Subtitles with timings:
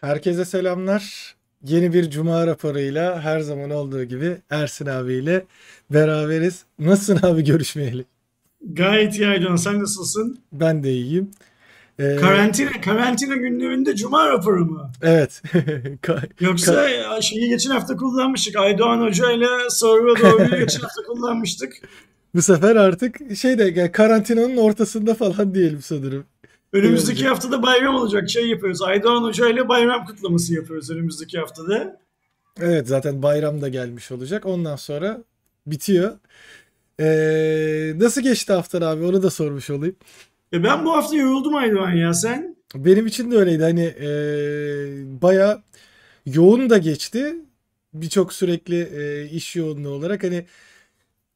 [0.00, 1.34] Herkese selamlar.
[1.64, 5.44] Yeni bir Cuma raporuyla her zaman olduğu gibi Ersin abiyle
[5.90, 6.64] beraberiz.
[6.78, 8.04] Nasılsın abi görüşmeyeli?
[8.72, 9.56] Gayet iyi Aydoğan.
[9.56, 10.38] Sen nasılsın?
[10.52, 11.30] Ben de iyiyim.
[11.98, 14.90] Ee, karantina karantina günlerinde Cuma raporu mu?
[15.02, 15.42] Evet.
[16.40, 16.88] Yoksa
[17.22, 18.56] şeyi geçen hafta kullanmıştık.
[18.56, 21.72] Aydoğan Hoca ile Sorva Doğru'yu geçen hafta kullanmıştık.
[22.34, 26.24] Bu sefer artık şeyde karantinanın ortasında falan diyelim sanırım.
[26.72, 28.30] Önümüzdeki haftada bayram olacak.
[28.30, 28.82] Şey yapıyoruz.
[28.82, 32.00] Aydoğan Hoca ile bayram kutlaması yapıyoruz önümüzdeki haftada.
[32.60, 34.46] Evet zaten bayram da gelmiş olacak.
[34.46, 35.24] Ondan sonra
[35.66, 36.18] bitiyor.
[37.00, 39.04] Ee, nasıl geçti haftan abi?
[39.04, 39.96] Onu da sormuş olayım.
[40.52, 42.56] E ben bu hafta yoruldum Aydoğan ya sen?
[42.74, 43.62] Benim için de öyleydi.
[43.62, 44.08] Hani e,
[45.22, 45.62] baya
[46.26, 47.34] yoğun da geçti.
[47.94, 50.24] Birçok sürekli e, iş yoğunluğu olarak.
[50.24, 50.46] Hani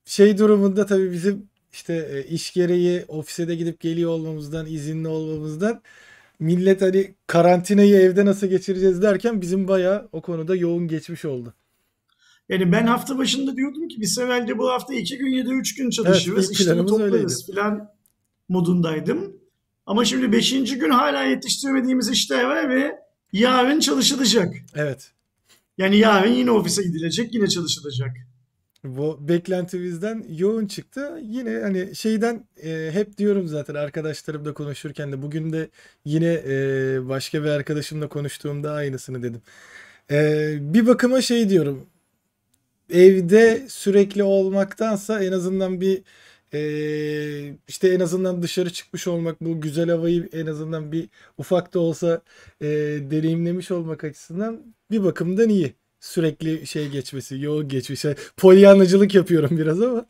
[0.04, 5.82] şey durumunda tabii bizim işte e, iş gereği ofise de gidip geliyor olmamızdan, izinli olmamızdan
[6.38, 11.54] millet hani karantinayı evde nasıl geçireceğiz derken bizim bayağı o konuda yoğun geçmiş oldu.
[12.48, 15.74] Yani ben hafta başında diyordum ki biz evvelce bu hafta iki gün ya da üç
[15.74, 16.50] gün çalışırız.
[16.50, 17.90] Evet, işleri toplarız falan
[18.48, 19.36] modundaydım.
[19.86, 22.98] Ama şimdi beşinci gün hala yetiştiremediğimiz işler var ve
[23.32, 24.54] yarın çalışılacak.
[24.74, 25.10] Evet.
[25.78, 28.16] Yani yarın yine ofise gidilecek, yine çalışılacak.
[28.84, 31.20] Bu beklentimizden yoğun çıktı.
[31.22, 35.68] Yine hani şeyden e, hep diyorum zaten arkadaşlarımla konuşurken de bugün de
[36.04, 39.42] yine e, başka bir arkadaşımla konuştuğumda aynısını dedim.
[40.10, 41.86] E, bir bakıma şey diyorum.
[42.90, 46.02] Evde sürekli olmaktansa en azından bir
[46.54, 51.80] e, işte en azından dışarı çıkmış olmak bu güzel havayı en azından bir ufak da
[51.80, 52.22] olsa
[52.60, 52.66] e,
[53.10, 55.74] deneyimlemiş olmak açısından bir bakımdan iyi
[56.04, 58.16] sürekli şey geçmesi, yoğun geçmesi.
[58.36, 60.06] Polyanlıcılık yapıyorum biraz ama.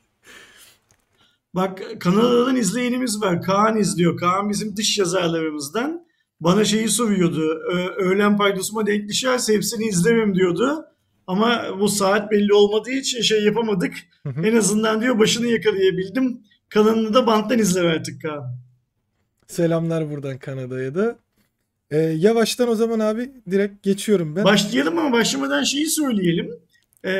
[1.54, 3.42] Bak Kanada'dan izleyenimiz var.
[3.42, 4.16] Kaan izliyor.
[4.16, 6.06] Kaan bizim dış yazarlarımızdan.
[6.40, 7.60] Bana şeyi soruyordu.
[7.96, 10.84] Öğlen paydosuma denk düşerse hepsini izlemem diyordu.
[11.26, 13.94] Ama bu saat belli olmadığı için şey yapamadık.
[14.44, 16.40] En azından diyor başını yakalayabildim.
[16.68, 18.56] Kanalını da banttan izle artık Kaan.
[19.46, 21.18] Selamlar buradan Kanada'ya da.
[21.94, 24.44] Ee, yavaştan o zaman abi direkt geçiyorum ben.
[24.44, 26.50] Başlayalım ama başlamadan şeyi söyleyelim.
[27.04, 27.12] Ee,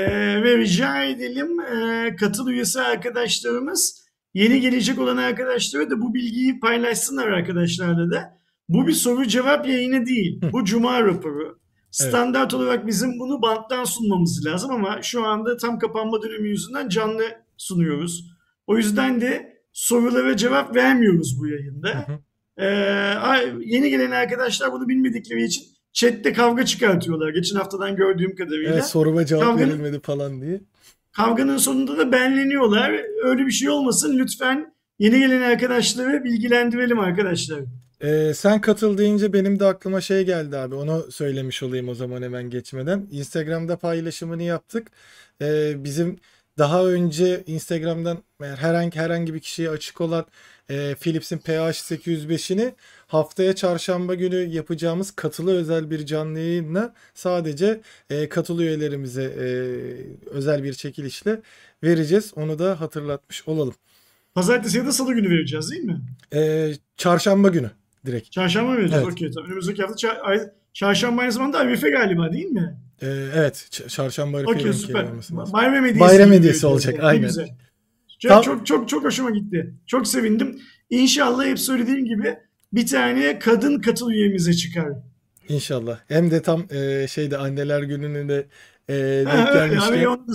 [0.43, 4.05] ve rica edelim e, katıl üyesi arkadaşlarımız
[4.35, 8.39] yeni gelecek olan arkadaşlara da bu bilgiyi paylaşsınlar arkadaşlarla da.
[8.69, 10.41] Bu bir soru cevap yayını değil.
[10.53, 11.59] Bu cuma raporu.
[11.91, 12.55] Standart evet.
[12.55, 17.25] olarak bizim bunu banttan sunmamız lazım ama şu anda tam kapanma dönemi yüzünden canlı
[17.57, 18.25] sunuyoruz.
[18.67, 21.89] O yüzden de sorulara cevap vermiyoruz bu yayında.
[21.89, 22.19] Hı hı.
[22.59, 22.65] Ee,
[23.65, 27.29] yeni gelen arkadaşlar bunu bilmedikleri için chatte kavga çıkartıyorlar.
[27.29, 28.73] Geçen haftadan gördüğüm kadarıyla.
[28.73, 30.61] Evet, soruma cevap Kavganın, verilmedi falan diye.
[31.13, 33.01] Kavganın sonunda da benleniyorlar.
[33.25, 34.19] Öyle bir şey olmasın.
[34.19, 37.61] Lütfen yeni gelen arkadaşları bilgilendirelim arkadaşlar.
[38.01, 40.75] Ee, sen katıl deyince benim de aklıma şey geldi abi.
[40.75, 43.07] Onu söylemiş olayım o zaman hemen geçmeden.
[43.11, 44.91] Instagram'da paylaşımını yaptık.
[45.43, 46.19] Ee, bizim
[46.59, 50.25] daha önce Instagram'dan herhangi herhangi bir kişiye açık olan
[50.71, 52.73] e, Philips'in PH805'ini
[53.07, 57.81] haftaya çarşamba günü yapacağımız katılı özel bir canlı yayınla sadece
[58.11, 59.47] e, katılı üyelerimize e,
[60.31, 61.41] özel bir çekilişle
[61.83, 62.33] vereceğiz.
[62.37, 63.75] Onu da hatırlatmış olalım.
[64.35, 66.01] Pazartesi ya da salı günü vereceğiz değil mi?
[66.35, 67.71] E, çarşamba günü
[68.07, 68.33] direkt.
[68.33, 69.05] Çarşamba vereceğiz?
[69.05, 69.13] Evet.
[69.13, 69.51] Okey tamam.
[69.51, 72.77] Önümüzdeki hafta çar- çarşamba aynı zamanda Arife galiba değil mi?
[73.03, 73.69] Ee, evet.
[73.89, 75.07] Çarşamba okay, süper.
[75.53, 76.01] Bayram hediyesi.
[76.01, 76.95] Bayram hediyesi olacak.
[77.03, 77.27] Aynen.
[77.27, 77.49] Güzel.
[78.19, 78.43] Çok, Tam...
[78.43, 79.75] çok çok çok hoşuma gitti.
[79.87, 80.61] Çok sevindim.
[80.91, 82.37] İnşallah hep söylediğim gibi
[82.73, 84.89] bir tane kadın katıl üyemize çıkar.
[85.49, 85.99] İnşallah.
[86.09, 88.47] Hem de tam e, şeyde anneler gününün de
[88.89, 88.95] e,
[89.27, 89.93] denk gelmişken.
[89.93, 90.35] Abi onu da.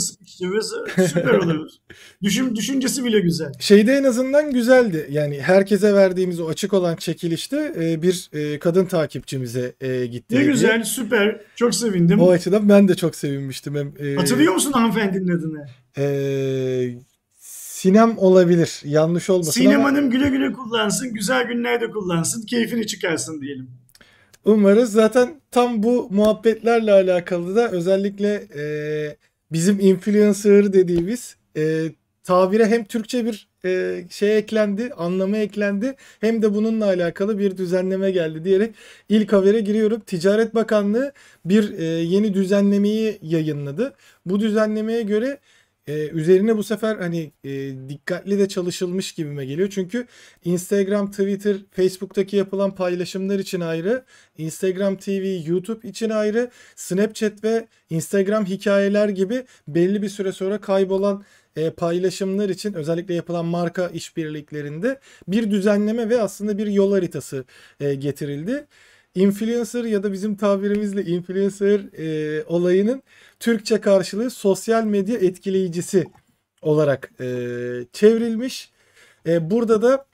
[1.07, 1.69] Süper olur.
[2.23, 3.51] Düşün, düşüncesi bile güzel.
[3.59, 5.07] Şeyde en azından güzeldi.
[5.09, 10.35] Yani herkese verdiğimiz o açık olan çekilişte e, bir e, kadın takipçimize e, gitti.
[10.35, 11.41] Ne güzel, süper.
[11.55, 12.19] Çok sevindim.
[12.19, 13.75] O açıdan ben de çok sevinmiştim.
[13.75, 15.65] Hem, e, Hatırlıyor musun hanımefendinin adını?
[15.97, 16.99] Eee
[17.79, 18.81] Sinem olabilir.
[18.85, 19.89] Yanlış olmasın Sinem ama...
[19.89, 21.13] Hanım güle güle kullansın.
[21.13, 22.45] Güzel günlerde kullansın.
[22.45, 23.69] Keyfini çıkarsın diyelim.
[24.45, 24.91] Umarız.
[24.91, 28.63] Zaten tam bu muhabbetlerle alakalı da özellikle e,
[29.51, 31.91] bizim influencer dediğimiz e,
[32.23, 38.11] tabire hem Türkçe bir e, şey eklendi, anlamı eklendi hem de bununla alakalı bir düzenleme
[38.11, 38.75] geldi diyerek
[39.09, 39.99] ilk habere giriyorum.
[39.99, 41.11] Ticaret Bakanlığı
[41.45, 43.93] bir e, yeni düzenlemeyi yayınladı.
[44.25, 45.39] Bu düzenlemeye göre
[45.89, 47.49] ee, üzerine bu sefer hani e,
[47.89, 49.69] dikkatli de çalışılmış gibime geliyor.
[49.71, 50.05] Çünkü
[50.45, 54.05] Instagram, Twitter, Facebook'taki yapılan paylaşımlar için ayrı,
[54.37, 61.23] Instagram TV, YouTube için ayrı, Snapchat ve Instagram hikayeler gibi belli bir süre sonra kaybolan
[61.55, 67.45] e, paylaşımlar için özellikle yapılan marka işbirliklerinde bir düzenleme ve aslında bir yol haritası
[67.79, 68.65] e, getirildi.
[69.15, 73.03] İnfluencer ya da bizim tabirimizle influencer e, olayının
[73.39, 76.05] Türkçe karşılığı sosyal medya etkileyicisi
[76.61, 77.25] olarak e,
[77.93, 78.71] çevrilmiş.
[79.27, 80.05] E, burada da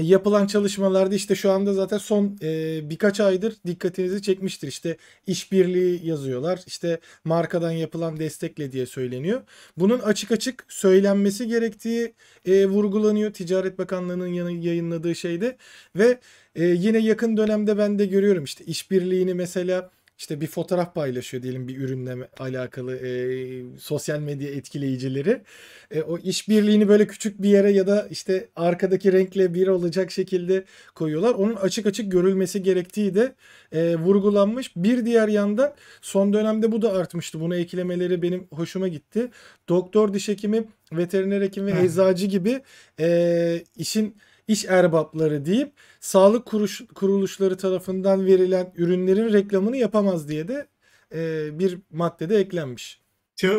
[0.00, 4.68] yapılan çalışmalarda işte şu anda zaten son e, birkaç aydır dikkatinizi çekmiştir.
[4.68, 4.96] İşte
[5.26, 6.60] işbirliği yazıyorlar.
[6.66, 9.42] İşte markadan yapılan destekle diye söyleniyor.
[9.76, 12.14] Bunun açık açık söylenmesi gerektiği
[12.46, 15.56] e, vurgulanıyor Ticaret Bakanlığı'nın yayınladığı şeyde
[15.96, 16.18] ve
[16.54, 21.68] e, yine yakın dönemde ben de görüyorum işte işbirliğini mesela işte bir fotoğraf paylaşıyor diyelim
[21.68, 25.42] bir ürünle alakalı e, sosyal medya etkileyicileri.
[25.90, 30.64] E, o işbirliğini böyle küçük bir yere ya da işte arkadaki renkle bir olacak şekilde
[30.94, 31.34] koyuyorlar.
[31.34, 33.34] Onun açık açık görülmesi gerektiği de
[33.72, 34.76] e, vurgulanmış.
[34.76, 37.40] Bir diğer yandan son dönemde bu da artmıştı.
[37.40, 39.30] Bunu eklemeleri benim hoşuma gitti.
[39.68, 42.62] Doktor, diş hekimi, veteriner hekim ve eczacı gibi
[43.00, 44.16] e, işin
[44.48, 50.66] iş erbapları deyip sağlık kuruş, kuruluşları tarafından verilen ürünlerin reklamını yapamaz diye de
[51.14, 53.00] e, bir maddede eklenmiş.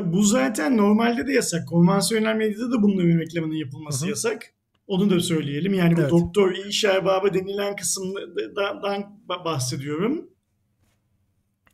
[0.03, 1.67] Bu zaten normalde de yasak.
[1.67, 4.09] Konvansiyonel medyada da bunların reklamının yapılması Hı-hı.
[4.09, 4.53] yasak.
[4.87, 5.73] Onu da söyleyelim.
[5.73, 6.11] Yani bu evet.
[6.11, 10.29] doktor iş erbabı denilen kısımdan bahsediyorum.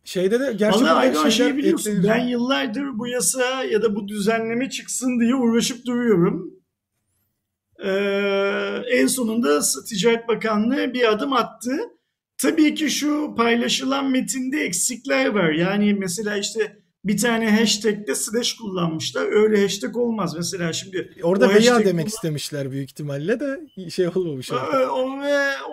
[0.04, 2.16] Şeyde de gerçekten Aydan şey biliyorsun ekleniyor.
[2.16, 6.54] ben yıllardır bu yasa ya da bu düzenleme çıksın diye uğraşıp duruyorum.
[7.84, 11.78] Ee, en sonunda Ticaret Bakanlığı bir adım attı.
[12.38, 15.50] Tabii ki şu paylaşılan metinde eksikler var.
[15.52, 19.32] Yani mesela işte bir tane hashtag'de slash kullanmışlar.
[19.32, 20.36] Öyle hashtag olmaz.
[20.36, 22.06] Mesela şimdi orada veya demek kullan...
[22.06, 24.52] istemişler büyük ihtimalle de şey olmamış.
[24.52, 25.10] Ee, o,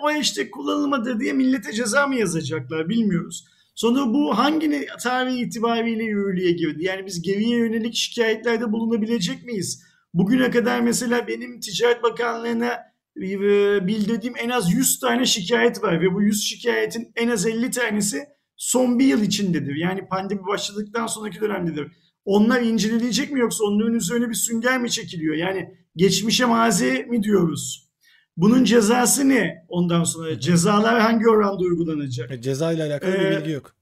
[0.01, 3.45] o hashtag kullanılmadı diye millete ceza mı yazacaklar bilmiyoruz.
[3.75, 6.83] Sonra bu hangi tarih itibariyle yürürlüğe girdi?
[6.83, 9.83] Yani biz geriye yönelik şikayetlerde bulunabilecek miyiz?
[10.13, 12.73] Bugüne kadar mesela benim Ticaret Bakanlığı'na
[13.17, 17.71] e, bildirdiğim en az 100 tane şikayet var ve bu 100 şikayetin en az 50
[17.71, 18.25] tanesi
[18.55, 19.75] son bir yıl içindedir.
[19.75, 21.91] Yani pandemi başladıktan sonraki dönemdedir.
[22.25, 25.35] Onlar incelenecek mi yoksa onların üzerine bir sünger mi çekiliyor?
[25.35, 27.89] Yani geçmişe mazi mi diyoruz?
[28.37, 30.39] Bunun cezası ne ondan sonra?
[30.39, 32.31] Cezalar hangi oranda uygulanacak?
[32.31, 33.75] E, ceza ile alakalı ee, bir bilgi yok.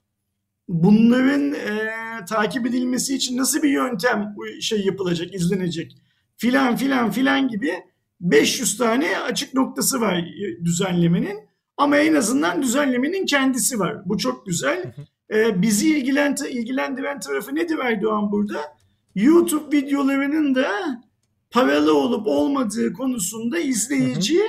[0.67, 1.89] Bunların e,
[2.29, 5.97] takip edilmesi için nasıl bir yöntem şey yapılacak, izlenecek?
[6.37, 7.73] Filan filan filan gibi
[8.21, 10.25] 500 tane açık noktası var
[10.65, 11.39] düzenlemenin.
[11.77, 14.01] Ama en azından düzenlemenin kendisi var.
[14.05, 14.93] Bu çok güzel.
[15.33, 15.97] Ee, bizi
[16.49, 18.59] ilgilendiren tarafı nedir Erdoğan burada?
[19.15, 20.69] YouTube videolarının da
[21.51, 24.39] paralı olup olmadığı konusunda izleyici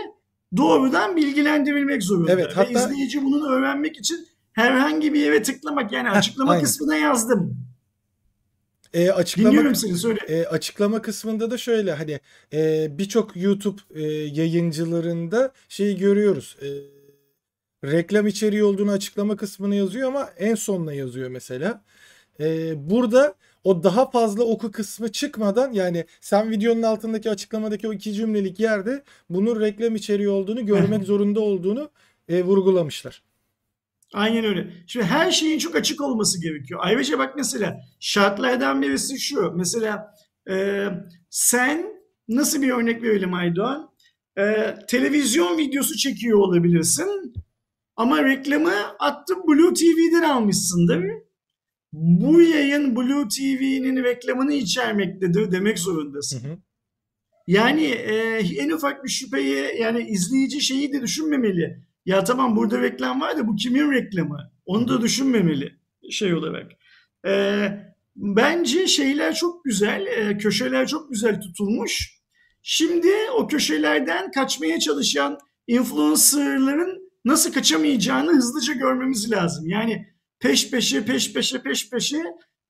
[0.56, 2.32] doğrudan bilgilendirilmek zorunda.
[2.32, 2.68] Evet, hatta...
[2.68, 7.67] Ve izleyici bunu öğrenmek için herhangi bir yere tıklamak yani açıklama Heh, kısmına yazdım.
[8.94, 10.20] E, açıklama, Dinliyorum seni söyle.
[10.28, 12.20] E, açıklama kısmında da şöyle hani
[12.52, 16.56] e, birçok YouTube e, yayıncılarında şeyi görüyoruz.
[16.62, 16.68] E,
[17.84, 21.84] reklam içeriği olduğunu açıklama kısmına yazıyor ama en sonuna yazıyor mesela.
[22.40, 28.12] E, burada o daha fazla oku kısmı çıkmadan yani sen videonun altındaki açıklamadaki o iki
[28.14, 31.90] cümlelik yerde bunun reklam içeriği olduğunu görmek zorunda olduğunu
[32.28, 33.22] e, vurgulamışlar.
[34.14, 34.70] Aynen öyle.
[34.86, 36.80] Şimdi her şeyin çok açık olması gerekiyor.
[36.82, 39.52] Ayrıca bak mesela şartlardan birisi şu.
[39.56, 40.14] Mesela
[40.50, 40.86] e,
[41.30, 41.86] sen
[42.28, 43.90] nasıl bir örnek verelim Aydoğan?
[44.38, 47.34] E, televizyon videosu çekiyor olabilirsin.
[47.96, 51.04] Ama reklamı attın Blue TV'den almışsındır.
[51.92, 56.44] Bu yayın Blue TV'nin reklamını içermektedir demek zorundasın.
[56.44, 56.58] Hı hı.
[57.46, 58.14] Yani e,
[58.58, 63.48] en ufak bir şüpheyi yani izleyici şeyi de düşünmemeli ya tamam burada reklam var da
[63.48, 64.50] bu kimin reklamı?
[64.66, 65.78] Onu da düşünmemeli
[66.10, 66.72] şey olarak.
[67.26, 67.68] Ee,
[68.16, 72.18] bence şeyler çok güzel, e, köşeler çok güzel tutulmuş.
[72.62, 79.68] Şimdi o köşelerden kaçmaya çalışan influencerların nasıl kaçamayacağını hızlıca görmemiz lazım.
[79.68, 80.06] Yani
[80.40, 82.22] peş peşe peş peşe peş peşe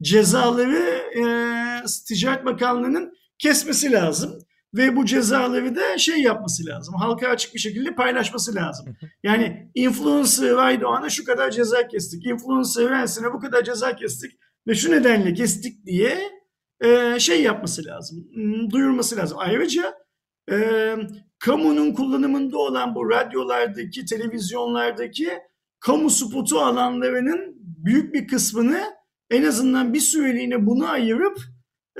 [0.03, 1.23] cezaları e,
[2.09, 4.39] Ticaret Bakanlığı'nın kesmesi lazım
[4.75, 6.95] ve bu cezaları da şey yapması lazım.
[6.95, 8.97] Halka açık bir şekilde paylaşması lazım.
[9.23, 12.27] Yani influencer Aydoğan'a şu kadar ceza kestik.
[12.27, 14.33] Influencer Rensin'e bu kadar ceza kestik.
[14.67, 16.19] Ve şu nedenle kestik diye
[16.85, 18.29] e, şey yapması lazım.
[18.35, 19.39] Hmm, duyurması lazım.
[19.41, 19.95] Ayrıca
[20.51, 20.57] e,
[21.39, 25.29] kamunun kullanımında olan bu radyolardaki, televizyonlardaki
[25.81, 28.83] kamu spotu alanlarının büyük bir kısmını
[29.31, 31.39] en azından bir süreliğine bunu ayırıp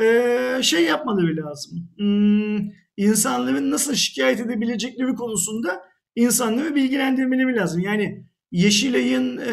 [0.01, 1.89] e, şey yapmaları lazım.
[1.97, 5.83] Hmm, insanların nasıl şikayet edebilecekleri konusunda
[6.17, 7.81] insanları bilgilendirmeleri lazım.
[7.81, 9.53] Yani Yeşilay'ın e,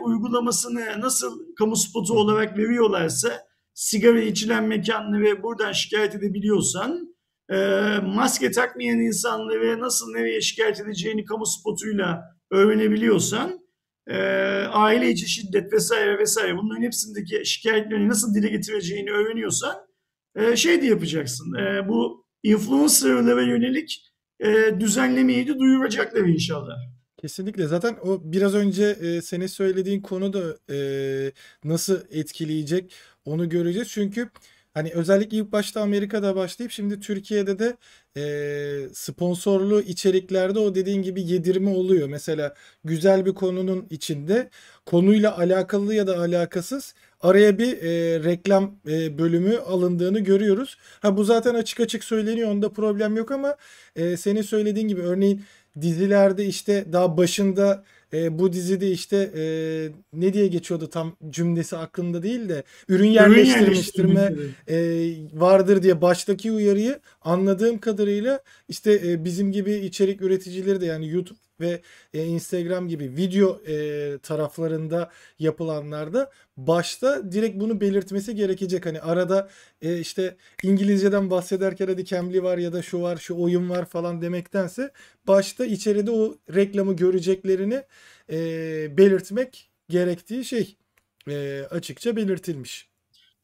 [0.00, 3.28] uygulamasını nasıl kamu spotu olarak veriyorlarsa
[3.74, 7.14] sigara içilen mekanları buradan şikayet edebiliyorsan
[7.50, 7.56] e,
[8.02, 13.60] maske takmayan insanları nasıl nereye şikayet edeceğini kamu spotuyla öğrenebiliyorsan
[14.08, 14.16] e,
[14.72, 19.76] aile içi şiddet vesaire vesaire bunların hepsindeki şikayetlerini nasıl dile getireceğini öğreniyorsan
[20.36, 21.54] e, şey de yapacaksın.
[21.54, 24.02] E, bu influencerlara yönelik
[24.40, 26.74] e, düzenlemeyi de duyuracaklar inşallah.
[27.20, 27.66] Kesinlikle.
[27.66, 30.78] Zaten o biraz önce e, senin söylediğin konu da e,
[31.64, 33.88] nasıl etkileyecek onu göreceğiz.
[33.88, 34.28] Çünkü
[34.74, 37.76] hani özellikle ilk başta Amerika'da başlayıp şimdi Türkiye'de de
[38.16, 42.08] e, sponsorlu içeriklerde o dediğin gibi yedirme oluyor.
[42.08, 44.50] Mesela güzel bir konunun içinde
[44.86, 50.76] konuyla alakalı ya da alakasız araya bir e, reklam e, bölümü alındığını görüyoruz.
[51.00, 52.50] Ha bu zaten açık açık söyleniyor.
[52.50, 53.56] Onda problem yok ama
[53.96, 55.44] e, senin söylediğin gibi örneğin
[55.80, 59.42] dizilerde işte daha başında e, bu dizide işte e,
[60.12, 64.32] ne diye geçiyordu tam cümlesi aklımda değil de ürün yerleştirme
[64.68, 64.76] e,
[65.34, 71.38] vardır diye baştaki uyarıyı anladığım kadarıyla işte e, bizim gibi içerik üreticileri de yani YouTube
[71.60, 71.80] ve
[72.14, 78.86] e, Instagram gibi video e, taraflarında yapılanlarda başta direkt bunu belirtmesi gerekecek.
[78.86, 79.48] Hani arada
[79.82, 84.22] e, işte İngilizceden bahsederken hadi Cambly var ya da şu var şu oyun var falan
[84.22, 84.90] demektense
[85.26, 87.82] başta içeride o reklamı göreceklerini
[88.32, 88.38] e,
[88.96, 90.76] belirtmek gerektiği şey
[91.28, 92.88] e, açıkça belirtilmiş.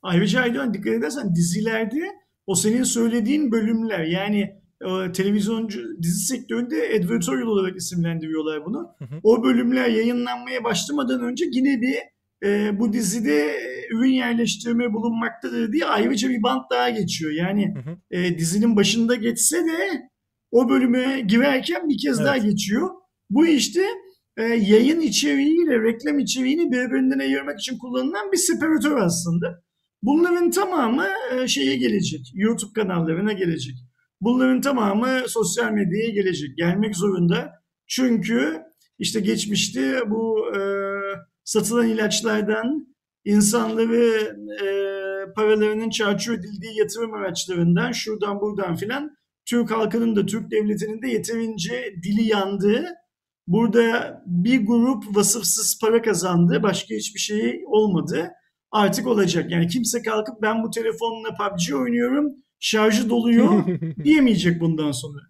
[0.02, 4.63] Ayrıca Aydoğan dikkat edersen dizilerde o senin söylediğin bölümler yani
[5.12, 8.88] televizyoncu dizi sektöründe editorial olarak isimlendiriyorlar bunu.
[8.98, 9.20] Hı hı.
[9.22, 11.96] O bölümler yayınlanmaya başlamadan önce yine bir
[12.48, 13.56] e, bu dizide
[13.90, 17.32] ürün yerleştirme bulunmaktadır diye ayrıca bir bant daha geçiyor.
[17.32, 17.96] Yani hı hı.
[18.10, 20.08] E, dizinin başında geçse de
[20.50, 22.26] o bölüme girerken bir kez evet.
[22.26, 22.90] daha geçiyor.
[23.30, 23.82] Bu işte
[24.36, 29.64] e, yayın içeriğiyle reklam içeriğini birbirinden ayırmak için kullanılan bir separatör aslında.
[30.02, 32.32] Bunların tamamı e, şeye gelecek.
[32.34, 33.74] YouTube kanallarına gelecek.
[34.24, 36.56] Bunların tamamı sosyal medyaya gelecek.
[36.56, 37.52] Gelmek zorunda.
[37.86, 38.62] Çünkü
[38.98, 40.60] işte geçmişte bu e,
[41.44, 42.86] satılan ilaçlardan
[43.24, 44.66] insanları e,
[45.32, 49.10] paralarının çarçur edildiği yatırım araçlarından şuradan buradan filan
[49.46, 52.86] Türk halkının da Türk devletinin de yeterince dili yandığı
[53.46, 58.30] burada bir grup vasıfsız para kazandı başka hiçbir şey olmadı
[58.70, 62.32] artık olacak yani kimse kalkıp ben bu telefonla PUBG oynuyorum
[62.64, 63.64] şarjı doluyor
[64.04, 65.20] diyemeyecek bundan sonra.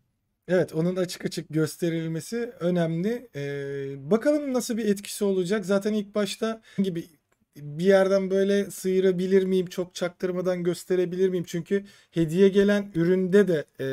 [0.49, 3.29] Evet onun açık açık gösterilmesi önemli.
[3.37, 5.67] Ee, bakalım nasıl bir etkisi olacak.
[5.67, 7.05] Zaten ilk başta gibi
[7.57, 9.67] bir yerden böyle sıyırabilir miyim?
[9.67, 11.45] Çok çaktırmadan gösterebilir miyim?
[11.47, 13.87] Çünkü hediye gelen üründe de e,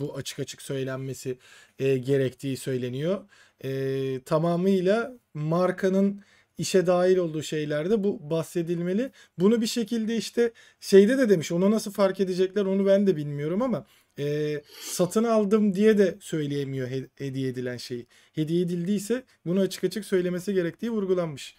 [0.00, 1.38] bu açık açık söylenmesi
[1.78, 3.20] e, gerektiği söyleniyor.
[3.64, 6.22] E, tamamıyla markanın
[6.58, 9.10] işe dahil olduğu şeylerde bu bahsedilmeli.
[9.38, 13.62] Bunu bir şekilde işte şeyde de demiş onu nasıl fark edecekler onu ben de bilmiyorum
[13.62, 13.86] ama
[14.18, 18.06] e, satın aldım diye de söyleyemiyor hediye edilen şeyi.
[18.32, 21.56] Hediye edildiyse bunu açık açık söylemesi gerektiği vurgulanmış.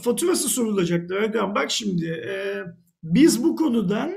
[0.00, 1.54] Faturası sorulacaktı Erdoğan.
[1.54, 2.62] Bak şimdi e,
[3.02, 4.14] biz bu konudan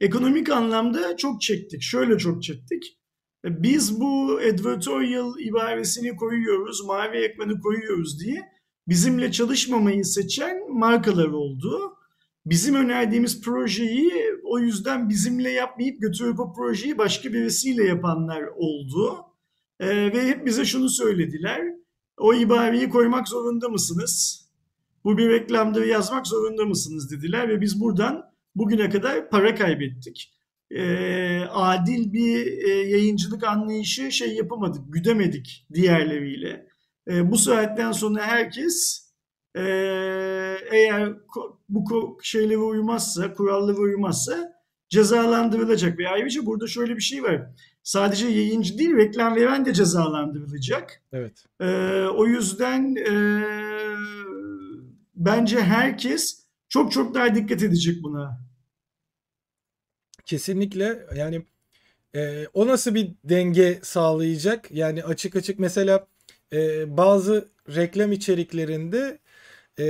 [0.00, 1.82] ekonomik anlamda çok çektik.
[1.82, 2.98] Şöyle çok çektik.
[3.44, 11.96] E, biz bu advertorial ibaresini koyuyoruz, mavi ekranı koyuyoruz diye bizimle çalışmamayı seçen markalar oldu.
[12.46, 14.12] Bizim önerdiğimiz projeyi
[14.44, 19.16] o yüzden bizimle yapmayıp götürüp o projeyi başka birisiyle yapanlar oldu.
[19.80, 21.62] Ee, ve hep bize şunu söylediler.
[22.18, 24.46] O ibareyi koymak zorunda mısınız?
[25.04, 30.32] Bu bir reklamda yazmak zorunda mısınız dediler ve biz buradan bugüne kadar para kaybettik.
[30.70, 36.69] Ee, adil bir e, yayıncılık anlayışı şey yapamadık, güdemedik diğerleriyle.
[37.10, 39.06] E, bu saatten sonra herkes
[39.56, 39.62] e,
[40.70, 41.12] eğer
[41.68, 44.52] bu şeylere uymazsa, kurallara uymazsa
[44.88, 45.98] cezalandırılacak.
[45.98, 47.46] Ve ayrıca burada şöyle bir şey var.
[47.82, 51.02] Sadece yayıncı değil, reklam veren de cezalandırılacak.
[51.12, 51.44] Evet.
[51.60, 51.66] E,
[52.04, 53.12] o yüzden e,
[55.14, 58.40] bence herkes çok çok daha dikkat edecek buna.
[60.26, 61.42] Kesinlikle yani
[62.14, 64.70] e, o nasıl bir denge sağlayacak?
[64.70, 66.06] Yani açık açık mesela
[66.52, 69.18] e, bazı reklam içeriklerinde
[69.80, 69.84] e,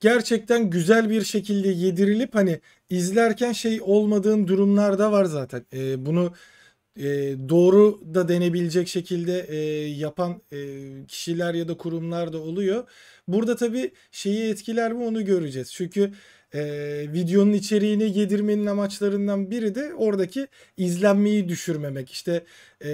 [0.00, 2.60] gerçekten güzel bir şekilde yedirilip hani
[2.90, 5.66] izlerken şey olmadığın durumlar da var zaten.
[5.72, 6.34] E, bunu
[6.96, 7.04] e,
[7.48, 9.56] doğru da denebilecek şekilde e,
[9.88, 10.56] yapan e,
[11.08, 12.88] kişiler ya da kurumlar da oluyor.
[13.28, 15.72] Burada tabii şeyi etkiler mi onu göreceğiz.
[15.72, 16.12] Çünkü
[16.54, 16.62] e,
[17.12, 22.10] videonun içeriğini yedirmenin amaçlarından biri de oradaki izlenmeyi düşürmemek.
[22.10, 22.44] İşte
[22.80, 22.90] e,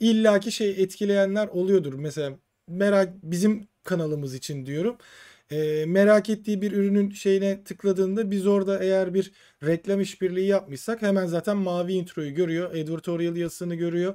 [0.00, 1.94] illaki şey etkileyenler oluyordur.
[1.94, 2.32] Mesela
[2.68, 4.96] merak bizim kanalımız için diyorum.
[5.50, 9.32] E, merak ettiği bir ürünün şeyine tıkladığında biz orada eğer bir
[9.64, 12.70] reklam işbirliği yapmışsak hemen zaten mavi introyu görüyor.
[12.70, 14.14] Advertorial yazısını görüyor.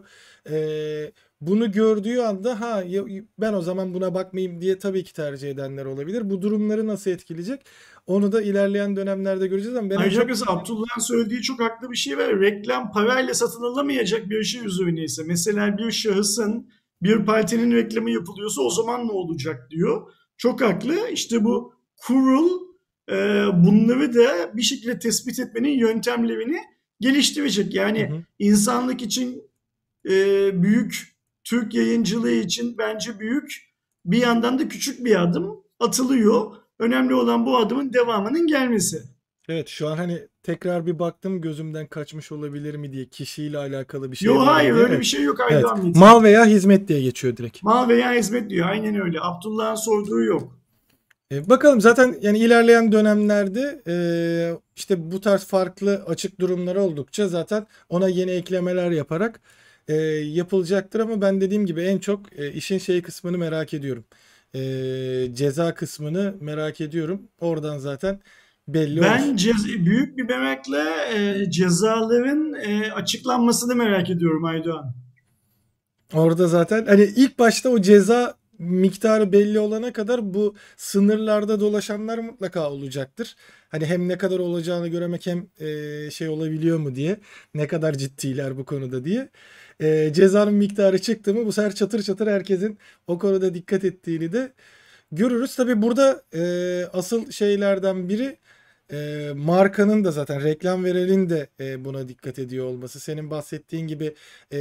[0.49, 1.11] E,
[1.41, 2.83] bunu gördüğü anda ha
[3.39, 6.29] ben o zaman buna bakmayayım diye tabii ki tercih edenler olabilir.
[6.29, 7.65] Bu durumları nasıl etkileyecek?
[8.07, 10.29] Onu da ilerleyen dönemlerde göreceğiz ama ben Ayrıca çok...
[10.29, 12.39] mesela Abdullah'ın söylediği çok haklı bir şey var.
[12.39, 16.69] Reklam parayla satın alamayacak bir şey üzerine ise mesela bir şahısın
[17.01, 20.11] bir partinin reklamı yapılıyorsa o zaman ne olacak diyor.
[20.37, 21.09] Çok haklı.
[21.09, 22.49] İşte bu kurul
[23.09, 23.15] e,
[23.53, 26.59] bunları da bir şekilde tespit etmenin yöntemlerini
[26.99, 27.73] geliştirecek.
[27.73, 28.23] Yani hı hı.
[28.39, 29.43] insanlık için
[30.09, 30.11] e,
[30.63, 33.75] büyük, Türk yayıncılığı için bence büyük,
[34.05, 36.55] bir yandan da küçük bir adım atılıyor.
[36.79, 39.03] Önemli olan bu adımın devamının gelmesi.
[39.49, 44.17] Evet şu an hani tekrar bir baktım gözümden kaçmış olabilir mi diye kişiyle alakalı bir
[44.17, 44.25] şey.
[44.25, 44.99] Yok hayır öyle evet.
[44.99, 45.95] bir şey yok Aydoğan evet.
[45.95, 47.63] Mal veya hizmet diye geçiyor direkt.
[47.63, 49.17] Mal veya hizmet diyor aynen öyle.
[49.21, 50.59] Abdullah'ın sorduğu yok.
[51.31, 53.95] E, bakalım zaten yani ilerleyen dönemlerde e,
[54.75, 59.41] işte bu tarz farklı açık durumlar oldukça zaten ona yeni eklemeler yaparak
[59.87, 64.05] e, yapılacaktır ama ben dediğim gibi en çok e, işin şey kısmını merak ediyorum.
[64.55, 64.59] E,
[65.33, 67.21] ceza kısmını merak ediyorum.
[67.39, 68.19] Oradan zaten
[68.67, 69.37] belli ben olur.
[69.37, 74.93] Cez- büyük bir merakla e, cezaların e, açıklanmasını merak ediyorum Aydoğan.
[76.13, 82.71] Orada zaten hani ilk başta o ceza miktarı belli olana kadar bu sınırlarda dolaşanlar mutlaka
[82.71, 83.35] olacaktır.
[83.69, 87.19] Hani hem ne kadar olacağını görmek hem e, şey olabiliyor mu diye
[87.53, 89.29] ne kadar ciddiler bu konuda diye.
[89.79, 94.53] E, cezanın miktarı çıktı mı bu sefer çatır çatır herkesin o konuda dikkat ettiğini de
[95.11, 95.55] görürüz.
[95.55, 96.43] Tabi burada e,
[96.93, 98.37] asıl şeylerden biri
[98.91, 102.99] e, markanın da zaten reklam verenin de e, buna dikkat ediyor olması.
[102.99, 104.15] Senin bahsettiğin gibi
[104.53, 104.59] e,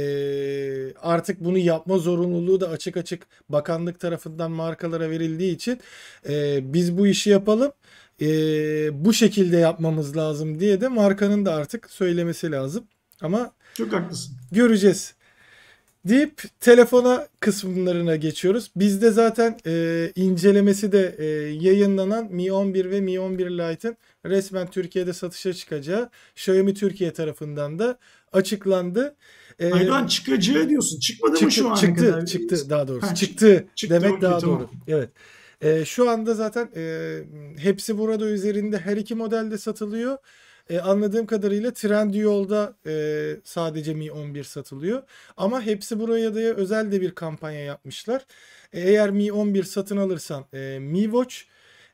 [1.01, 5.79] artık bunu yapma zorunluluğu da açık açık bakanlık tarafından markalara verildiği için
[6.29, 7.71] e, biz bu işi yapalım
[8.21, 8.27] e,
[9.05, 12.83] bu şekilde yapmamız lazım diye de markanın da artık söylemesi lazım.
[13.21, 14.35] Ama çok haklısın.
[14.51, 15.15] Göreceğiz
[16.05, 18.71] deyip telefona kısımlarına geçiyoruz.
[18.75, 21.25] Bizde zaten e, incelemesi de e,
[21.61, 23.97] yayınlanan Mi 11 ve Mi 11 Lite'ın
[24.29, 27.97] resmen Türkiye'de satışa çıkacağı Xiaomi Türkiye tarafından da
[28.33, 29.15] açıklandı.
[29.59, 30.99] E, Aydan çıkacağı diyorsun.
[30.99, 32.25] Çıkmadı çıktı, mı şu an çıktı, kadar?
[32.25, 33.07] Çıktı daha doğrusu.
[33.07, 34.59] Ha, çıktı, çıktı demek okay, daha tamam.
[34.59, 34.69] doğru.
[34.87, 35.09] Evet.
[35.61, 37.17] E, şu anda zaten e,
[37.57, 40.17] hepsi burada üzerinde her iki modelde satılıyor.
[40.69, 45.03] E, anladığım kadarıyla Trendyol'da e, sadece Mi 11 satılıyor.
[45.37, 48.25] Ama hepsi buraya da özel de bir kampanya yapmışlar.
[48.73, 51.35] E, eğer Mi 11 satın alırsan e, Mi Watch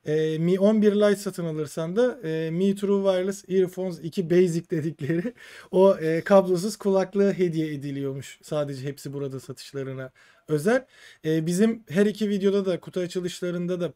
[0.05, 5.33] e, Mi 11 Lite satın alırsan da e, Mi True Wireless Earphones 2 Basic dedikleri
[5.71, 8.39] o e, kablosuz kulaklığı hediye ediliyormuş.
[8.41, 10.11] Sadece hepsi burada satışlarına
[10.47, 10.85] özel.
[11.25, 13.93] E, bizim her iki videoda da kutu açılışlarında da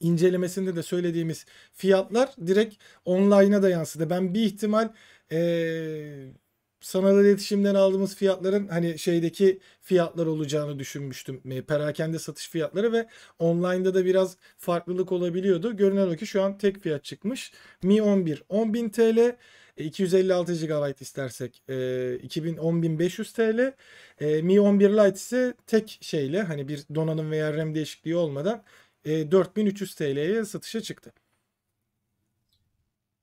[0.00, 2.74] incelemesinde de söylediğimiz fiyatlar direkt
[3.04, 4.10] online'a da yansıdı.
[4.10, 4.88] Ben bir ihtimal
[5.32, 6.32] ee,
[6.82, 11.40] sanal iletişimden aldığımız fiyatların hani şeydeki fiyatlar olacağını düşünmüştüm.
[11.68, 13.06] Perakende satış fiyatları ve
[13.38, 15.76] online'da da biraz farklılık olabiliyordu.
[15.76, 17.52] Görünen o ki şu an tek fiyat çıkmış.
[17.82, 19.36] Mi 11 10.000 TL.
[19.76, 23.74] 256 GB istersek e, 2000 10500 TL.
[24.20, 28.62] E, Mi 11 Lite ise tek şeyle hani bir donanım veya RAM değişikliği olmadan
[29.04, 31.12] e, 4300 TL'ye satışa çıktı.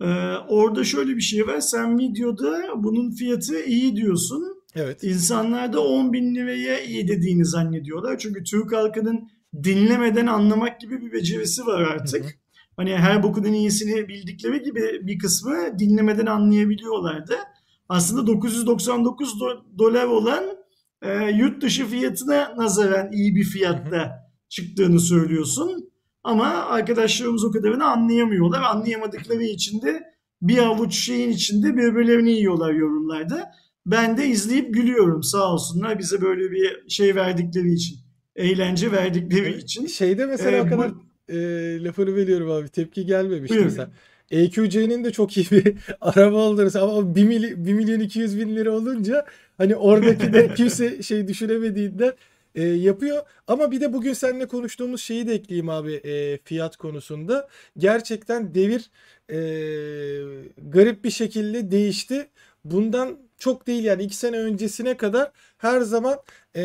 [0.02, 0.06] Ee,
[0.48, 1.60] orada şöyle bir şey var.
[1.60, 4.44] Sen videoda bunun fiyatı iyi diyorsun.
[4.76, 5.04] Evet.
[5.04, 8.18] İnsanlar da 10 bin liraya iyi dediğini zannediyorlar.
[8.18, 9.30] Çünkü Türk halkının
[9.64, 12.24] dinlemeden anlamak gibi bir becerisi var artık.
[12.24, 12.32] Hı hı.
[12.78, 17.36] Hani her bokudun iyisini bildikleri gibi bir kısmı dinlemeden anlayabiliyorlardı.
[17.90, 20.44] Aslında 999 do- dolar olan
[21.02, 23.98] e, yurt dışı fiyatına nazaran iyi bir fiyatta.
[23.98, 25.90] Hı hı çıktığını söylüyorsun.
[26.24, 28.62] Ama arkadaşlarımız o kadarını anlayamıyorlar.
[28.62, 30.04] Anlayamadıkları için de
[30.42, 33.52] bir avuç şeyin içinde birbirlerini yiyorlar yorumlarda.
[33.86, 37.98] Ben de izleyip gülüyorum sağ olsunlar bize böyle bir şey verdikleri için.
[38.36, 39.88] Eğlence verdikleri için.
[39.88, 41.34] Şeyde mesela ee, o kadar bu...
[41.34, 41.38] e,
[41.84, 43.68] lafını veriyorum abi tepki gelmemişti Buyurun.
[43.68, 43.92] mesela.
[44.32, 48.72] EQC'nin de çok iyi bir araba olduğunu ama 1 milyon, 1 milyon 200 bin lira
[48.72, 49.26] olunca
[49.58, 52.14] hani oradaki de kimse şey düşünemediğinden
[52.56, 53.22] e, yapıyor.
[53.48, 57.48] Ama bir de bugün seninle konuştuğumuz şeyi de ekleyeyim abi e, fiyat konusunda.
[57.78, 58.90] Gerçekten devir
[59.30, 59.38] e,
[60.58, 62.28] garip bir şekilde değişti.
[62.66, 66.18] Bundan çok değil yani iki sene öncesine kadar her zaman
[66.56, 66.62] e,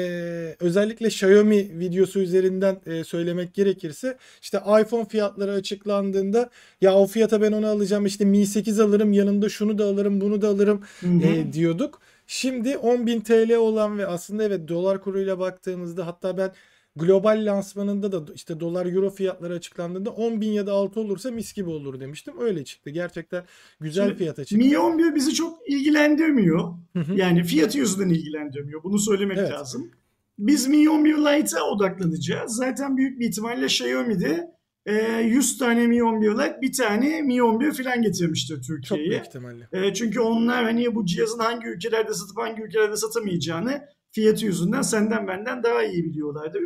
[0.61, 7.53] özellikle Xiaomi videosu üzerinden e, söylemek gerekirse işte iPhone fiyatları açıklandığında ya o fiyata ben
[7.53, 10.83] onu alacağım işte Mi 8 alırım yanında şunu da alırım bunu da alırım
[11.23, 12.01] E, diyorduk.
[12.35, 16.53] Şimdi 10.000 TL olan ve aslında evet dolar kuruyla baktığımızda hatta ben
[16.97, 21.53] global lansmanında da işte dolar euro fiyatları açıklandığında 10 bin ya da altı olursa mis
[21.53, 22.35] gibi olur demiştim.
[22.41, 22.91] Öyle çıktı.
[22.91, 23.45] Gerçekten
[23.81, 24.65] güzel Şimdi, fiyata çıktı.
[24.65, 26.75] Mi 11 bizi çok ilgilendirmiyor.
[27.15, 28.83] Yani fiyatı yüzünden ilgilendirmiyor.
[28.83, 29.53] Bunu söylemek evet.
[29.53, 29.91] lazım.
[30.39, 32.57] Biz Mi 11 Lite'a odaklanacağız.
[32.57, 34.55] Zaten büyük bir ihtimalle Xiaomi'de
[34.87, 39.05] 100 tane Mi 11 Lite bir tane Mi 11 falan getirmiştir Türkiye'ye.
[39.05, 39.69] Çok büyük ihtimalle.
[39.73, 45.29] E, çünkü onlar hani bu cihazın hangi ülkelerde satıp hangi ülkelerde satamayacağını fiyatı yüzünden senden
[45.29, 46.63] benden daha iyi biliyorlardır.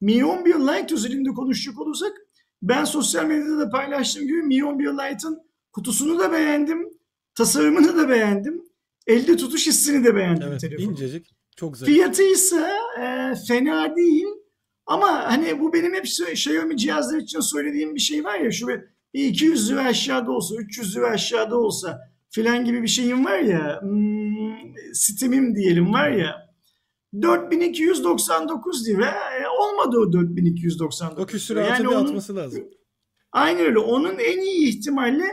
[0.00, 2.12] Mi 11 Lite özelinde konuşacak olursak
[2.62, 5.38] ben sosyal medyada da paylaştığım gibi Mi 11 Lite'ın
[5.72, 6.88] kutusunu da beğendim.
[7.34, 8.62] Tasarımını da beğendim.
[9.06, 10.90] Elde tutuş hissini de beğendim evet, telefonu.
[10.90, 11.34] incecik.
[11.56, 11.86] Çok güzel.
[11.86, 14.26] Fiyatı ise e, fena değil.
[14.86, 18.80] Ama hani bu benim hep Xiaomi cihazlar için söylediğim bir şey var ya şu bir
[19.12, 25.54] 200 lira aşağıda olsa 300 lira aşağıda olsa filan gibi bir şeyim var ya hmm,
[25.54, 26.44] diyelim var ya
[27.22, 32.64] 4299 lira e, olmadı o 4299 O küsuratı yani bir onun, atması lazım.
[33.32, 33.78] Aynen öyle.
[33.78, 35.24] Onun en iyi ihtimalle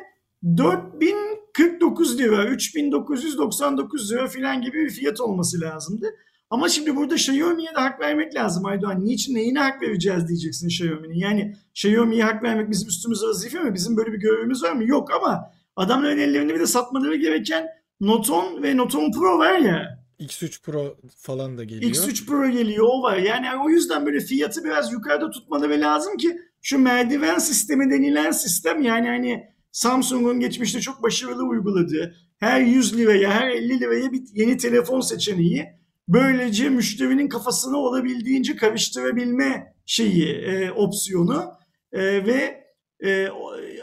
[0.58, 6.16] 4049 lira, 3999 lira filan gibi bir fiyat olması lazımdı.
[6.52, 9.06] Ama şimdi burada Xiaomi'ye de hak vermek lazım Aydoğan.
[9.06, 11.14] Niçin neyine hak vereceğiz diyeceksin Xiaomi'nin.
[11.14, 13.74] Yani Xiaomi'ye hak vermek bizim üstümüze vazife mi?
[13.74, 14.84] Bizim böyle bir görevimiz var mı?
[14.88, 17.68] Yok ama adamların ellerinde bir de satmaları gereken
[18.02, 20.00] Note 10 ve Note 10 Pro var ya.
[20.20, 21.92] X3 Pro falan da geliyor.
[21.92, 23.18] X3 Pro geliyor o var.
[23.18, 28.82] Yani o yüzden böyle fiyatı biraz yukarıda tutmaları lazım ki şu merdiven sistemi denilen sistem
[28.82, 34.58] yani hani Samsung'un geçmişte çok başarılı uyguladığı her 100 liraya her 50 liraya bir yeni
[34.58, 35.81] telefon seçeneği
[36.14, 41.54] böylece müşterinin kafasını olabildiğince karıştırabilme şeyi e, opsiyonu
[41.92, 42.64] e, ve
[43.06, 43.28] e,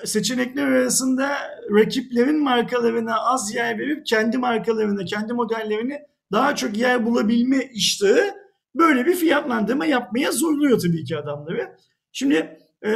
[0.05, 1.29] seçenekler arasında
[1.71, 6.01] rakiplerin markalarına az yer verip kendi markalarına, kendi modellerini
[6.33, 8.35] daha çok yer bulabilme iştahı
[8.75, 11.77] böyle bir fiyatlandırma yapmaya zorluyor tabii ki adamları.
[12.13, 12.93] Şimdi e,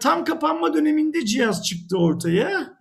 [0.00, 2.78] tam kapanma döneminde cihaz çıktı ortaya.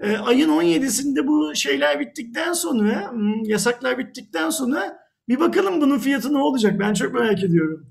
[0.00, 6.34] E, ayın 17'sinde bu şeyler bittikten sonra, hmm, yasaklar bittikten sonra bir bakalım bunun fiyatı
[6.34, 6.78] ne olacak?
[6.78, 7.86] Ben çok merak ediyorum.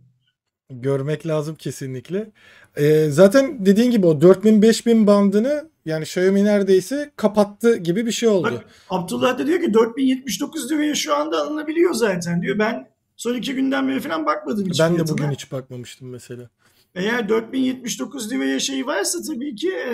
[0.70, 2.32] Görmek lazım kesinlikle.
[2.78, 8.52] Ee, zaten dediğin gibi o 4000-5000 bandını yani Xiaomi neredeyse kapattı gibi bir şey oldu.
[8.56, 12.60] Bak, Abdullah da diyor ki 4079 liraya şu anda alınabiliyor zaten diyor.
[12.60, 15.18] Ben son iki günden beri falan bakmadım hiç Ben fiyatına.
[15.18, 16.50] de bugün hiç bakmamıştım mesela.
[16.96, 19.94] Eğer 4079 liraya şey varsa tabii ki e,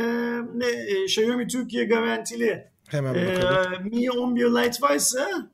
[0.55, 3.73] ne, e, Xiaomi Türkiye garantili Hemen bakalım.
[3.73, 5.51] E, Mi 11 Lite varsa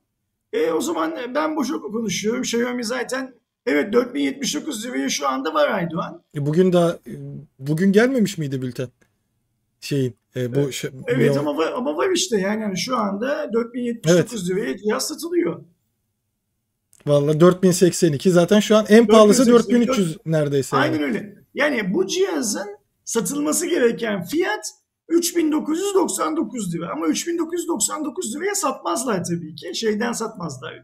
[0.58, 2.42] e, o zaman ben boşa konuşuyorum.
[2.42, 3.34] Xiaomi zaten
[3.66, 6.24] evet 4079 liraya şu anda var Aydoğan.
[6.36, 6.98] E, bugün daha
[7.60, 8.88] bugün gelmemiş miydi bülten?
[9.82, 13.54] Şeyin e, bu şey, Evet Mi ama var, ama var işte yani, yani şu anda
[13.54, 14.58] 4079 evet.
[14.58, 15.64] liraya cihaz satılıyor.
[17.08, 20.78] Valla 4082 zaten şu an en pahalısı 4300 neredeyse.
[20.78, 21.04] Aynen yani.
[21.06, 21.36] öyle.
[21.54, 24.72] Yani bu cihazın satılması gereken fiyat
[25.10, 26.92] 3999 lira.
[26.92, 29.76] Ama 3999 liraya satmazlar tabii ki.
[29.76, 30.84] Şeyden satmazlar.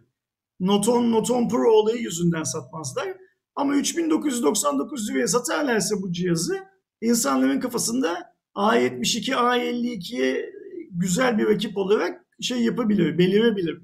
[0.59, 3.07] Noton, Noton Pro olayı yüzünden satmazlar.
[3.55, 6.59] Ama 3999 liraya satarlarsa bu cihazı
[7.01, 10.49] insanların kafasında A72, A52'ye
[10.91, 13.81] güzel bir rakip olarak şey yapabilir, belirebilir.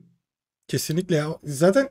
[0.67, 1.23] Kesinlikle.
[1.43, 1.89] Zaten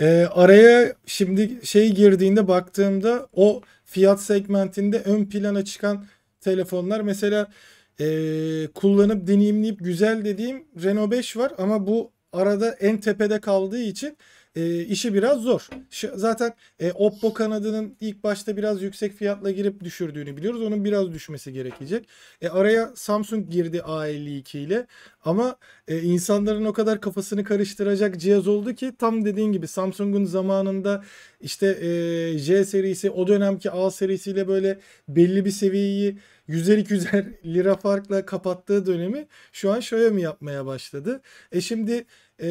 [0.00, 6.06] e, araya şimdi şey girdiğinde baktığımda o fiyat segmentinde ön plana çıkan
[6.40, 7.52] telefonlar mesela
[8.00, 14.16] e, kullanıp deneyimleyip güzel dediğim Renault 5 var ama bu arada en tepede kaldığı için
[14.56, 15.68] e, işi biraz zor.
[15.90, 20.62] Şu, zaten e, Oppo kanadının ilk başta biraz yüksek fiyatla girip düşürdüğünü biliyoruz.
[20.62, 22.08] Onun biraz düşmesi gerekecek.
[22.40, 24.86] E, araya Samsung girdi A52 ile
[25.24, 25.56] ama
[25.88, 31.04] e, insanların o kadar kafasını karıştıracak cihaz oldu ki tam dediğin gibi Samsung'un zamanında
[31.40, 34.78] işte e, J serisi o dönemki A serisiyle böyle
[35.08, 36.18] belli bir seviyeyi
[36.52, 41.20] 100'er 200'er lira farkla kapattığı dönemi şu an Xiaomi yapmaya başladı.
[41.52, 42.06] E şimdi
[42.38, 42.46] e,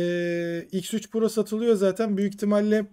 [0.74, 2.86] X3 Pro satılıyor zaten büyük ihtimalle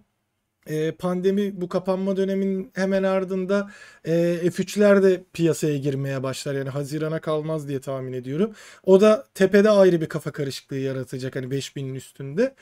[0.67, 3.71] e, pandemi bu kapanma döneminin hemen ardında
[4.05, 4.11] e,
[4.43, 6.55] F3'ler de piyasaya girmeye başlar.
[6.55, 8.53] Yani Haziran'a kalmaz diye tahmin ediyorum.
[8.83, 12.55] O da tepede ayrı bir kafa karışıklığı yaratacak hani 5000'in üstünde.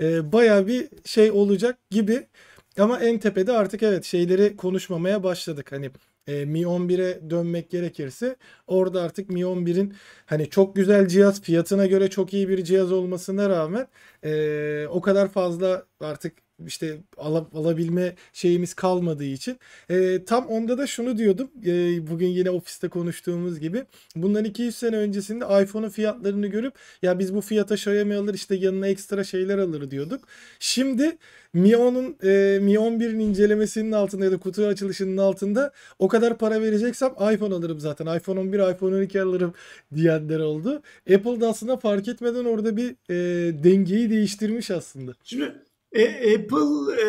[0.00, 2.26] E, Baya bir şey olacak gibi.
[2.78, 5.72] Ama en tepede artık evet şeyleri konuşmamaya başladık.
[5.72, 5.90] Hani
[6.26, 9.94] e, Mi 11'e dönmek gerekirse orada artık Mi 11'in
[10.26, 13.88] hani çok güzel cihaz fiyatına göre çok iyi bir cihaz olmasına rağmen
[14.24, 16.32] e, o kadar fazla artık
[16.66, 19.58] işte ala, alabilme şeyimiz kalmadığı için.
[19.90, 21.50] E, tam onda da şunu diyordum.
[21.66, 23.84] E, bugün yine ofiste konuştuğumuz gibi.
[24.16, 28.86] Bundan 200 sene öncesinde iPhone'un fiyatlarını görüp ya biz bu fiyata Xiaomi alır işte yanına
[28.86, 30.24] ekstra şeyler alır diyorduk.
[30.58, 31.18] Şimdi
[31.52, 36.62] Mi 10'un e, Mi 11'in incelemesinin altında ya da kutu açılışının altında o kadar para
[36.62, 38.16] vereceksem iPhone alırım zaten.
[38.16, 39.54] iPhone 11, iPhone 12 alırım
[39.94, 40.82] diyenler oldu.
[41.14, 43.14] Apple da aslında fark etmeden orada bir e,
[43.64, 45.12] dengeyi değiştirmiş aslında.
[45.24, 45.54] Şimdi
[45.92, 47.06] e, Apple e,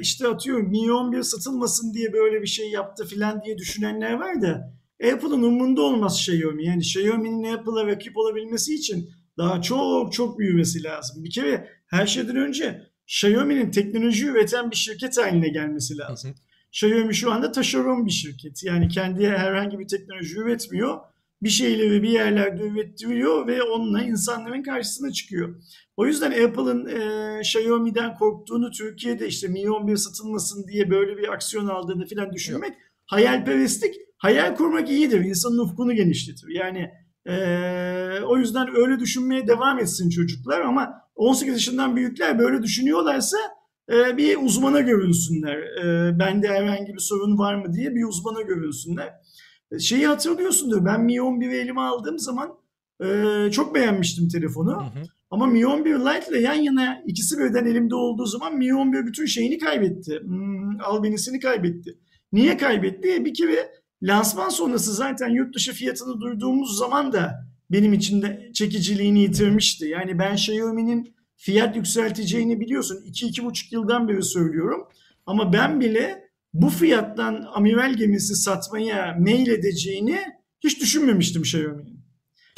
[0.00, 4.74] işte atıyorum Mi 11 satılmasın diye böyle bir şey yaptı filan diye düşünenler var da
[5.12, 6.66] Apple'ın umurunda olmaz Xiaomi.
[6.66, 11.24] Yani Xiaomi'nin Apple'a rakip olabilmesi için daha çok çok büyümesi lazım.
[11.24, 16.34] Bir kere her şeyden önce Xiaomi'nin teknoloji üreten bir şirket haline gelmesi lazım.
[16.72, 18.64] Xiaomi şu anda taşeron bir şirket.
[18.64, 21.00] Yani kendi herhangi bir teknoloji üretmiyor.
[21.44, 25.62] Bir şeyleri bir yerlerde ürettiriyor ve onunla insanların karşısına çıkıyor.
[25.96, 31.66] O yüzden Apple'ın e, Xiaomi'den korktuğunu Türkiye'de işte Mi 11 satılmasın diye böyle bir aksiyon
[31.66, 32.78] aldığını falan düşünmek Yok.
[33.06, 33.94] hayalperestlik.
[34.18, 35.20] Hayal kurmak iyidir.
[35.20, 36.48] İnsanın ufkunu genişletir.
[36.48, 36.90] Yani
[37.26, 37.34] e,
[38.24, 43.36] o yüzden öyle düşünmeye devam etsin çocuklar ama 18 yaşından büyükler böyle düşünüyorlarsa
[43.92, 45.58] e, bir uzmana görünsünler.
[45.58, 49.14] E, bende herhangi bir sorun var mı diye bir uzmana görünsünler.
[49.74, 52.54] E, şeyi hatırlıyorsundur ben Mi 11'i elime aldığım zaman
[53.04, 53.06] e,
[53.50, 54.72] çok beğenmiştim telefonu.
[54.72, 55.04] Hı hı.
[55.30, 59.26] Ama Mi 11 Lite ile yan yana ikisi birden elimde olduğu zaman Mi 11 bütün
[59.26, 60.20] şeyini kaybetti.
[60.22, 61.98] Hmm, albenisini kaybetti.
[62.32, 63.24] Niye kaybetti?
[63.24, 63.70] Bir kere
[64.02, 69.86] lansman sonrası zaten yurt dışı fiyatını duyduğumuz zaman da benim için de çekiciliğini yitirmişti.
[69.86, 73.04] Yani ben Xiaomi'nin fiyat yükselteceğini biliyorsun.
[73.06, 74.88] 2-2,5 yıldan beri söylüyorum.
[75.26, 76.23] Ama ben bile
[76.54, 80.20] bu fiyattan amiral gemisi satmaya mail edeceğini
[80.64, 82.04] hiç düşünmemiştim Xiaomi'nin.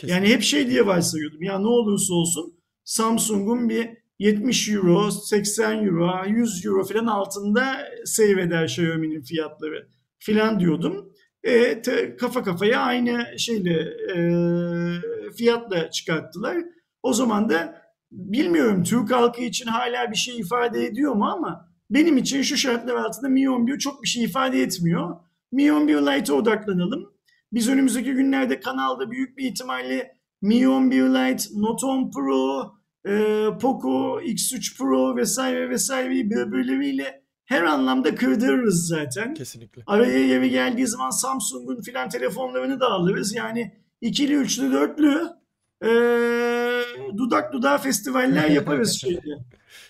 [0.02, 1.42] Yani hep şey diye varsayıyordum.
[1.42, 2.54] Ya ne olursa olsun
[2.85, 11.12] Samsung'un bir 70 euro, 80 euro, 100 euro falan altında seyreder Xiaomi'nin fiyatları filan diyordum.
[11.44, 13.80] E, te, kafa kafaya aynı şeyle
[14.14, 14.18] e,
[15.37, 16.56] fiyatla çıkarttılar.
[17.02, 17.82] O zaman da
[18.12, 22.94] bilmiyorum Türk halkı için hala bir şey ifade ediyor mu ama benim için şu şartlar
[22.94, 25.16] altında Mi 11 çok bir şey ifade etmiyor.
[25.53, 27.12] Mi 11 Lite'a odaklanalım.
[27.53, 32.72] Biz önümüzdeki günlerde kanalda büyük bir ihtimalle Mi 11 Lite, Note 10 Pro,
[33.07, 33.12] e,
[33.61, 39.35] Poco X3 Pro vesaire vesaire birbirleriyle her anlamda kırdırırız zaten.
[39.35, 39.83] Kesinlikle.
[39.87, 43.35] Araya yeri geldiği zaman Samsung'un filan telefonlarını da alırız.
[43.35, 45.20] Yani ikili, üçlü, dörtlü
[45.83, 45.88] e,
[47.16, 49.38] dudak dudağa festivaller yaparız şeyde.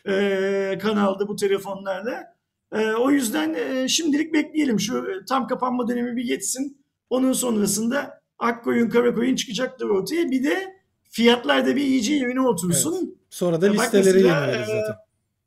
[0.08, 2.36] E, kanalda bu telefonlarla.
[2.72, 4.80] E, o yüzden e, şimdilik bekleyelim.
[4.80, 6.78] Şu e, tam kapanma dönemi bir geçsin.
[7.10, 10.30] Onun sonrasında ak koyun kara koyun çıkacaktır ortaya.
[10.30, 10.76] Bir de
[11.10, 12.96] fiyatlar da bir iyice yerine otursun.
[13.02, 13.14] Evet.
[13.30, 14.96] Sonra da listeleri yenileriz zaten.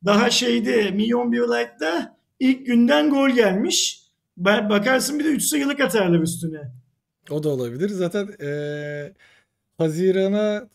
[0.05, 4.03] Daha şeyde Mi 11 Lite'da ilk günden gol gelmiş.
[4.37, 6.71] Bakarsın bir de 3 sayılık atarlar üstüne.
[7.29, 7.89] O da olabilir.
[7.89, 9.13] Zaten ee,
[9.77, 10.69] Haziran'a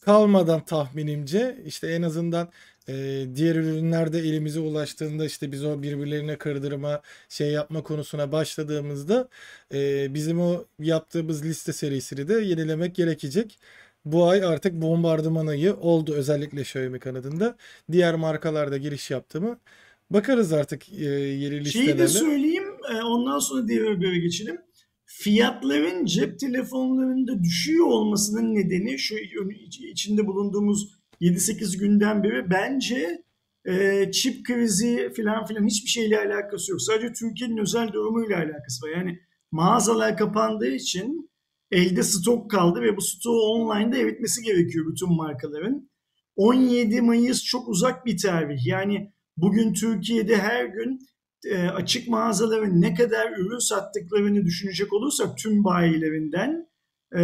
[0.00, 2.48] kalmadan tahminimce işte en azından
[2.88, 9.28] e, diğer ürünlerde elimize ulaştığında işte biz o birbirlerine kırdırma şey yapma konusuna başladığımızda
[9.74, 13.58] e, bizim o yaptığımız liste serisini de yenilemek gerekecek.
[14.04, 17.56] Bu ay artık bombardıman ayı oldu özellikle Xiaomi kanadında.
[17.92, 19.58] Diğer markalarda giriş yaptı mı?
[20.10, 21.86] Bakarız artık e, yeni listelerle.
[21.86, 22.64] Şeyi de söyleyeyim
[23.04, 24.58] ondan sonra diğer habere geçelim.
[25.04, 29.14] Fiyatların cep telefonlarında düşüyor olmasının nedeni şu
[29.92, 30.88] içinde bulunduğumuz
[31.24, 33.24] 7-8 günden beri bence
[33.66, 36.82] e, çip krizi falan filan hiçbir şeyle alakası yok.
[36.82, 38.90] Sadece Türkiye'nin özel durumuyla alakası var.
[38.96, 39.18] Yani
[39.50, 41.30] mağazalar kapandığı için
[41.70, 45.90] elde stok kaldı ve bu stoğu online'da eritmesi gerekiyor bütün markaların.
[46.36, 48.66] 17 Mayıs çok uzak bir tarih.
[48.66, 50.98] Yani bugün Türkiye'de her gün
[51.50, 56.68] e, açık mağazaların ne kadar ürün sattıklarını düşünecek olursak tüm bayilerinden
[57.16, 57.22] e,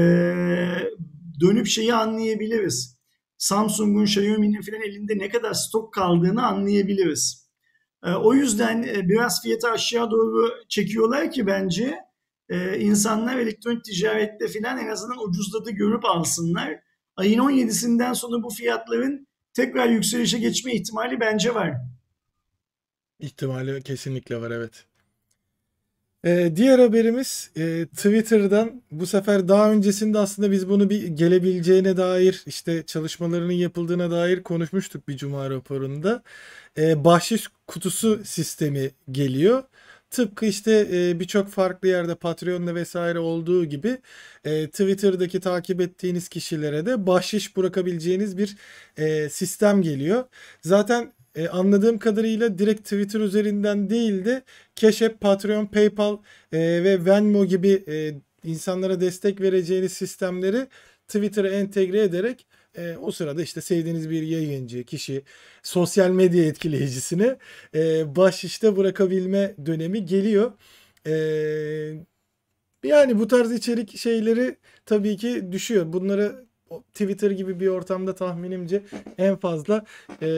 [1.40, 2.99] dönüp şeyi anlayabiliriz.
[3.40, 7.48] Samsung'un, Xiaomi'nin falan elinde ne kadar stok kaldığını anlayabiliriz.
[8.04, 11.98] E, o yüzden e, biraz fiyatı aşağı doğru çekiyorlar ki bence
[12.48, 16.80] e, insanlar elektronik ticarette filan en azından ucuzladı görüp alsınlar.
[17.16, 21.72] Ayın 17'sinden sonra bu fiyatların tekrar yükselişe geçme ihtimali bence var.
[23.18, 24.86] İhtimali kesinlikle var evet.
[26.24, 32.42] Ee, diğer haberimiz e, Twitter'dan bu sefer daha öncesinde aslında biz bunu bir gelebileceğine dair
[32.46, 36.22] işte çalışmalarının yapıldığına dair konuşmuştuk bir cuma raporunda.
[36.78, 39.62] Ee, bahşiş kutusu sistemi geliyor.
[40.10, 43.98] Tıpkı işte e, birçok farklı yerde Patreon'da vesaire olduğu gibi
[44.44, 48.56] e, Twitter'daki takip ettiğiniz kişilere de bahşiş bırakabileceğiniz bir
[48.96, 50.24] e, sistem geliyor.
[50.62, 54.42] Zaten e, anladığım kadarıyla direkt Twitter üzerinden değil de
[54.76, 56.18] Cash App, Patreon, PayPal
[56.52, 58.14] e, ve Venmo gibi e,
[58.44, 60.66] insanlara destek vereceğiniz sistemleri
[61.08, 65.22] Twitter'a entegre ederek e, o sırada işte sevdiğiniz bir yayıncı, kişi,
[65.62, 67.36] sosyal medya etkileyicisini
[67.74, 70.52] e, baş işte bırakabilme dönemi geliyor.
[71.06, 71.12] E,
[72.84, 75.92] yani bu tarz içerik şeyleri tabii ki düşüyor.
[75.92, 76.44] Bunları
[76.94, 78.82] Twitter gibi bir ortamda tahminimce
[79.18, 79.84] en fazla
[80.22, 80.28] e,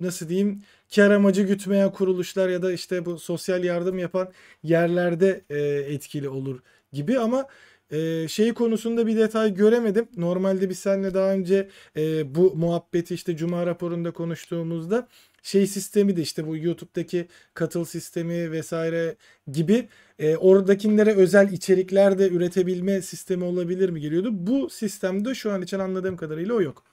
[0.00, 0.62] nasıl diyeyim
[0.94, 4.32] kar amacı gütmeyen kuruluşlar ya da işte bu sosyal yardım yapan
[4.62, 5.58] yerlerde e,
[5.94, 6.60] etkili olur
[6.92, 7.46] gibi ama
[7.90, 10.08] e, şey konusunda bir detay göremedim.
[10.16, 15.08] Normalde biz seninle daha önce e, bu muhabbeti işte Cuma raporunda konuştuğumuzda
[15.42, 19.16] şey sistemi de işte bu YouTube'daki katıl sistemi vesaire
[19.52, 24.28] gibi e, oradakilere özel içerikler de üretebilme sistemi olabilir mi geliyordu.
[24.32, 26.89] Bu sistemde şu an için anladığım kadarıyla o yok.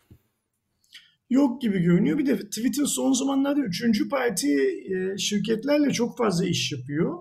[1.29, 2.17] Yok gibi görünüyor.
[2.17, 4.47] Bir de Twitter son zamanlarda üçüncü parti
[4.95, 7.17] e, şirketlerle çok fazla iş yapıyor.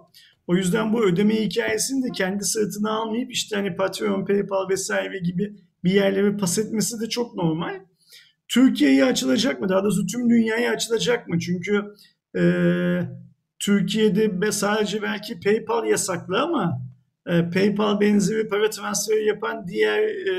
[0.47, 5.57] O yüzden bu ödeme hikayesini de kendi sırtına almayıp işte hani Patreon, PayPal vesaire gibi
[5.85, 7.81] bir yerlere pas etmesi de çok normal.
[8.49, 9.69] Türkiye'ye açılacak mı?
[9.69, 11.39] Daha doğrusu tüm dünyaya açılacak mı?
[11.39, 11.85] Çünkü
[12.39, 12.43] e,
[13.59, 16.83] Türkiye'de sadece belki PayPal yasaklı ama
[17.27, 20.33] e, PayPal benzeri para transferi yapan diğer e,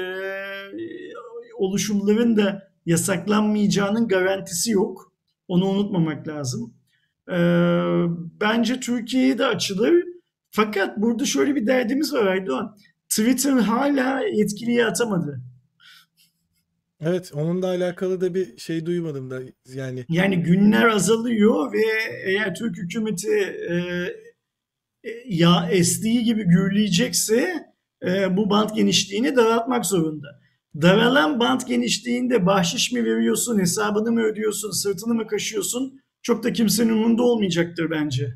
[1.57, 5.13] oluşumların da yasaklanmayacağının garantisi yok.
[5.47, 6.73] Onu unutmamak lazım.
[7.31, 7.37] E,
[8.41, 9.93] bence Türkiye'ye de açılır.
[10.51, 12.77] Fakat burada şöyle bir derdimiz var Aydoğan.
[13.09, 15.41] Twitter hala etkiliye atamadı.
[17.01, 19.39] Evet, onunla alakalı da bir şey duymadım da
[19.73, 20.05] yani.
[20.09, 21.83] Yani günler azalıyor ve
[22.25, 23.31] eğer Türk hükümeti
[23.69, 23.75] e,
[25.03, 27.65] e ya estiği gibi gürleyecekse
[28.07, 30.46] e, bu bant genişliğini daraltmak zorunda.
[30.81, 36.89] Daralan bant genişliğinde bahşiş mi veriyorsun, hesabını mı ödüyorsun, sırtını mı kaşıyorsun çok da kimsenin
[36.89, 38.33] umurunda olmayacaktır bence.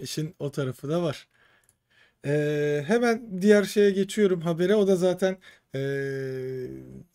[0.00, 1.28] İşin o tarafı da var.
[2.26, 4.74] Ee, hemen diğer şeye geçiyorum habere.
[4.74, 5.36] O da zaten
[5.74, 6.66] ee,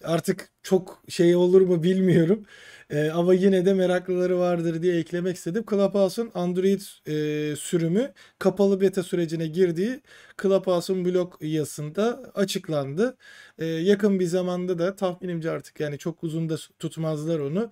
[0.03, 2.45] artık çok şey olur mu bilmiyorum.
[2.89, 5.63] Ee, ama yine de meraklıları vardır diye eklemek istedim.
[5.69, 6.81] Clubhouse'un Android
[7.51, 10.01] e, sürümü kapalı beta sürecine girdiği
[10.41, 13.17] Clubhouse'un blog yazısında açıklandı.
[13.59, 17.71] Ee, yakın bir zamanda da tahminimce artık yani çok uzun da tutmazlar onu.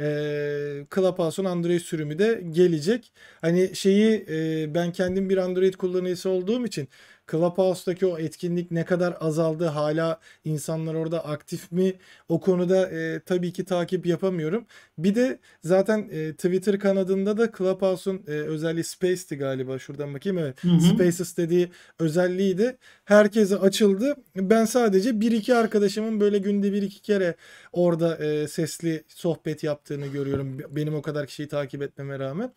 [0.00, 3.12] Ee, Clubhouse'un Android sürümü de gelecek.
[3.40, 6.88] Hani şeyi e, ben kendim bir Android kullanıcısı olduğum için
[7.30, 11.94] Clubhouse'daki o etkinlik ne kadar azaldı hala insanlar orada aktif mi
[12.28, 14.66] o konuda e, tabii ki takip yapamıyorum.
[14.98, 20.64] Bir de zaten e, Twitter kanadında da Clubhouse'un e, özelliği Space'ti galiba şuradan bakayım evet.
[20.64, 20.80] Hı hı.
[20.80, 24.16] Spaces dediği özelliği de herkese açıldı.
[24.36, 27.34] Ben sadece bir iki arkadaşımın böyle günde bir iki kere
[27.72, 30.58] orada e, sesli sohbet yaptığını görüyorum.
[30.70, 32.52] Benim o kadar kişiyi takip etmeme rağmen.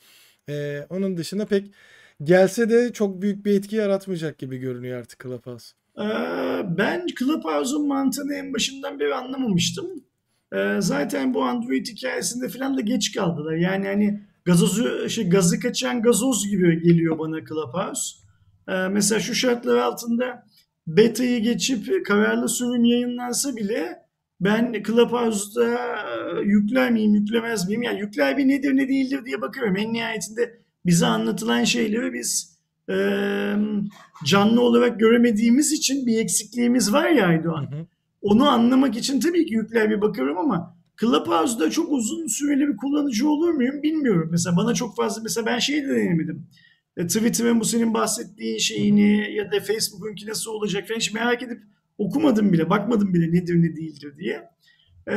[0.50, 1.72] E, onun dışında pek
[2.24, 5.68] gelse de çok büyük bir etki yaratmayacak gibi görünüyor artık Clubhouse.
[5.98, 6.04] Ee,
[6.78, 9.88] ben Clubhouse'un mantığını en başından beri anlamamıştım.
[10.54, 13.54] Ee, zaten bu Android hikayesinde falan da geç kaldılar.
[13.54, 18.16] Yani hani gazozu, şey, gazı kaçan gazoz gibi geliyor bana Clubhouse.
[18.68, 20.48] Ee, mesela şu şartlar altında
[20.88, 24.04] beta'yı geçip kararlı sürüm yayınlansa bile
[24.42, 25.80] ben Clubhouse'da
[26.42, 27.82] yükler miyim, yüklemez miyim?
[27.82, 29.76] Yani yükler bir nedir, ne değildir diye bakıyorum.
[29.78, 32.58] En nihayetinde bize anlatılan şeyleri biz
[32.90, 32.96] e,
[34.26, 37.72] canlı olarak göremediğimiz için bir eksikliğimiz var ya Aydoğan.
[37.72, 37.86] Hı hı.
[38.22, 43.30] Onu anlamak için tabii ki yükler bir bakıyorum ama Clubhouse'da çok uzun süreli bir kullanıcı
[43.30, 44.30] olur muyum bilmiyorum.
[44.32, 46.48] Mesela bana çok fazla mesela ben şeyi de denemedim.
[46.98, 51.64] E, Twitter'ın bu senin bahsettiğin şeyini ya da Facebook'unki nasıl olacak falan hiç merak edip
[51.98, 54.50] okumadım bile, bakmadım bile nedir ne değildir diye.
[55.10, 55.16] E,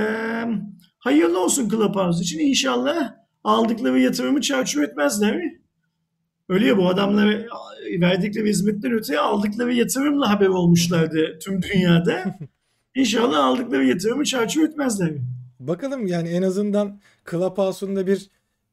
[0.98, 3.14] hayırlı olsun Clubhouse için inşallah
[3.46, 5.42] aldıkları yatırımı çarçur etmezler.
[6.48, 7.46] Öyle ya bu adamlar
[8.00, 12.24] verdikleri hizmetten öte aldıkları yatırımla haber olmuşlardı tüm dünyada.
[12.94, 15.12] İnşallah aldıkları yatırımı çarçur etmezler.
[15.60, 18.30] Bakalım yani en azından Clubhouse'un da bir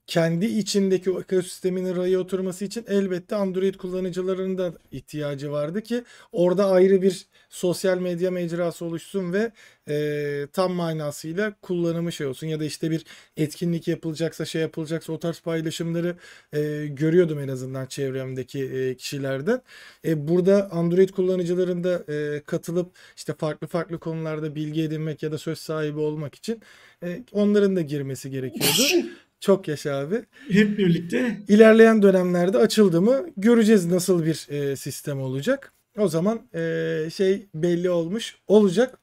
[0.08, 6.72] kendi içindeki o ekosistemin raya oturması için elbette Android kullanıcılarının da ihtiyacı vardı ki orada
[6.72, 9.52] ayrı bir sosyal medya mecrası oluşsun ve
[9.89, 13.06] e, tam manasıyla kullanımı şey olsun ya da işte bir
[13.38, 16.16] etkinlik yapılacaksa şey yapılacaksa o tarz paylaşımları
[16.54, 19.62] e, görüyordum en azından çevremdeki e, kişilerden.
[20.06, 25.38] E, burada Android kullanıcıların da e, katılıp işte farklı farklı konularda bilgi edinmek ya da
[25.38, 26.62] söz sahibi olmak için
[27.04, 29.08] e, onların da girmesi gerekiyordu.
[29.44, 30.26] Çok yaşa abi.
[30.50, 31.39] Hep birlikte.
[31.48, 35.74] İlerleyen dönemlerde açıldı mı göreceğiz nasıl bir e, sistem olacak.
[35.98, 39.00] O zaman e, şey belli olmuş olacak.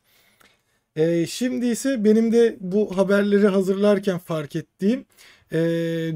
[0.96, 5.04] E, şimdi ise benim de bu haberleri hazırlarken fark ettiğim
[5.52, 5.58] e,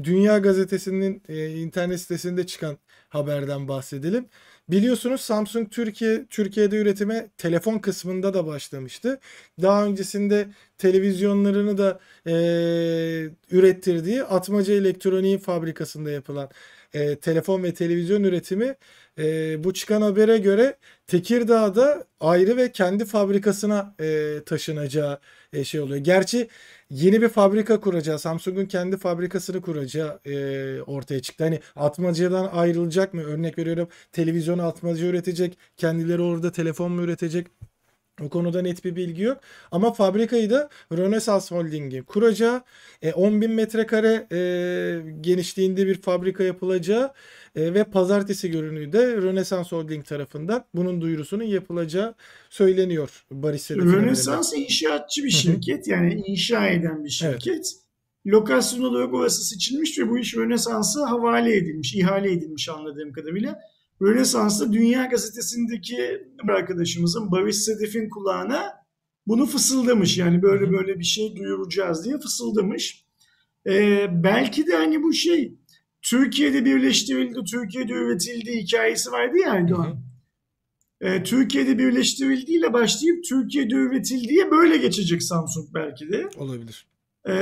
[0.03, 2.77] Dünya Gazetesi'nin e, internet sitesinde çıkan
[3.09, 4.25] haberden bahsedelim.
[4.69, 9.19] Biliyorsunuz Samsung Türkiye Türkiye'de üretime telefon kısmında da başlamıştı.
[9.61, 10.47] Daha öncesinde
[10.77, 12.31] televizyonlarını da e,
[13.51, 16.49] ürettirdiği Atmaca Elektroniği fabrikasında yapılan
[16.93, 18.75] e, telefon ve televizyon üretimi
[19.17, 20.77] e, bu çıkan habere göre
[21.07, 25.19] Tekirdağ'da ayrı ve kendi fabrikasına e, taşınacağı
[25.53, 25.97] e, şey oluyor.
[25.99, 26.47] Gerçi
[26.89, 31.43] yeni bir fabrika kuracağı, Samsung'un kendi fabrikasını kuracağı e, ortaya çıktı.
[31.43, 33.23] Hani atmacıdan ayrılacak mı?
[33.23, 37.47] Örnek veriyorum televizyonu atmacı üretecek, kendileri orada telefon mu üretecek?
[38.21, 39.37] O konuda net bir bilgi yok.
[39.71, 42.61] Ama fabrikayı da Rönesans Holding'i kuracağı,
[43.01, 44.39] e, 10 bin metrekare e,
[45.21, 47.13] genişliğinde bir fabrika yapılacağı
[47.55, 52.15] e, ve pazartesi günü de Rönesans Holding tarafından bunun duyurusunun yapılacağı
[52.49, 57.47] söyleniyor Barış Rönesans inşaatçı bir şirket yani inşa eden bir şirket.
[57.47, 57.75] Evet.
[58.27, 63.59] Lokasyon olarak orası seçilmiş ve bu iş Rönesans'a havale edilmiş, ihale edilmiş anladığım kadarıyla.
[64.01, 68.73] Rönesans'ta Dünya Gazetesi'ndeki arkadaşımızın Barış Sedef'in kulağına
[69.27, 70.17] bunu fısıldamış.
[70.17, 73.05] Yani böyle böyle bir şey duyuracağız diye fısıldamış.
[73.67, 75.57] Ee, belki de hani bu şey
[76.01, 80.05] Türkiye'de birleştirildi, Türkiye'de üretildi hikayesi vardı ya Erdoğan.
[81.01, 86.29] Ee, Türkiye'de birleştirildiğiyle başlayıp Türkiye'de üretildiği böyle geçecek Samsung belki de.
[86.37, 86.87] Olabilir.
[87.27, 87.33] Ee,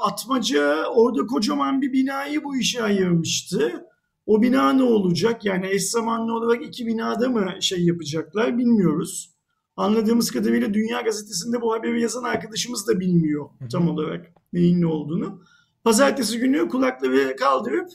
[0.00, 3.84] Atmaca orada kocaman bir binayı bu işe ayırmıştı.
[4.30, 5.44] O bina ne olacak?
[5.44, 9.30] Yani eş zamanlı olarak iki binada mı şey yapacaklar bilmiyoruz.
[9.76, 15.42] Anladığımız kadarıyla Dünya Gazetesi'nde bu haberi yazan arkadaşımız da bilmiyor tam olarak neyin ne olduğunu.
[15.84, 17.88] Pazartesi günü kulakları kaldırıp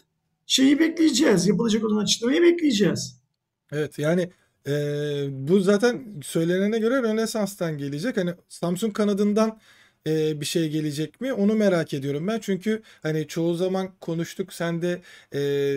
[0.45, 1.47] şeyi bekleyeceğiz.
[1.47, 3.21] Yapılacak olan açıklamayı bekleyeceğiz.
[3.71, 4.29] Evet yani
[4.67, 4.73] e,
[5.31, 8.17] bu zaten söylenene göre Rönesans'tan gelecek.
[8.17, 9.59] Hani Samsung kanadından
[10.07, 11.33] bir şey gelecek mi?
[11.33, 12.39] Onu merak ediyorum ben.
[12.39, 14.53] Çünkü hani çoğu zaman konuştuk.
[14.53, 15.01] Sen de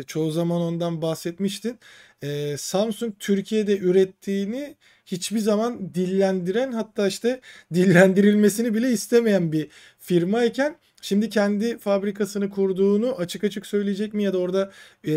[0.07, 1.79] çoğu zaman ondan bahsetmiştin.
[2.57, 4.77] Samsung Türkiye'de ürettiğini
[5.07, 7.41] hiçbir zaman dillendiren hatta işte
[7.75, 9.69] dillendirilmesini bile istemeyen bir
[9.99, 14.73] firmayken Şimdi kendi fabrikasını kurduğunu açık açık söyleyecek mi ya da orada
[15.05, 15.13] e,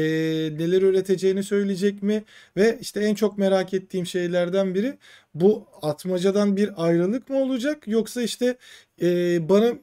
[0.57, 2.23] neler üreteceğini söyleyecek mi?
[2.57, 4.97] Ve işte en çok merak ettiğim şeylerden biri
[5.33, 8.57] bu atmacadan bir ayrılık mı olacak yoksa işte
[9.01, 9.73] e, bana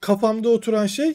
[0.00, 1.14] kafamda oturan şey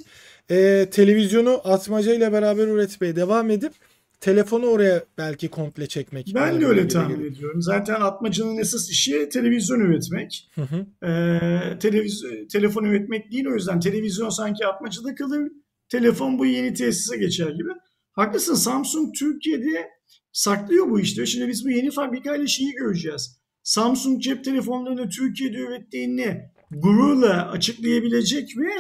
[0.52, 3.74] e, televizyonu atmaca ile beraber üretmeye devam edip
[4.22, 6.32] telefonu oraya belki komple çekmek.
[6.36, 7.32] Ben de öyle tahmin geliyor.
[7.32, 7.62] ediyorum.
[7.62, 10.50] Zaten Atmaca'nın esas işi televizyon üretmek.
[10.56, 11.08] Hı hı.
[11.08, 15.52] Ee, televiz telefon üretmek değil o yüzden televizyon sanki Atmaca'da kalır.
[15.90, 17.70] Telefon bu yeni tesise geçer gibi.
[18.12, 19.90] Haklısın Samsung Türkiye'de
[20.32, 21.26] saklıyor bu işte.
[21.26, 23.38] Şimdi biz bu yeni fabrikayla şeyi göreceğiz.
[23.64, 26.42] Samsung cep telefonlarını Türkiye'de ürettiğini
[26.72, 28.72] gururla açıklayabilecek mi?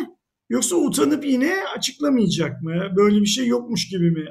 [0.51, 2.73] Yoksa utanıp yine açıklamayacak mı?
[2.95, 4.25] Böyle bir şey yokmuş gibi mi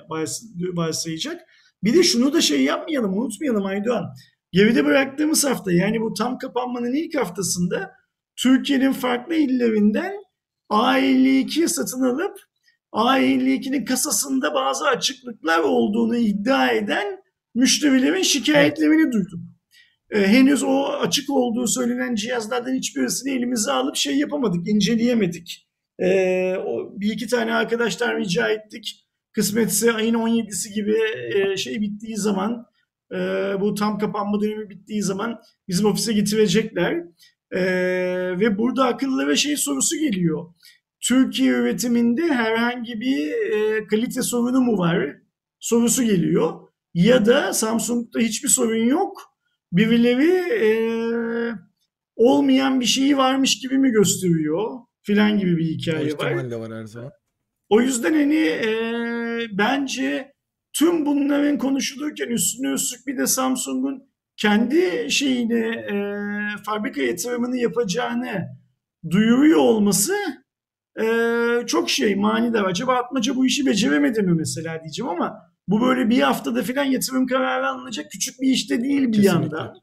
[0.74, 1.40] varsayacak?
[1.84, 4.04] Bir de şunu da şey yapmayalım, unutmayalım Aydoğan.
[4.52, 7.92] Geride bıraktığımız hafta yani bu tam kapanmanın ilk haftasında
[8.36, 10.12] Türkiye'nin farklı illerinden
[10.70, 12.36] A52 satın alıp
[12.92, 17.18] A52'nin kasasında bazı açıklıklar olduğunu iddia eden
[17.54, 19.40] müşterilerin şikayetlerini duyduk.
[20.10, 25.69] Ee, henüz o açık olduğu söylenen cihazlardan hiçbirisini elimize alıp şey yapamadık, inceleyemedik.
[26.02, 29.06] E, o, bir iki tane arkadaşlar rica ettik.
[29.32, 30.96] Kısmetse ayın 17'si gibi
[31.34, 32.66] e, şey bittiği zaman
[33.12, 33.16] e,
[33.60, 37.04] bu tam kapanma dönemi bittiği zaman bizim ofise getirecekler.
[37.52, 37.60] E,
[38.40, 40.46] ve burada akıllı ve şey sorusu geliyor.
[41.00, 45.16] Türkiye üretiminde herhangi bir e, kalite sorunu mu var?
[45.60, 46.60] Sorusu geliyor.
[46.94, 49.22] Ya da Samsung'da hiçbir sorun yok.
[49.72, 50.30] Birileri
[50.64, 50.70] e,
[52.16, 54.70] olmayan bir şeyi varmış gibi mi gösteriyor?
[55.02, 56.50] Filan gibi bir hikaye o var.
[56.50, 57.12] de var her zaman.
[57.68, 58.68] O yüzden hani e,
[59.52, 60.32] bence
[60.72, 65.94] tüm bunların konuşulurken üstüne üstlük bir de Samsung'un kendi şeyini e,
[66.66, 68.48] fabrika yatırımını yapacağını
[69.10, 70.14] duyuruyor olması
[71.00, 71.06] e,
[71.66, 72.64] çok şey manidar.
[72.64, 75.36] Acaba Atmaca bu işi beceremedi mi mesela diyeceğim ama
[75.68, 79.28] bu böyle bir haftada falan yatırım kararı alınacak küçük bir işte değil bir Kesinlikle.
[79.28, 79.74] yandan.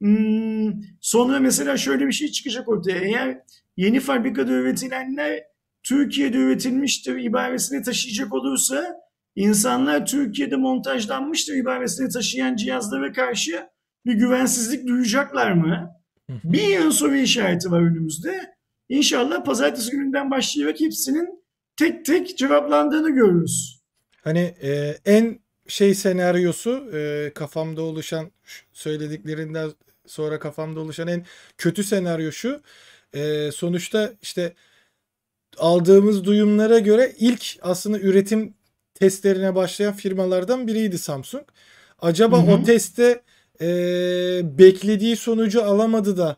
[0.00, 2.98] Hmm, sonra mesela şöyle bir şey çıkacak ortaya.
[2.98, 3.38] Eğer
[3.76, 5.42] yeni fabrikada üretilenler
[5.82, 8.96] Türkiye'de üretilmiştir ibaresini taşıyacak olursa
[9.36, 13.68] insanlar Türkiye'de montajlanmıştır ibaresini taşıyan cihazlara karşı
[14.06, 15.90] bir güvensizlik duyacaklar mı?
[16.28, 18.54] Bir yıl soru işareti var önümüzde.
[18.88, 21.44] İnşallah pazartesi gününden başlayarak hepsinin
[21.76, 23.82] tek tek cevaplandığını görürüz.
[24.22, 28.30] Hani e, en şey senaryosu e, kafamda oluşan
[28.72, 29.70] söylediklerinden
[30.06, 31.24] sonra kafamda oluşan en
[31.58, 32.60] kötü senaryo şu.
[33.14, 34.52] E, sonuçta işte
[35.58, 38.54] aldığımız duyumlara göre ilk aslında üretim
[38.94, 41.44] testlerine başlayan firmalardan biriydi Samsung.
[41.98, 42.54] Acaba hı hı.
[42.54, 43.22] o testte
[43.60, 43.66] e,
[44.58, 46.36] beklediği sonucu alamadı da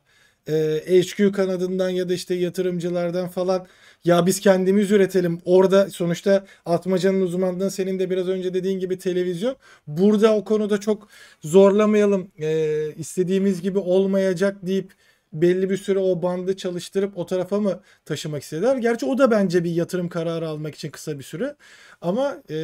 [0.49, 3.67] e, HQ kanadından ya da işte yatırımcılardan falan
[4.05, 5.41] ya biz kendimiz üretelim.
[5.45, 9.57] Orada sonuçta Atmaca'nın uzmanlığından senin de biraz önce dediğin gibi televizyon.
[9.87, 11.09] Burada o konuda çok
[11.41, 12.31] zorlamayalım.
[12.39, 14.93] E, istediğimiz gibi olmayacak deyip
[15.33, 18.77] belli bir süre o bandı çalıştırıp o tarafa mı taşımak istediler?
[18.77, 21.57] Gerçi o da bence bir yatırım kararı almak için kısa bir süre.
[22.01, 22.57] Ama e,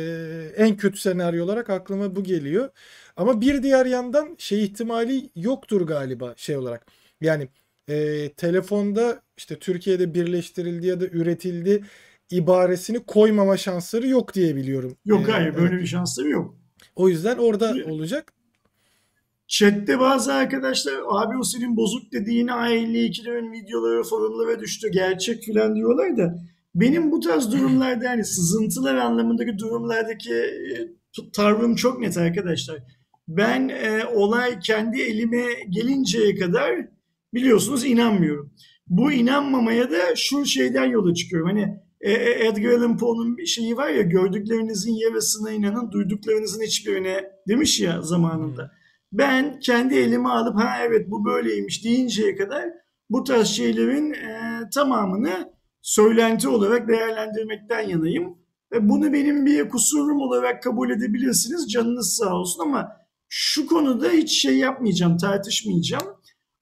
[0.56, 2.70] en kötü senaryo olarak aklıma bu geliyor.
[3.16, 6.86] Ama bir diğer yandan şey ihtimali yoktur galiba şey olarak.
[7.20, 7.48] Yani
[7.88, 11.84] e, telefonda işte Türkiye'de birleştirildi ya da üretildi
[12.30, 14.96] ibaresini koymama şansları yok diye biliyorum.
[15.04, 15.82] Yok ee, hayır böyle evet.
[15.82, 16.54] bir şansları yok.
[16.96, 18.32] O yüzden orada olacak.
[19.52, 26.16] Chatte bazı arkadaşlar abi o senin bozuk dediğin A52'lerin videoları forumlara düştü gerçek filan diyorlar
[26.16, 26.38] da
[26.74, 30.76] benim bu tarz durumlarda yani sızıntılar anlamındaki durumlardaki e,
[31.32, 32.78] tavrım çok net arkadaşlar.
[33.28, 36.70] Ben e, olay kendi elime gelinceye kadar
[37.34, 38.54] biliyorsunuz inanmıyorum.
[38.86, 41.48] Bu inanmamaya da şu şeyden yola çıkıyorum.
[41.48, 47.24] Hani e, e, Edgar Allan Poe'nun bir şeyi var ya gördüklerinizin yarısına inanın duyduklarınızın hiçbirine
[47.48, 48.81] demiş ya zamanında.
[49.12, 52.64] Ben kendi elime alıp ha evet bu böyleymiş deyinceye kadar
[53.10, 55.52] bu tarz şeylerin e, tamamını
[55.82, 58.38] söylenti olarak değerlendirmekten yanayım.
[58.72, 61.72] Ve bunu benim bir kusurum olarak kabul edebilirsiniz.
[61.72, 62.92] Canınız sağ olsun ama
[63.28, 66.04] şu konuda hiç şey yapmayacağım, tartışmayacağım.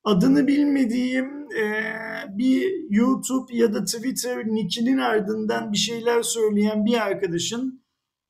[0.04, 1.84] Adını bilmediğim e,
[2.28, 7.84] bir YouTube ya da Twitter nickinin ardından bir şeyler söyleyen bir arkadaşın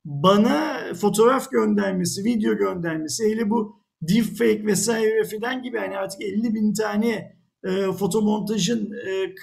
[0.05, 6.73] bana fotoğraf göndermesi, video göndermesi, hele bu deepfake vesaire filan gibi hani artık 50 bin
[6.73, 9.35] tane e, fotomontajın e,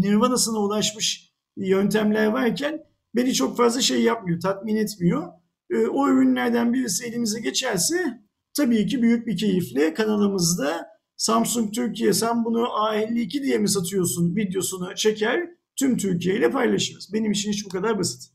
[0.00, 2.84] nirvanasına ulaşmış yöntemler varken
[3.16, 5.28] beni çok fazla şey yapmıyor, tatmin etmiyor.
[5.70, 8.20] E, o ürünlerden birisi elimize geçerse
[8.56, 14.94] tabii ki büyük bir keyifle kanalımızda Samsung Türkiye sen bunu A52 diye mi satıyorsun videosunu
[14.94, 17.12] çeker tüm Türkiye ile paylaşırız.
[17.12, 18.30] Benim için hiç bu kadar basit.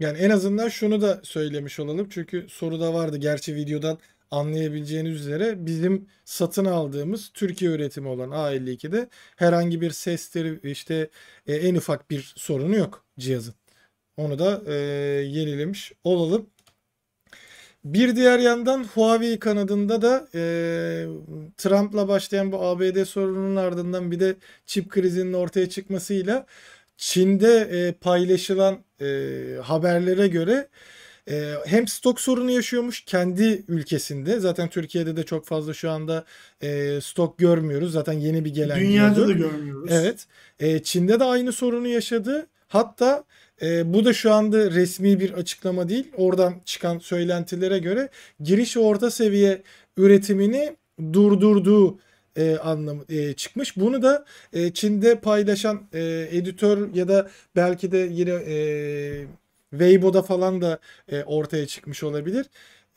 [0.00, 2.06] Yani en azından şunu da söylemiş olalım.
[2.10, 3.16] Çünkü soruda vardı.
[3.16, 3.98] Gerçi videodan
[4.32, 11.10] anlayabileceğiniz üzere bizim satın aldığımız Türkiye üretimi olan A52'de herhangi bir sesleri işte
[11.46, 13.54] e, en ufak bir sorunu yok cihazın.
[14.16, 14.74] Onu da e,
[15.22, 16.46] yenilemiş olalım.
[17.84, 20.40] Bir diğer yandan Huawei kanadında da e,
[21.56, 26.46] Trump'la başlayan bu ABD sorununun ardından bir de çip krizinin ortaya çıkmasıyla
[26.96, 29.06] Çin'de e, paylaşılan e,
[29.62, 30.68] haberlere göre
[31.30, 34.40] e, hem stok sorunu yaşıyormuş kendi ülkesinde.
[34.40, 36.24] Zaten Türkiye'de de çok fazla şu anda
[36.62, 37.92] e, stok görmüyoruz.
[37.92, 38.80] Zaten yeni bir gelen.
[38.80, 39.28] Dünyada diyordu.
[39.30, 39.90] da görmüyoruz.
[39.92, 40.26] Evet.
[40.60, 42.46] E, Çin'de de aynı sorunu yaşadı.
[42.68, 43.24] Hatta
[43.62, 46.04] e, bu da şu anda resmi bir açıklama değil.
[46.16, 48.08] Oradan çıkan söylentilere göre
[48.40, 49.62] giriş orta seviye
[49.96, 50.76] üretimini
[51.12, 51.98] durdurduğu
[52.36, 53.76] e, anlamı e, çıkmış.
[53.76, 58.56] Bunu da e, Çin'de paylaşan e, editör ya da belki de yine e,
[59.72, 62.46] Weibo'da falan da e, ortaya çıkmış olabilir.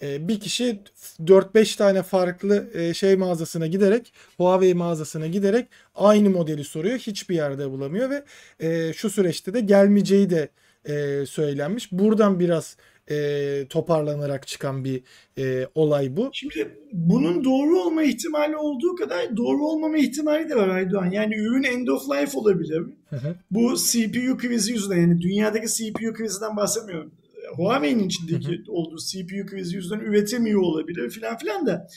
[0.01, 0.79] E, bir kişi
[1.25, 6.97] 4-5 tane farklı e, şey mağazasına giderek Huawei mağazasına giderek aynı modeli soruyor.
[6.97, 8.23] Hiçbir yerde bulamıyor ve
[8.59, 10.49] e, şu süreçte de gelmeyeceği de
[10.85, 11.91] e, söylenmiş.
[11.91, 12.77] Buradan biraz
[13.11, 15.03] e, toparlanarak çıkan bir
[15.37, 16.29] e, olay bu.
[16.33, 21.11] Şimdi bunun doğru olma ihtimali olduğu kadar doğru olmama ihtimali de var Aydoğan.
[21.11, 22.83] Yani ürün end of life olabilir.
[23.09, 23.35] Hı hı.
[23.51, 27.11] Bu CPU krizi yüzünden yani dünyadaki CPU krizinden bahsetmiyorum.
[27.55, 28.71] Huawei'nin içindeki hı hı.
[28.71, 31.87] olduğu CPU krizi yüzünden üretemiyor olabilir filan filan da.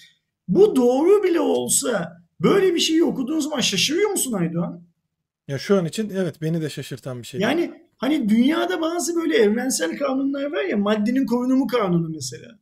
[0.48, 4.82] Bu doğru bile olsa böyle bir şeyi okuduğun zaman şaşırıyor musun Aydoğan?
[5.48, 7.40] Ya şu an için evet beni de şaşırtan bir şey.
[7.40, 12.58] Yani Hani dünyada bazı böyle evrensel kanunlar var ya maddenin korunumu kanunu mesela.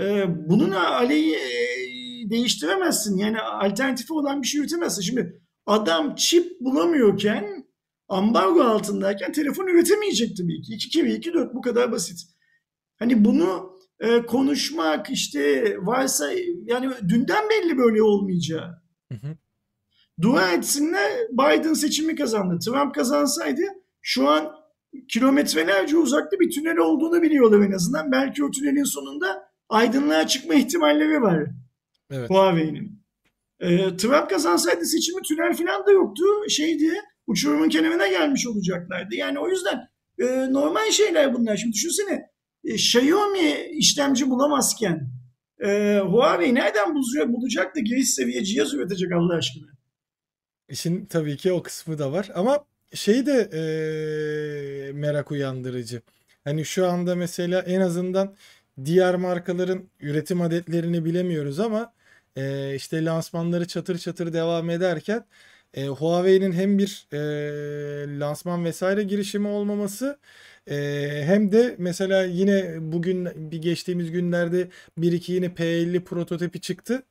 [0.00, 3.18] Ee, bunun aleyhi e, değiştiremezsin.
[3.18, 5.02] Yani alternatifi olan bir şey üretemezsin.
[5.02, 7.66] Şimdi adam çip bulamıyorken
[8.08, 10.74] ambargo altındayken telefon üretemeyecek tabii ki.
[10.74, 12.20] 2 kere 2 4 bu kadar basit.
[12.98, 16.32] Hani bunu e, konuşmak işte varsa
[16.64, 18.82] yani dünden belli böyle olmayacağı.
[19.12, 19.36] Hı hı.
[20.22, 22.58] Dua etsinler Biden seçimi kazandı.
[22.64, 23.62] Trump kazansaydı
[24.02, 24.52] şu an
[25.08, 28.12] kilometrelerce uzakta bir tünel olduğunu biliyorlar en azından.
[28.12, 31.46] Belki o tünelin sonunda aydınlığa çıkma ihtimalleri var.
[32.10, 32.30] Evet.
[32.30, 33.00] Huawei'nin.
[33.60, 36.24] Ee, Trump kazansaydı seçimi tünel falan da yoktu.
[36.48, 36.92] Şeydi
[37.26, 39.14] uçurumun kenarına gelmiş olacaklardı.
[39.14, 41.56] Yani o yüzden e, normal şeyler bunlar.
[41.56, 42.30] Şimdi düşünsene
[42.64, 45.10] e, Xiaomi işlemci bulamazken
[45.64, 49.79] e, Huawei nereden bulacak, bulacak da giriş seviye cihaz üretecek Allah aşkına?
[50.70, 52.64] İşin tabii ki o kısmı da var ama
[52.94, 53.50] şey de
[54.88, 56.02] e, merak uyandırıcı.
[56.44, 58.34] Hani şu anda mesela en azından
[58.84, 61.92] diğer markaların üretim adetlerini bilemiyoruz ama
[62.36, 65.24] e, işte lansmanları çatır çatır devam ederken
[65.74, 70.18] e, Huawei'nin hem bir e, lansman vesaire girişimi olmaması
[70.70, 74.68] e, hem de mesela yine bugün bir geçtiğimiz günlerde
[74.98, 77.02] bir iki yine P50 prototipi çıktı.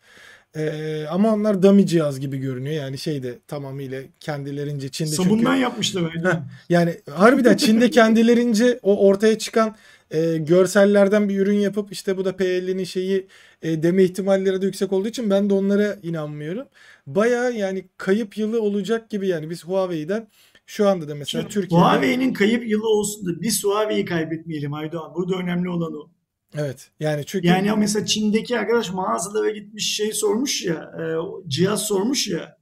[0.55, 2.75] Ee, ama onlar dummy cihaz gibi görünüyor.
[2.75, 5.61] Yani şey de tamamıyla kendilerince Çin'de Sabundan çünkü...
[5.61, 6.39] yapmışlar bence.
[6.69, 9.75] yani harbiden Çin'de kendilerince o ortaya çıkan
[10.11, 13.27] e, görsellerden bir ürün yapıp işte bu da P50'nin şeyi
[13.61, 16.67] e, deme ihtimalleri de yüksek olduğu için ben de onlara inanmıyorum.
[17.07, 20.27] Baya yani kayıp yılı olacak gibi yani biz Huawei'den
[20.65, 21.83] şu anda da mesela Şimdi, Türkiye'de...
[21.83, 25.15] Huawei'nin kayıp yılı olsun da biz Huawei'yi kaybetmeyelim Aydoğan.
[25.15, 26.09] Burada önemli olan o.
[26.57, 26.91] Evet.
[26.99, 31.03] Yani çünkü yani mesela Çin'deki arkadaş mağazalara gitmiş şey sormuş ya, e,
[31.47, 32.57] cihaz sormuş ya.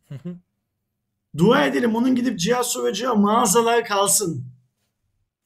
[1.38, 4.46] Dua edelim onun gidip cihaz soracağı mağazalar kalsın.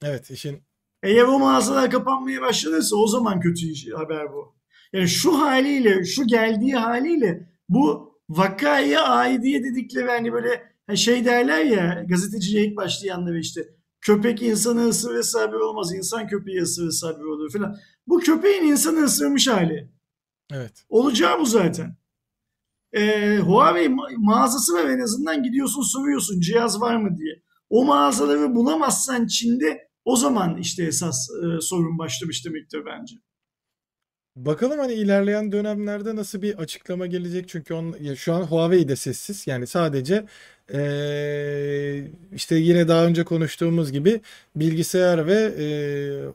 [0.04, 0.64] Evet işin
[1.04, 4.56] eğer o mağazalar kapanmaya başladıysa o zaman kötü haber bu.
[4.94, 12.06] Yani şu haliyle, şu geldiği haliyle bu vakaya aidiye dedikleri hani böyle şey derler ya
[12.08, 13.68] gazeteciye ilk başlayanları işte
[14.02, 17.78] köpek insanı ısırırsa haber olmaz, insan köpeği ısırırsa haber olur falan.
[18.12, 19.89] Bu köpeğin insanı ısırmış hali.
[20.53, 20.86] Evet.
[20.89, 21.97] Olacağı bu zaten.
[22.93, 27.43] Ee, Huawei ma- mağazası var en azından gidiyorsun soruyorsun cihaz var mı diye.
[27.70, 33.16] O mağazaları bulamazsan Çin'de o zaman işte esas e, sorun başlamış demektir bence.
[34.36, 38.96] Bakalım hani ilerleyen dönemlerde nasıl bir açıklama gelecek çünkü on, ya şu an Huawei de
[38.96, 40.26] sessiz yani sadece
[40.74, 44.22] ee, işte yine daha önce konuştuğumuz gibi
[44.56, 45.66] bilgisayar ve e,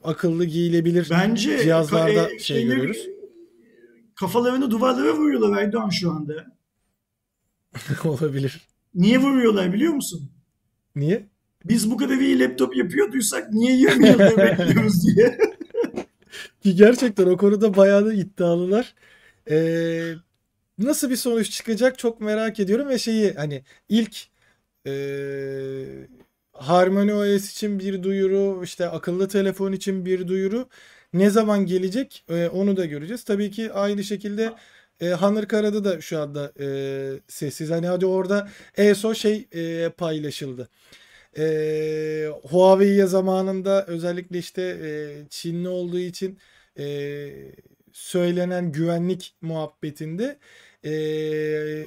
[0.05, 3.07] akıllı giyilebilir Bence cihazlarda e, şey görüyoruz.
[4.15, 6.47] Kafalarını duvarlara vuruyorlar Erdoğan şu anda.
[8.05, 8.61] Olabilir.
[8.95, 10.31] Niye vuruyorlar biliyor musun?
[10.97, 11.27] Niye?
[11.65, 15.39] Biz bu kadar iyi laptop yapıyorduysak niye 20 yıldır bekliyoruz diye.
[16.67, 18.95] Ki gerçekten o konuda bayağı da iddialılar.
[19.51, 20.14] Ee,
[20.79, 24.17] nasıl bir sonuç çıkacak çok merak ediyorum ve şeyi hani ilk
[24.87, 24.93] e,
[26.53, 30.69] Harmony OS için bir duyuru işte akıllı telefon için bir duyuru
[31.12, 33.25] ne zaman gelecek e, onu da göreceğiz.
[33.25, 34.53] Tabii ki aynı şekilde
[35.01, 36.67] e, Hanır Kara'da da şu anda e,
[37.29, 37.71] sessiz.
[37.71, 40.69] Hani hadi orada ESO şey e, paylaşıldı.
[41.39, 44.89] E, Huawei'ye zamanında özellikle işte e,
[45.31, 46.39] Çinli olduğu için
[46.79, 47.29] e,
[47.93, 50.39] söylenen güvenlik muhabbetinde
[50.85, 51.87] e,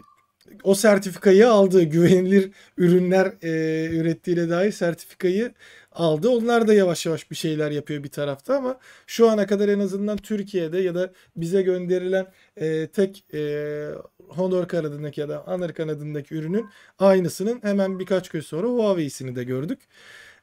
[0.64, 1.84] o sertifikayı aldı.
[1.84, 5.54] Güvenilir ürünler e, ürettiğine dair sertifikayı
[5.92, 6.30] aldı.
[6.30, 10.18] Onlar da yavaş yavaş bir şeyler yapıyor bir tarafta ama şu ana kadar en azından
[10.18, 12.28] Türkiye'de ya da bize gönderilen
[12.58, 13.90] e, tek e,
[14.28, 16.70] Honor kanadındaki ya da Honor kanadındaki ürünün
[17.00, 19.80] aynısının hemen birkaç gün sonra Huawei'sini de gördük.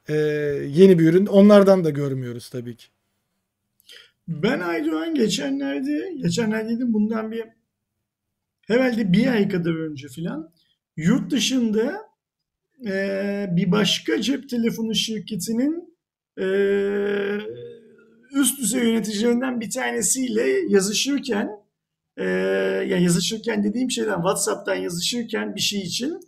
[0.08, 0.14] E,
[0.68, 1.26] yeni bir ürün.
[1.26, 2.95] Onlardan da görmüyoruz tabii ki.
[4.28, 7.44] Ben Aydoğan geçenlerde, geçenlerde dedim bundan bir
[8.66, 10.52] herhalde bir ay kadar önce filan
[10.96, 12.06] yurt dışında
[12.86, 15.96] e, bir başka cep telefonu şirketinin
[16.38, 16.46] e,
[18.34, 21.50] üst düzey yöneticilerinden bir tanesiyle yazışırken
[22.16, 22.24] e,
[22.88, 26.20] yani yazışırken dediğim şeyden WhatsApp'tan yazışırken bir şey için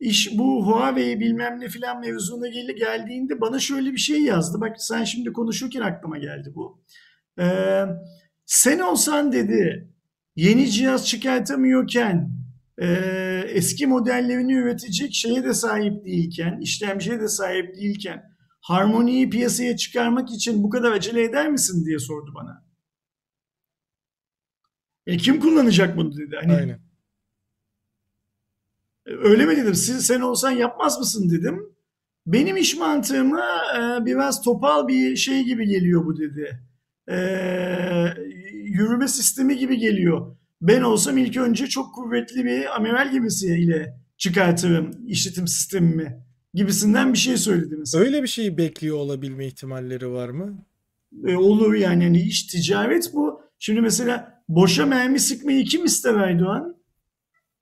[0.00, 4.60] iş bu Huawei bilmem ne filan mevzuna gel geldiğinde bana şöyle bir şey yazdı.
[4.60, 6.82] Bak sen şimdi konuşurken aklıma geldi bu.
[7.38, 7.84] Ee,
[8.46, 9.88] sen olsan dedi
[10.36, 12.30] yeni cihaz çıkartamıyorken
[12.78, 12.86] e,
[13.48, 18.22] eski modellerini üretecek şeye de sahip değilken, işlemciye de sahip değilken
[18.60, 22.64] harmoniyi piyasaya çıkarmak için bu kadar acele eder misin diye sordu bana.
[25.06, 26.36] E kim kullanacak bunu dedi.
[26.40, 26.80] Hani, Aynen.
[29.06, 29.74] E, öyle mi dedim.
[29.74, 31.76] Siz, sen olsan yapmaz mısın dedim.
[32.26, 33.44] Benim iş mantığıma
[33.76, 36.69] e, biraz topal bir şey gibi geliyor bu dedi.
[37.10, 37.18] E,
[38.52, 40.36] yürüme sistemi gibi geliyor.
[40.62, 46.22] Ben olsam ilk önce çok kuvvetli bir amiral gemisi ile çıkartırım işletim sistemimi
[46.54, 48.04] gibisinden bir şey söyledi mesela.
[48.04, 50.64] Öyle bir şeyi bekliyor olabilme ihtimalleri var mı?
[51.26, 52.04] E, olur yani.
[52.04, 53.40] yani iş ticaret bu.
[53.58, 56.79] Şimdi mesela boşa mermi sıkmayı kim ister Erdoğan?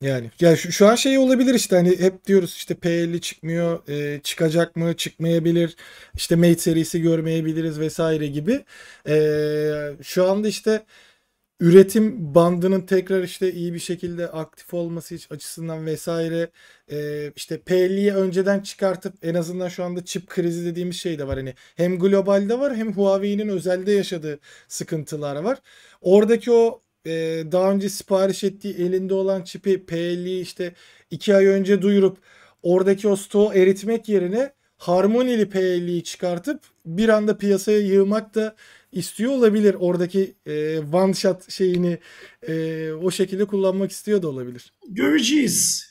[0.01, 4.21] Yani ya şu, şu an şey olabilir işte hani hep diyoruz işte P50 çıkmıyor e,
[4.23, 5.77] çıkacak mı çıkmayabilir
[6.15, 8.65] işte Mate serisi görmeyebiliriz vesaire gibi.
[9.09, 10.85] E, şu anda işte
[11.61, 16.51] üretim bandının tekrar işte iyi bir şekilde aktif olması açısından vesaire
[16.91, 21.37] e, işte P50'yi önceden çıkartıp en azından şu anda çip krizi dediğimiz şey de var.
[21.39, 25.59] Hani hem globalde var hem Huawei'nin özelde yaşadığı sıkıntılar var.
[26.01, 30.75] Oradaki o e, daha önce sipariş ettiği elinde olan çipi P50'yi işte
[31.11, 32.19] iki ay önce duyurup
[32.63, 38.57] oradaki o stoğu eritmek yerine harmonili P50'yi çıkartıp bir anda piyasaya yığmak da
[38.93, 39.77] istiyor olabilir.
[39.79, 41.99] Oradaki e, one shot şeyini
[42.49, 44.73] e, o şekilde kullanmak istiyor da olabilir.
[44.89, 45.88] Göreceğiz.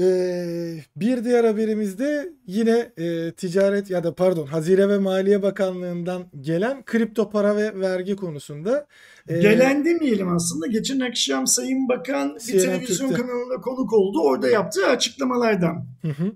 [0.00, 6.84] Ee, bir diğer haberimizde yine e, ticaret ya da pardon Hazire ve Maliye Bakanlığı'ndan gelen
[6.84, 8.86] kripto para ve vergi konusunda.
[9.28, 10.66] E, gelen demeyelim aslında.
[10.66, 13.22] Geçen akşam Sayın Bakan bir CNN televizyon Türk'te.
[13.22, 14.20] kanalına konuk oldu.
[14.22, 15.86] Orada yaptığı açıklamalardan.
[16.02, 16.32] Hı hı.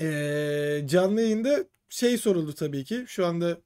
[0.00, 3.04] E, canlı yayında şey soruldu tabii ki.
[3.06, 3.58] Şu anda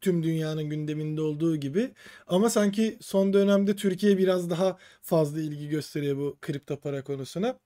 [0.00, 1.90] tüm dünyanın gündeminde olduğu gibi.
[2.26, 7.58] Ama sanki son dönemde Türkiye biraz daha fazla ilgi gösteriyor bu kripto para konusuna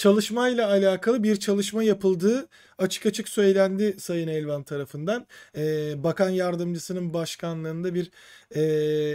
[0.00, 2.48] çalışmayla alakalı bir çalışma yapıldığı
[2.78, 5.26] açık açık söylendi Sayın Elvan tarafından.
[5.56, 8.10] E, Bakan yardımcısının başkanlığında bir
[8.54, 8.62] e,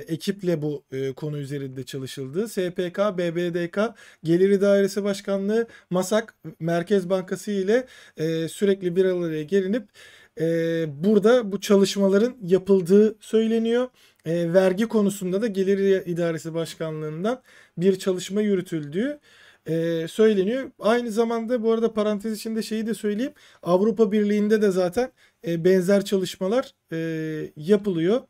[0.07, 2.47] ekiple bu e, konu üzerinde çalışıldı.
[2.47, 3.79] SPK, BBDK,
[4.23, 9.89] Gelir İdaresi Başkanlığı, MASAK, Merkez Bankası ile e, sürekli bir araya gelinip
[10.39, 10.45] e,
[11.03, 13.87] burada bu çalışmaların yapıldığı söyleniyor.
[14.25, 17.41] E, vergi konusunda da Gelir İdaresi Başkanlığı'ndan
[17.77, 19.19] bir çalışma yürütüldüğü
[19.65, 20.71] e, söyleniyor.
[20.79, 23.33] Aynı zamanda bu arada parantez içinde şeyi de söyleyeyim.
[23.63, 25.11] Avrupa Birliği'nde de zaten
[25.47, 26.97] e, benzer çalışmalar e,
[27.55, 28.21] yapılıyor.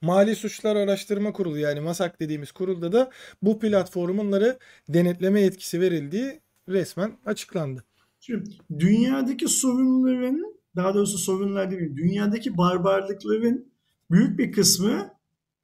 [0.00, 3.10] Mali Suçlar Araştırma Kurulu yani MASAK dediğimiz kurulda da
[3.42, 7.84] bu platformunları denetleme yetkisi verildiği resmen açıklandı.
[8.20, 13.72] Şimdi dünyadaki sorunların daha doğrusu sorunlar değil dünyadaki barbarlıkların
[14.10, 15.10] büyük bir kısmı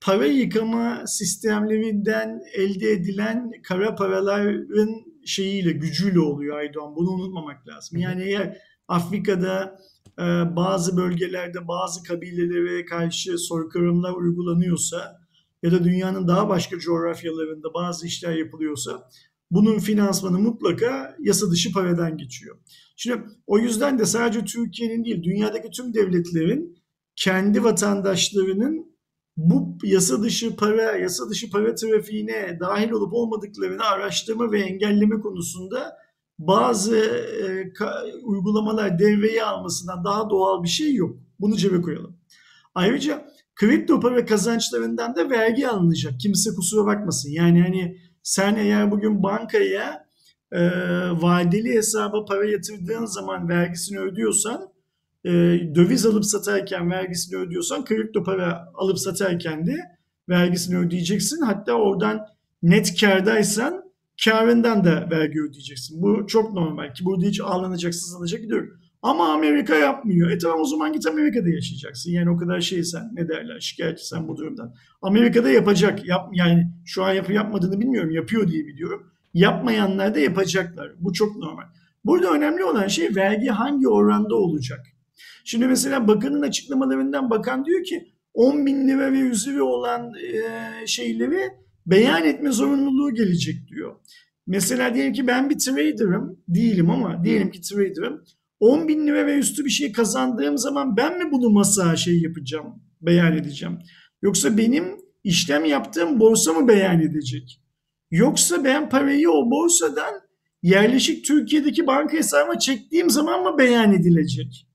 [0.00, 6.96] para yıkama sistemlerinden elde edilen kara paraların şeyiyle, gücüyle oluyor Aydoğan.
[6.96, 7.98] Bunu unutmamak lazım.
[7.98, 9.78] Yani eğer Afrika'da
[10.18, 10.22] e,
[10.56, 15.20] bazı bölgelerde bazı kabilelere karşı soykırımlar uygulanıyorsa
[15.62, 19.08] ya da dünyanın daha başka coğrafyalarında bazı işler yapılıyorsa
[19.50, 22.58] bunun finansmanı mutlaka yasa dışı paradan geçiyor.
[22.96, 26.78] Şimdi o yüzden de sadece Türkiye'nin değil dünyadaki tüm devletlerin
[27.16, 28.89] kendi vatandaşlarının
[29.36, 35.96] bu yasa dışı para, yasa dışı para trafiğine dahil olup olmadıklarını araştırma ve engelleme konusunda
[36.38, 41.16] bazı e, ka, uygulamalar devreye almasından daha doğal bir şey yok.
[41.40, 42.16] Bunu cebe koyalım.
[42.74, 46.20] Ayrıca kripto para kazançlarından da vergi alınacak.
[46.20, 47.30] Kimse kusura bakmasın.
[47.30, 50.06] Yani hani sen eğer bugün bankaya
[50.52, 50.60] e,
[51.10, 54.68] vadeli hesaba para yatırdığın zaman vergisini ödüyorsan
[55.24, 55.30] e,
[55.74, 59.76] döviz alıp satarken vergisini ödüyorsan kripto para alıp satarken de
[60.28, 61.42] vergisini ödeyeceksin.
[61.42, 62.26] Hatta oradan
[62.62, 63.84] net kardaysan
[64.24, 66.02] karından da vergi ödeyeceksin.
[66.02, 68.68] Bu çok normal ki burada hiç ağlanacak, sızlanacak gidiyor.
[69.02, 70.30] Ama Amerika yapmıyor.
[70.30, 72.10] E tamam o zaman git Amerika'da yaşayacaksın.
[72.10, 74.74] Yani o kadar şey sen ne derler şikayetçi sen bu durumdan.
[75.02, 76.08] Amerika'da yapacak.
[76.08, 78.10] Yap, yani şu an yapı yapmadığını bilmiyorum.
[78.10, 79.06] Yapıyor diye biliyorum.
[79.34, 80.92] Yapmayanlar da yapacaklar.
[80.98, 81.64] Bu çok normal.
[82.04, 84.86] Burada önemli olan şey vergi hangi oranda olacak?
[85.44, 91.50] Şimdi mesela bakanın açıklamalarından bakan diyor ki 10 bin lira ve üzeri olan e, şeyleri
[91.86, 93.96] beyan etme zorunluluğu gelecek diyor.
[94.46, 98.24] Mesela diyelim ki ben bir trader'ım değilim ama diyelim ki trader'ım
[98.60, 102.82] 10 bin lira ve üstü bir şey kazandığım zaman ben mi bunu masaya şey yapacağım,
[103.00, 103.78] beyan edeceğim?
[104.22, 104.84] Yoksa benim
[105.24, 107.62] işlem yaptığım borsa mı beyan edecek?
[108.10, 110.14] Yoksa ben parayı o borsadan
[110.62, 114.66] yerleşik Türkiye'deki banka hesabıma çektiğim zaman mı beyan edilecek?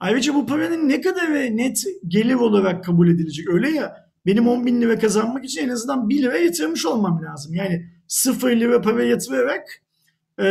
[0.00, 3.48] Ayrıca bu paranın ne kadar ve net gelir olarak kabul edilecek?
[3.48, 7.54] Öyle ya benim 10 bin lira kazanmak için en azından 1 lira yatırmış olmam lazım.
[7.54, 9.82] Yani 0 lira para yatırarak
[10.38, 10.44] e,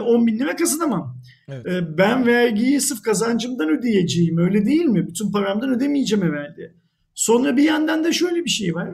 [0.00, 1.20] 10 bin lira kazanamam.
[1.48, 1.66] Evet.
[1.66, 5.06] E, ben vergiyi sırf kazancımdan ödeyeceğim öyle değil mi?
[5.06, 6.74] Bütün paramdan ödemeyeceğim herhalde.
[7.14, 8.90] Sonra bir yandan da şöyle bir şey var.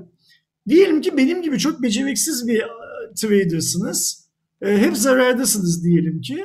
[0.69, 2.63] Diyelim ki benim gibi çok beceriksiz bir
[3.17, 4.29] tradersınız.
[4.63, 6.45] E, hep zarardasınız diyelim ki.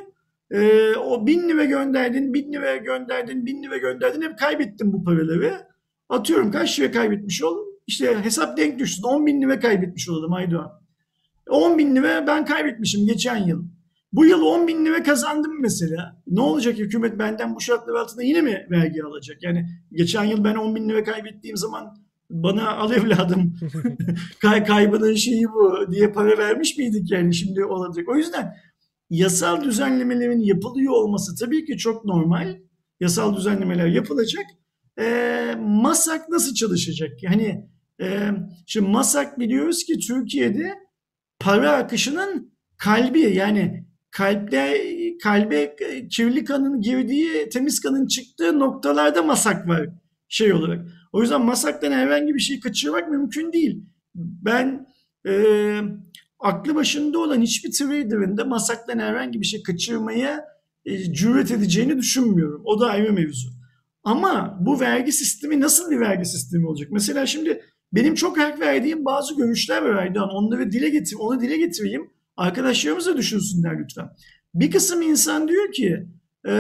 [0.52, 4.22] Ee, o bin lira gönderdin, bin lira gönderdin, bin lira gönderdin.
[4.22, 5.54] Hep kaybettim bu paraları.
[6.10, 7.58] Atıyorum kaç lira kaybetmiş ol?
[7.88, 9.04] İşte hesap denk düşsün.
[9.04, 10.72] 10 bin lira kaybetmiş olalım Aydoğan.
[11.50, 13.64] 10 bin lira ben kaybetmişim geçen yıl.
[14.14, 16.22] Bu yıl 10 bin lira kazandım mesela.
[16.28, 19.44] Ne olacak hükümet benden bu şartlar altında yine mi vergi alacak?
[19.44, 21.96] Yani geçen yıl ben 10 bin lira kaybettiğim zaman
[22.30, 23.56] bana al evladım
[24.42, 28.10] kay kaybının şeyi bu diye para vermiş miydik yani şimdi olacak.
[28.10, 28.54] O yüzden
[29.12, 32.58] yasal düzenlemelerin yapılıyor olması tabii ki çok normal.
[33.00, 34.46] Yasal düzenlemeler yapılacak.
[35.00, 37.24] E, MASAK nasıl çalışacak?
[37.24, 37.70] Yani
[38.02, 38.30] e,
[38.66, 40.74] şimdi MASAK biliyoruz ki Türkiye'de
[41.40, 44.78] para akışının kalbi yani kalpte
[45.24, 45.76] kalbe
[46.12, 49.90] kirli kanın girdiği temiz kanın çıktığı noktalarda masak var
[50.30, 50.88] şey olarak.
[51.14, 53.86] O yüzden masaktan herhangi bir şey kaçırmak mümkün değil.
[54.16, 54.88] Ben
[55.28, 55.34] e,
[56.42, 60.46] aklı başında olan hiçbir trader'ın da masaktan herhangi bir şey kaçırmaya
[60.86, 62.62] e, cüret edeceğini düşünmüyorum.
[62.66, 63.50] O da ayrı mevzu.
[64.04, 66.90] Ama bu vergi sistemi nasıl bir vergi sistemi olacak?
[66.92, 67.64] Mesela şimdi
[67.94, 70.30] benim çok hak verdiğim bazı görüşler var Aydoğan.
[70.30, 72.10] Onları dile getir, onu dile getireyim.
[72.38, 74.10] Arkadaşlarımız da düşünsünler lütfen.
[74.54, 76.08] Bir kısım insan diyor ki
[76.48, 76.54] e,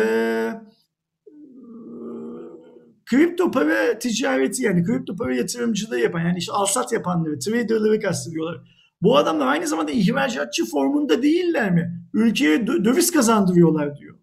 [3.06, 8.62] kripto para ticareti yani kripto para yatırımcılığı yapan yani işte alsat yapanları, traderları kastediyorlar.
[9.02, 12.02] Bu adamlar aynı zamanda ihracatçı formunda değiller mi?
[12.14, 14.18] Ülkeye döviz kazandırıyorlar diyor.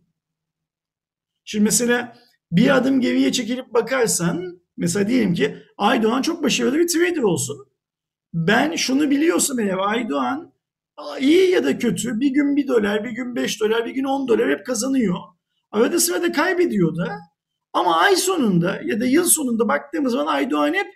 [1.45, 2.17] Şimdi mesela
[2.53, 7.67] bir adım geriye çekilip bakarsan mesela diyelim ki Aydoğan çok başarılı bir trader olsun.
[8.35, 10.53] Ben şunu biliyorsam eğer Aydoğan
[11.21, 14.29] iyi ya da kötü bir gün 1 dolar, bir gün 5 dolar, bir gün 10
[14.29, 15.17] dolar hep kazanıyor.
[15.71, 17.19] Arada sırada kaybediyor da.
[17.73, 20.87] Ama ay sonunda ya da yıl sonunda baktığımız zaman Aydoğan hep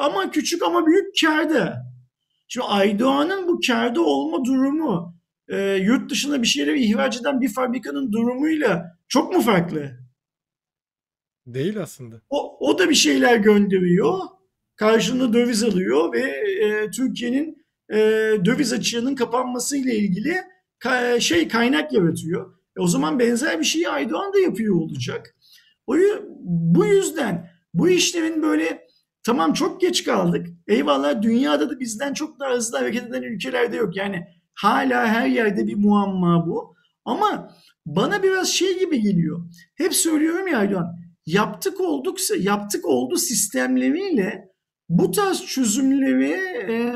[0.00, 1.93] ama küçük ama büyük karda.
[2.48, 5.14] Şimdi Aydoğan'ın bu karda olma durumu
[5.48, 10.04] e, yurt dışına bir şeyleri ihraç eden bir fabrikanın durumuyla çok mu farklı?
[11.46, 12.20] Değil aslında.
[12.30, 14.18] O, o da bir şeyler gönderiyor.
[14.76, 16.20] Karşılığında döviz alıyor ve
[16.64, 17.96] e, Türkiye'nin e,
[18.44, 20.34] döviz açığının kapanması ile ilgili
[20.78, 22.54] ka, şey kaynak yaratıyor.
[22.76, 25.36] E, o zaman benzer bir şeyi Aydoğan da yapıyor olacak.
[25.86, 25.96] O,
[26.44, 28.83] bu yüzden bu işlerin böyle
[29.26, 30.46] tamam çok geç kaldık.
[30.66, 33.96] Eyvallah dünyada da bizden çok daha hızlı hareket eden ülkelerde yok.
[33.96, 36.74] Yani hala her yerde bir muamma bu.
[37.04, 37.50] Ama
[37.86, 39.40] bana biraz şey gibi geliyor.
[39.74, 40.96] Hep söylüyorum ya Aydoğan.
[41.26, 44.48] Yaptık olduksa yaptık oldu sistemleriyle
[44.88, 46.32] bu tarz çözümleri
[46.72, 46.94] e,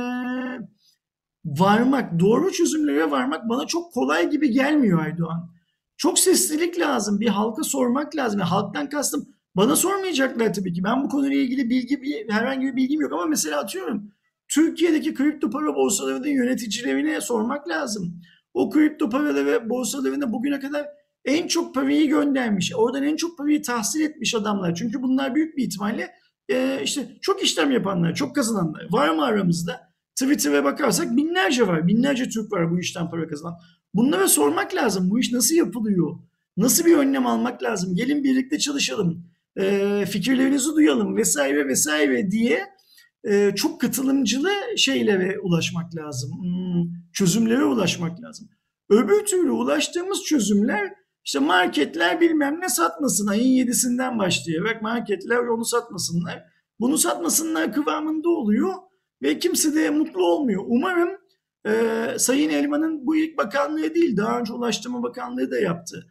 [1.45, 5.51] varmak, doğru çözümlere varmak bana çok kolay gibi gelmiyor Aydoğan.
[5.97, 7.21] Çok seslilik lazım.
[7.21, 8.41] Bir halka sormak lazım.
[8.41, 9.29] Yani halktan kastım
[9.59, 10.85] bana sormayacaklar tabii ki.
[10.85, 14.13] Ben bu konuyla ilgili bilgi bir, herhangi bir bilgim yok ama mesela atıyorum
[14.49, 18.21] Türkiye'deki kripto para borsalarının yöneticilerine sormak lazım.
[18.55, 20.87] O kripto paraları ve borsalarına bugüne kadar
[21.25, 24.75] en çok parayı göndermiş, oradan en çok parayı tahsil etmiş adamlar.
[24.75, 26.11] Çünkü bunlar büyük bir ihtimalle
[26.49, 28.87] e, işte çok işlem yapanlar, çok kazananlar.
[28.91, 29.89] Var mı aramızda?
[30.21, 31.89] Twitter'a bakarsak binlerce var.
[31.89, 33.55] Binlerce Türk var bu işten para kazanan.
[33.95, 35.11] Bunlara sormak lazım.
[35.11, 36.19] Bu iş nasıl yapılıyor?
[36.57, 37.95] Nasıl bir önlem almak lazım?
[37.95, 39.25] Gelin birlikte çalışalım.
[39.57, 42.65] E, fikirlerinizi duyalım vesaire vesaire diye
[43.25, 46.31] e, çok katılımcılı şeylere ulaşmak lazım.
[46.41, 48.49] Hmm, çözümlere ulaşmak lazım.
[48.91, 50.93] Öbür türlü ulaştığımız çözümler
[51.25, 56.45] işte marketler bilmem ne satmasın ayın 7'sinden başlayarak marketler onu satmasınlar.
[56.81, 58.75] Bunu satmasınlar kıvamında oluyor
[59.23, 60.65] ve kimse de mutlu olmuyor.
[60.67, 61.09] Umarım
[61.67, 61.73] e,
[62.19, 66.07] Sayın Elman'ın bu ilk bakanlığı değil daha önce Ulaştırma Bakanlığı da yaptı.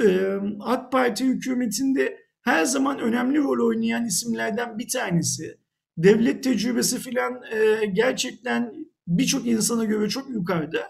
[0.00, 5.58] E, AK Parti hükümetinde her zaman önemli rol oynayan isimlerden bir tanesi.
[5.96, 8.74] Devlet tecrübesi filan e, gerçekten
[9.06, 10.86] birçok insana göre çok yukarıda.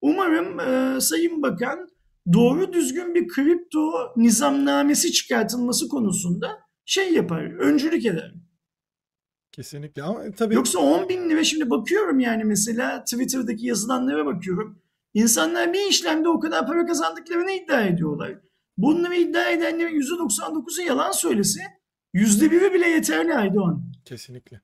[0.00, 1.88] Umarım e, Sayın Bakan
[2.32, 8.34] doğru düzgün bir kripto nizamnamesi çıkartılması konusunda şey yapar, öncülük eder.
[9.52, 10.54] Kesinlikle ama tabii...
[10.54, 14.82] Yoksa 10 bin lira şimdi bakıyorum yani mesela Twitter'daki yazılanlara bakıyorum.
[15.14, 18.38] İnsanlar bir işlemde o kadar para kazandıklarını iddia ediyorlar.
[18.78, 21.60] Bunları iddia edenlerin %99'u yalan söylese
[22.14, 23.82] %1'i bile yeterli Aydoğan.
[24.04, 24.60] Kesinlikle.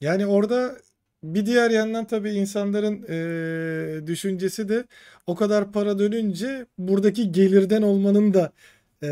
[0.00, 0.76] Yani orada
[1.22, 4.84] bir diğer yandan tabii insanların e, düşüncesi de
[5.26, 8.52] o kadar para dönünce buradaki gelirden olmanın da
[9.02, 9.08] e,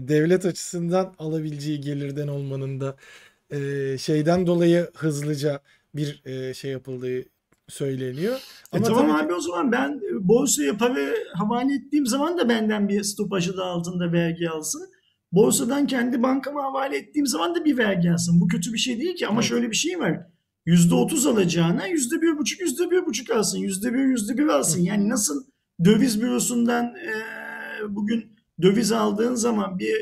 [0.00, 2.96] devlet açısından alabileceği gelirden olmanın da
[3.50, 5.60] e, şeyden dolayı hızlıca
[5.94, 7.24] bir e, şey yapıldığı
[7.68, 8.36] söyleniyor.
[8.72, 9.34] E Ama tamam abi ki...
[9.34, 11.00] o zaman ben borsaya para
[11.34, 14.82] havale ettiğim zaman da benden bir stopajı da altında vergi alsın.
[15.32, 18.40] Borsadan kendi bankama havale ettiğim zaman da bir vergi alsın.
[18.40, 19.48] Bu kötü bir şey değil ki ama evet.
[19.48, 20.26] şöyle bir şey var.
[20.66, 23.58] %30 alacağına %1,5 %1,5 alsın.
[23.58, 24.82] %1 %1 alsın.
[24.82, 25.44] Yani nasıl
[25.84, 27.12] döviz bürosundan e,
[27.88, 28.24] bugün
[28.62, 29.94] döviz aldığın zaman bir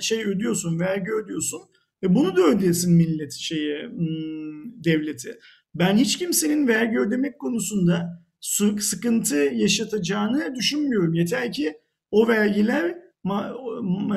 [0.00, 1.60] şey ödüyorsun, vergi ödüyorsun.
[2.02, 5.38] Ve bunu da ödesin millet şeye hmm, devleti.
[5.74, 8.22] Ben hiç kimsenin vergi ödemek konusunda
[8.80, 11.14] sıkıntı yaşatacağını düşünmüyorum.
[11.14, 11.78] Yeter ki
[12.10, 13.56] o vergiler ma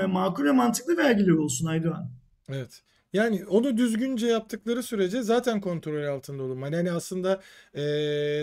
[0.08, 2.12] makul ve mantıklı vergiler olsun Aydoğan.
[2.50, 2.82] Evet.
[3.14, 6.62] Yani onu düzgünce yaptıkları sürece zaten kontrol altında olur.
[6.62, 7.42] Hani, hani aslında
[7.74, 7.84] e,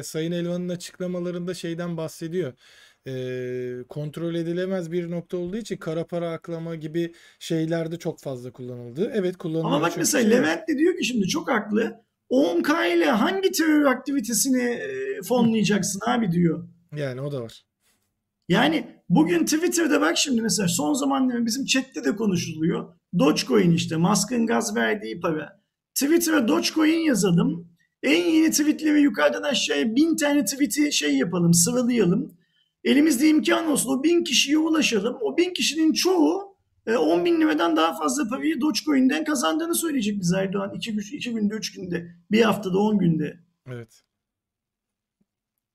[0.05, 2.53] Sayın Elvan'ın açıklamalarında şeyden bahsediyor.
[3.07, 9.11] E, kontrol edilemez bir nokta olduğu için kara para aklama gibi şeylerde çok fazla kullanıldı.
[9.15, 9.77] Evet kullanılıyor.
[9.77, 12.05] Ama bak mesela şey Levent de diyor ki şimdi çok haklı.
[12.33, 14.81] 10K ile hangi terör aktivitesini
[15.29, 16.69] fonlayacaksın abi diyor.
[16.97, 17.65] Yani o da var.
[18.49, 22.95] Yani bugün Twitter'da bak şimdi mesela son zamanlarda bizim chatte de konuşuluyor.
[23.19, 25.63] Dogecoin işte Musk'ın gaz verdiği para.
[25.95, 27.73] Twitter'a Dogecoin yazalım.
[28.03, 32.39] En yeni tweetleri yukarıdan aşağıya bin tane tweet'i şey yapalım, sıralayalım.
[32.85, 35.19] Elimizde imkan olsun o bin kişiye ulaşalım.
[35.21, 36.52] O bin kişinin çoğu
[36.87, 40.75] 10 e, bin liradan daha fazla parayı Dogecoin'den kazandığını söyleyecek bize Erdoğan.
[40.75, 43.41] 2 iki, iki günde, 3 günde, bir haftada, 10 günde.
[43.67, 44.03] Evet.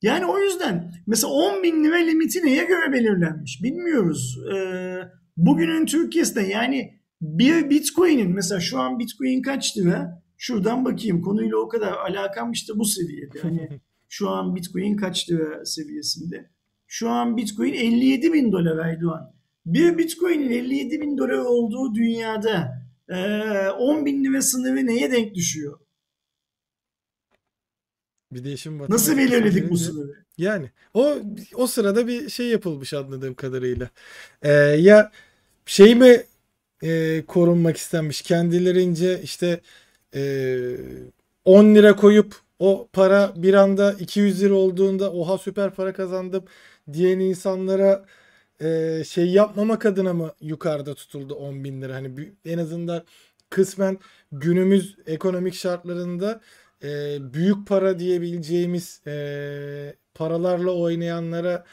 [0.01, 4.37] Yani o yüzden mesela 10 bin lira limiti neye göre belirlenmiş bilmiyoruz.
[4.55, 4.99] Ee,
[5.37, 10.23] bugünün Türkiye'sinde yani bir bitcoin'in mesela şu an bitcoin kaç lira?
[10.37, 13.39] Şuradan bakayım konuyla o kadar alakam işte bu seviyede.
[13.43, 13.69] Yani
[14.09, 16.49] şu an bitcoin kaç lira seviyesinde?
[16.87, 19.36] Şu an bitcoin 57 bin dolar Erdoğan.
[19.67, 22.81] Bir bitcoin'in 57 bin dolar olduğu dünyada
[23.79, 25.79] 10 bin lira sınırı neye denk düşüyor?
[28.31, 28.89] Bir değişim var.
[28.89, 30.25] Nasıl belirledik bu sınırı?
[30.37, 31.15] Yani o
[31.55, 33.89] o sırada bir şey yapılmış anladığım kadarıyla.
[34.41, 35.11] Ee, ya
[35.65, 36.23] şey mi
[36.83, 39.61] e, korunmak istenmiş kendilerince işte
[40.15, 40.57] e,
[41.45, 46.43] 10 lira koyup o para bir anda 200 lira olduğunda oha süper para kazandım
[46.93, 48.05] diyen insanlara
[48.61, 51.95] e, şey yapmamak adına mı yukarıda tutuldu 10 bin lira?
[51.95, 53.03] Hani en azından
[53.49, 53.97] kısmen
[54.31, 56.41] günümüz ekonomik şartlarında
[56.83, 59.15] e, büyük para diyebileceğimiz e,
[60.13, 61.65] paralarla oynayanlara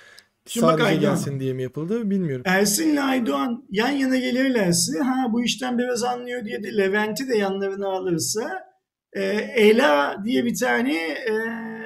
[0.46, 2.42] Şimdi sadece bak gelsin diye mi yapıldı bilmiyorum.
[2.46, 7.88] Ersin'le Aydoğan yan yana gelirlerse ha bu işten biraz anlıyor diye de Levent'i de yanlarına
[7.88, 8.64] alırsa
[9.12, 9.22] e,
[9.56, 11.34] Ela diye bir tane e,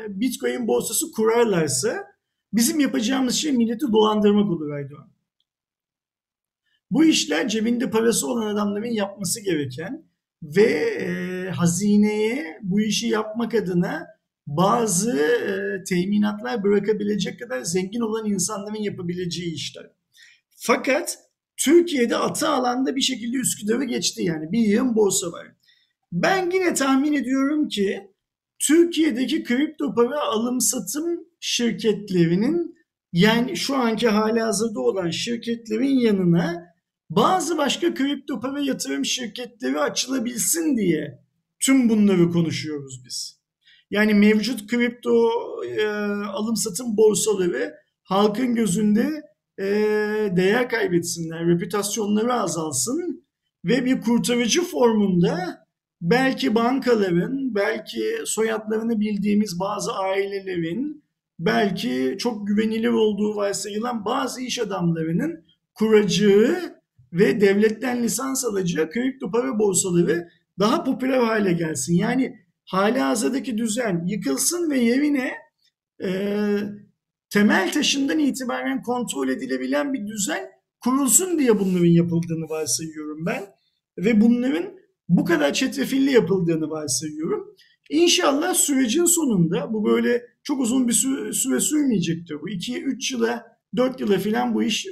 [0.09, 2.07] Bitcoin borsası kurarlarsa
[2.53, 5.11] bizim yapacağımız şey milleti dolandırmak olur Aydoğan.
[6.91, 10.05] Bu işler cebinde parası olan adamların yapması gereken
[10.43, 10.71] ve
[11.01, 14.07] e, hazineye bu işi yapmak adına
[14.47, 19.91] bazı e, teminatlar bırakabilecek kadar zengin olan insanların yapabileceği işler.
[20.57, 21.19] Fakat
[21.57, 25.47] Türkiye'de atı alanda bir şekilde Üsküdar'ı geçti yani bir yığın borsa var.
[26.13, 28.11] Ben yine tahmin ediyorum ki
[28.59, 32.79] Türkiye'deki kripto para alım satım şirketlerinin
[33.13, 36.65] yani şu anki hali hazırda olan şirketlerin yanına
[37.11, 41.19] bazı başka kripto para yatırım şirketleri açılabilsin diye
[41.61, 43.39] tüm bunları konuşuyoruz biz.
[43.91, 45.31] Yani mevcut kripto
[45.65, 45.87] e,
[46.27, 49.23] alım satım borsaları halkın gözünde
[49.59, 49.65] e,
[50.37, 53.25] değer kaybetsinler, reputasyonları azalsın
[53.65, 55.67] ve bir kurtarıcı formunda
[56.01, 61.05] belki bankaların, belki soyadlarını bildiğimiz bazı ailelerin,
[61.39, 66.79] belki çok güvenilir olduğu varsayılan bazı iş adamlarının kuracağı
[67.13, 70.29] ve devletten lisans alacağı kripto para borsaları
[70.59, 71.95] daha popüler hale gelsin.
[71.95, 75.33] Yani hali hazırdaki düzen yıkılsın ve yerine
[76.03, 76.11] e,
[77.31, 80.49] temel taşından itibaren kontrol edilebilen bir düzen
[80.81, 83.45] kurulsun diye bunların yapıldığını varsayıyorum ben.
[83.99, 84.79] Ve bunların
[85.09, 87.55] bu kadar çetrefilli yapıldığını varsayıyorum.
[87.91, 92.41] İnşallah sürecin sonunda bu böyle çok uzun bir süre, süre sürmeyecektir.
[92.41, 94.87] Bu 2-3 yıla 4 yıla falan bu iş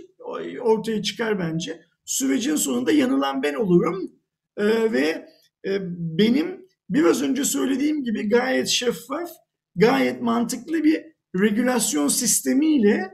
[0.61, 4.13] ortaya çıkar bence sürecin sonunda yanılan ben olurum
[4.57, 5.29] e, ve
[5.67, 5.79] e,
[6.19, 9.31] benim biraz önce söylediğim gibi gayet şeffaf,
[9.77, 11.03] gayet mantıklı bir
[11.41, 13.11] regülasyon sistemiyle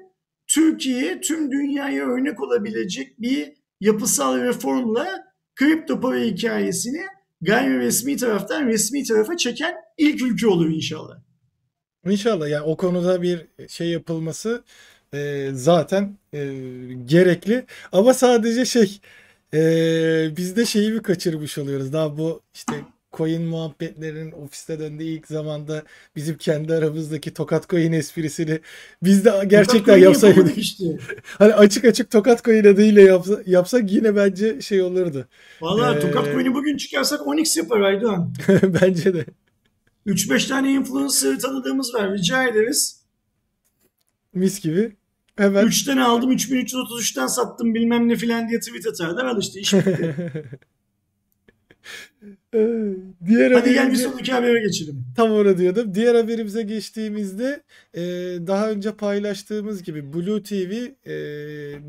[0.47, 5.24] Türkiye tüm dünyaya örnek olabilecek bir yapısal reformla
[5.55, 7.03] kripto para hikayesini
[7.40, 11.22] gayri resmi taraftan resmi tarafa çeken ilk ülke olur inşallah.
[12.07, 14.64] İnşallah yani o konuda bir şey yapılması
[15.14, 16.38] e, zaten e,
[17.05, 17.66] gerekli.
[17.92, 19.00] Ama sadece şey
[19.55, 19.61] e,
[20.36, 21.92] biz de şeyi bir kaçırmış oluyoruz.
[21.92, 22.72] Daha bu işte
[23.12, 25.82] coin muhabbetlerinin ofiste döndüğü ilk zamanda
[26.16, 28.61] bizim kendi aramızdaki tokat coin esprisini
[29.03, 30.59] biz de gerçekten yapsaydık.
[30.59, 30.84] Işte.
[31.38, 35.26] hani açık açık tokat coin adıyla yapsa, yapsak yine bence şey olurdu.
[35.61, 38.34] Valla ee, tokat coin'i bugün çıkarsak Onyx yapar Aydoğan.
[38.62, 39.24] bence de.
[40.07, 43.03] 3-5 tane influencer tanıdığımız var rica ederiz.
[44.34, 44.96] Mis gibi.
[45.36, 45.66] Hemen.
[45.66, 49.24] 3'ten aldım 3333'ten sattım bilmem ne filan diye tweet atarlar.
[49.24, 50.14] Al işte iş bitti.
[53.26, 55.05] Diğer Hadi gel bir sonraki habere geçelim.
[55.16, 55.94] Tam onu diyordum.
[55.94, 57.62] Diğer haberimize geçtiğimizde
[57.94, 58.03] e,
[58.46, 60.72] daha önce paylaştığımız gibi Blue TV
[61.11, 61.14] e,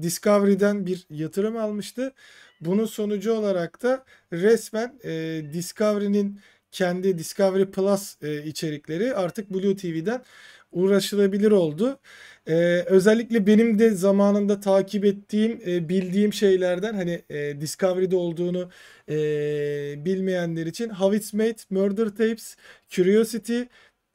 [0.01, 2.13] Discovery'den bir yatırım almıştı.
[2.61, 6.39] Bunun sonucu olarak da resmen e, Discovery'nin
[6.73, 10.23] kendi Discovery Plus e, içerikleri artık Blue TV'den
[10.71, 11.99] uğraşılabilir oldu.
[12.47, 18.69] Ee, özellikle benim de zamanında takip ettiğim, e, bildiğim şeylerden hani e, Discovery'de olduğunu
[19.09, 19.15] e,
[20.05, 22.55] bilmeyenler için How Made, Murder Tapes,
[22.89, 23.61] Curiosity,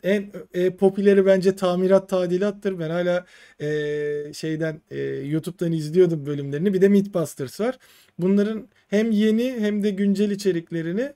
[0.02, 2.78] en e, popüleri bence tamirat tadilattır.
[2.78, 3.26] Ben hala
[3.61, 6.74] e, şeyden e, YouTube'dan izliyordum bölümlerini.
[6.74, 7.78] Bir de Mythbusters var.
[8.18, 11.12] Bunların hem yeni hem de güncel içeriklerini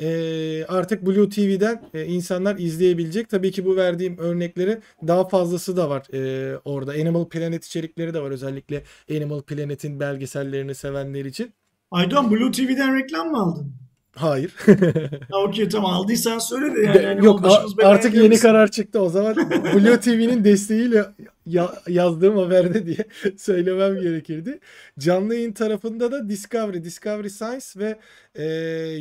[0.00, 3.28] e, artık Blue TV'den e, insanlar izleyebilecek.
[3.28, 6.92] Tabii ki bu verdiğim örnekleri daha fazlası da var e, orada.
[6.92, 11.52] Animal Planet içerikleri de var özellikle Animal Planet'in belgesellerini sevenler için.
[11.90, 13.72] Aydoğan Blue TV'den reklam mı aldın?
[14.14, 14.54] Hayır.
[15.30, 17.02] ha, Okey tamam aldıysan söyle de yani.
[17.02, 17.40] yani Yok
[17.82, 19.36] artık yeni karar çıktı o zaman
[19.74, 21.04] Blue TV'nin desteğiyle
[21.46, 23.06] ya, yazdığım haberde diye
[23.36, 24.58] söylemem gerekirdi.
[24.98, 27.98] Canlı yayın tarafında da Discovery, Discovery Science ve
[28.34, 28.44] e,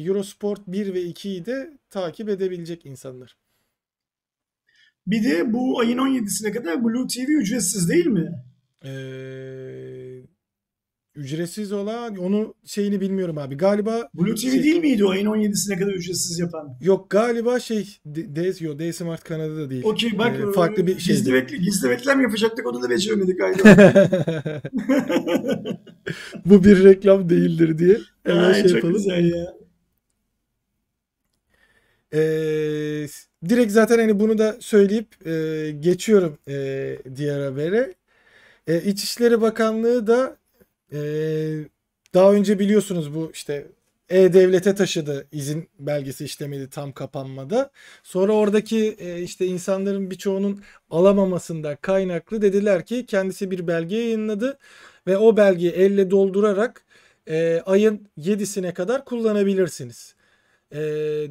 [0.08, 3.36] Eurosport 1 ve 2'yi de takip edebilecek insanlar.
[5.08, 8.32] Bir de bu ayın 17'sine kadar Blue TV ücretsiz değil mi?
[8.86, 10.33] Eee
[11.16, 13.58] Ücretsiz olan onu şeyini bilmiyorum abi.
[13.58, 16.78] Galiba Blue TV şey, değil miydi o ayın 17'sine kadar ücretsiz yapan?
[16.82, 19.84] Yok galiba şey DS yok DS Smart Kanada'da değil.
[19.84, 21.16] Okey bak ee, farklı bir şey.
[21.16, 23.64] Gizli, bekle, gizli beklem yapacaktık onu da beceremedik galiba.
[26.46, 27.98] Bu bir reklam değildir diye.
[28.24, 28.94] Hemen Ay, şey çok yapalım.
[28.94, 29.54] güzel ya.
[32.14, 33.08] Ee,
[33.50, 37.94] direkt zaten hani bunu da söyleyip e, geçiyorum e, diğer habere.
[38.68, 40.38] E, İçişleri Bakanlığı da
[40.94, 41.60] ee,
[42.14, 43.68] daha önce biliyorsunuz bu işte
[44.10, 47.72] e-Devlet'e taşıdı izin belgesi işlemedi tam kapanmada.
[48.04, 54.58] Sonra oradaki e, işte insanların birçoğunun alamamasında kaynaklı dediler ki kendisi bir belge yayınladı
[55.08, 56.86] ve o belgeyi elle doldurarak
[57.28, 60.16] e, ayın 7'sine kadar kullanabilirsiniz.
[60.72, 60.80] E,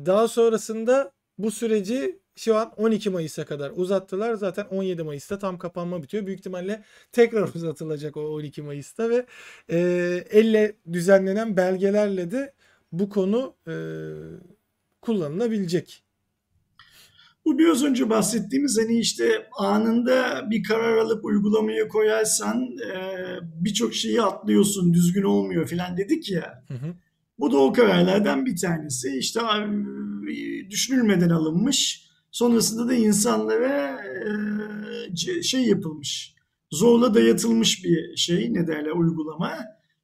[0.07, 4.35] daha sonrasında bu süreci şu an 12 Mayıs'a kadar uzattılar.
[4.35, 6.27] Zaten 17 Mayıs'ta tam kapanma bitiyor.
[6.27, 9.27] Büyük ihtimalle tekrar uzatılacak o 12 Mayıs'ta ve
[9.71, 9.79] e,
[10.31, 12.53] elle düzenlenen belgelerle de
[12.93, 13.75] bu konu e,
[15.01, 16.03] kullanılabilecek.
[17.45, 22.99] Bu biraz önce bahsettiğimiz hani işte anında bir karar alıp uygulamaya koyarsan e,
[23.43, 26.65] birçok şeyi atlıyorsun, düzgün olmuyor filan dedik ya.
[26.69, 26.95] Hı hı.
[27.39, 29.19] Bu da o kararlardan bir tanesi.
[29.19, 29.41] İşte
[30.71, 34.01] düşünülmeden alınmış Sonrasında da insanlara
[35.29, 36.35] e, şey yapılmış.
[36.71, 39.59] Zorla dayatılmış bir şey ne derler uygulama.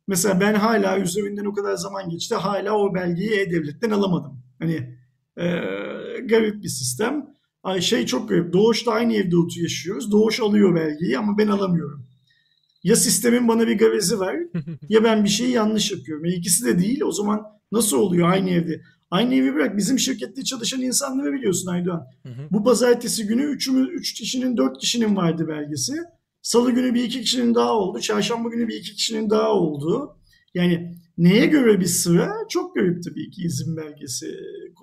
[0.06, 2.34] Mesela ben hala üzerinden o kadar zaman geçti.
[2.34, 4.42] Hala o belgeyi E-Devlet'ten alamadım.
[4.58, 4.74] Hani
[5.36, 5.46] e,
[6.24, 7.26] garip bir sistem.
[7.62, 8.52] Ay şey çok garip.
[8.52, 10.12] Doğuş'ta aynı evde yaşıyoruz.
[10.12, 12.06] Doğuş alıyor belgeyi ama ben alamıyorum.
[12.82, 14.36] Ya sistemin bana bir gavezi var
[14.88, 16.24] ya ben bir şeyi yanlış yapıyorum.
[16.24, 17.00] E ikisi de değil.
[17.02, 18.82] O zaman nasıl oluyor aynı evde?
[19.10, 22.06] Aynı evi bırak bizim şirkette çalışan insanları biliyorsun Aydoğan.
[22.22, 22.48] Hı hı.
[22.50, 25.92] Bu pazartesi günü 3 üç kişinin 4 kişinin vardı belgesi.
[26.42, 28.00] Salı günü bir iki kişinin daha oldu.
[28.00, 30.16] Çarşamba günü bir iki kişinin daha oldu.
[30.54, 32.34] Yani neye göre bir sıra?
[32.48, 34.34] Çok garip tabii ki izin belgesi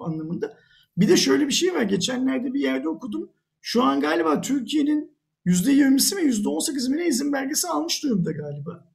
[0.05, 0.57] anlamında.
[0.97, 1.81] Bir de şöyle bir şey var.
[1.81, 3.29] Geçenlerde bir yerde okudum.
[3.61, 5.15] Şu an galiba Türkiye'nin
[5.45, 8.91] %20'si mi %18'i mi ne izin belgesi almış durumda galiba.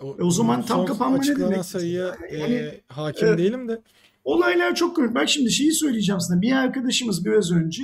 [0.00, 1.64] O, e o zaman tam kapanma ne demek?
[1.64, 3.82] sayıya yani, e, hakim e, değilim de.
[4.28, 5.14] Olaylar çok komik.
[5.14, 6.42] Bak şimdi şeyi söyleyeceğim sana.
[6.42, 7.82] Bir arkadaşımız biraz önce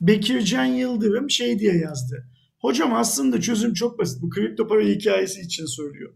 [0.00, 2.26] Bekircan Yıldırım şey diye yazdı.
[2.58, 4.22] Hocam aslında çözüm çok basit.
[4.22, 6.12] Bu kripto para hikayesi için söylüyor.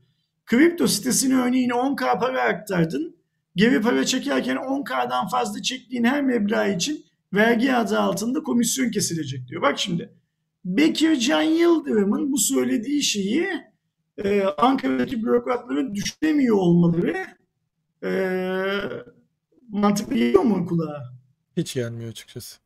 [0.47, 3.16] Kripto sitesini örneğin 10k para aktardın.
[3.57, 9.62] Geri para çekerken 10k'dan fazla çektiğin her meblağ için vergi adı altında komisyon kesilecek diyor.
[9.62, 10.11] Bak şimdi
[10.64, 13.47] Bekircan Yıldırım'ın bu söylediği şeyi
[14.25, 17.27] e, Ankara'daki bürokratların düşünemiyor olmaları
[18.05, 18.11] e,
[19.75, 21.03] mantıklı geliyor mu kulağa?
[21.57, 22.59] Hiç gelmiyor açıkçası.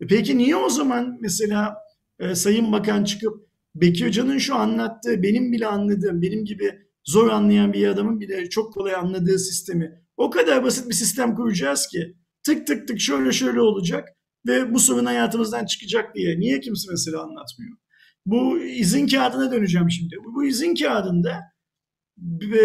[0.00, 1.76] E peki niye o zaman mesela
[2.18, 7.72] e, Sayın Bakan çıkıp Bekir Hoca'nın şu anlattığı benim bile anladığım benim gibi zor anlayan
[7.72, 12.66] bir adamın bile çok kolay anladığı sistemi o kadar basit bir sistem kuracağız ki tık
[12.66, 14.08] tık tık şöyle şöyle olacak
[14.46, 17.76] ve bu sorun hayatımızdan çıkacak diye niye kimse mesela anlatmıyor?
[18.26, 20.16] Bu izin kağıdına döneceğim şimdi.
[20.24, 21.40] Bu izin kağıdında
[22.54, 22.60] e,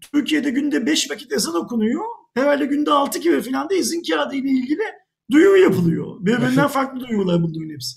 [0.00, 4.48] Türkiye'de günde 5 vakit ezan okunuyor herhalde günde 6 kere falan da izin kağıdı ile
[4.48, 4.82] ilgili
[5.30, 6.16] duyuru yapılıyor.
[6.20, 7.96] Birbirinden farklı duyurular bunların hepsi.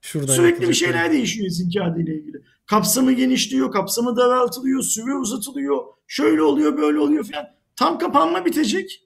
[0.00, 2.42] Şuradan Sürekli bir şeyler değişiyor izin kağıdı ile ilgili.
[2.66, 5.84] Kapsamı genişliyor, kapsamı daraltılıyor, süre uzatılıyor.
[6.06, 7.46] Şöyle oluyor, böyle oluyor falan.
[7.76, 9.00] Tam kapanma bitecek.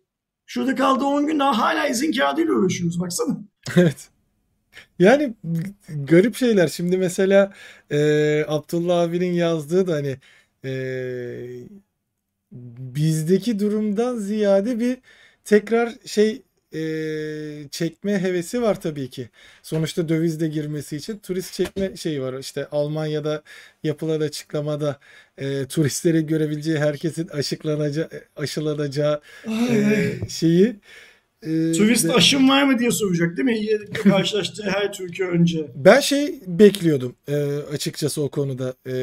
[0.47, 3.39] Şurada kaldı 10 gün daha hala izin kağıdıyla uğraşıyoruz baksana.
[3.77, 4.09] Evet.
[4.99, 5.35] Yani
[5.89, 6.69] garip şeyler.
[6.69, 7.53] Şimdi mesela
[7.91, 7.99] e,
[8.49, 10.17] Abdullah abinin yazdığı da hani
[10.65, 10.71] e,
[12.53, 14.97] bizdeki durumdan ziyade bir
[15.45, 16.43] tekrar şey
[16.75, 16.81] e,
[17.71, 19.29] çekme hevesi var tabii ki.
[19.63, 22.39] Sonuçta döviz de girmesi için turist çekme şeyi var.
[22.39, 23.43] İşte Almanya'da
[23.83, 24.99] yapılan açıklamada
[25.39, 29.21] e, turistleri görebileceği herkesin aşıklanacağı, aşılanacağı
[29.71, 30.77] e, şeyi
[31.43, 33.85] e, Turist de, aşım var mı diye soracak değil mi?
[33.93, 35.67] Karşılaştığı her Türkiye önce.
[35.75, 37.37] Ben şey bekliyordum e,
[37.73, 38.75] açıkçası o konuda.
[38.87, 38.97] E,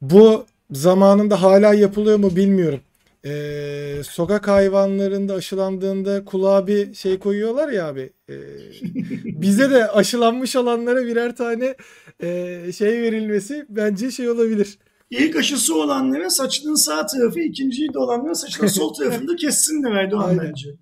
[0.00, 2.80] bu zamanında hala yapılıyor mu bilmiyorum.
[3.24, 8.12] E, sokak hayvanlarında aşılandığında kulağa bir şey koyuyorlar ya abi.
[8.28, 8.34] E,
[9.24, 11.74] bize de aşılanmış olanlara birer tane
[12.22, 14.78] e, şey verilmesi bence şey olabilir.
[15.10, 20.16] İlk aşısı olanlara saçının sağ tarafı, ikinciyi de olanlara saçının sol tarafında kessin de verdi
[20.16, 20.74] o bence.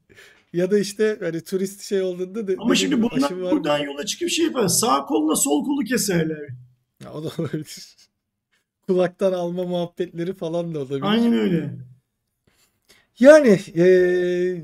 [0.53, 4.45] Ya da işte hani turist şey olduğunda da Ama şimdi bunlar buradan yola çıkıp şey
[4.45, 4.69] yapar.
[4.69, 6.49] Sağ kolla sol kolu keserler.
[7.05, 7.97] Ya o da olabilir.
[8.89, 11.03] Kulaktan alma muhabbetleri falan da olabilir.
[11.03, 11.71] Aynen öyle.
[13.19, 14.63] Yani ee,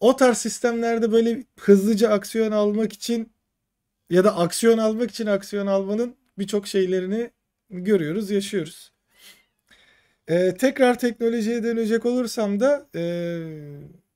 [0.00, 3.32] o tarz sistemlerde böyle hızlıca aksiyon almak için
[4.10, 7.30] ya da aksiyon almak için aksiyon almanın birçok şeylerini
[7.70, 8.92] görüyoruz, yaşıyoruz.
[10.28, 13.02] Ee, tekrar teknolojiye dönecek olursam da e,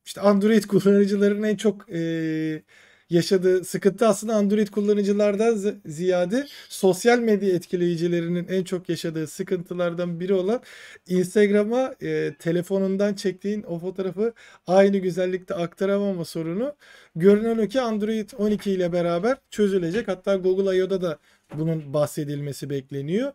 [0.05, 2.63] işte Android kullanıcıların en çok e,
[3.11, 10.61] yaşadığı sıkıntı aslında Android kullanıcılardan ziyade sosyal medya etkileyicilerinin en çok yaşadığı sıkıntılardan biri olan
[11.07, 14.33] Instagram'a e, telefonundan çektiğin o fotoğrafı
[14.67, 16.75] aynı güzellikte aktaramama sorunu.
[17.15, 20.07] Görünen o ki Android 12 ile beraber çözülecek.
[20.07, 21.19] Hatta Google I.O.'da da
[21.57, 23.31] bunun bahsedilmesi bekleniyor.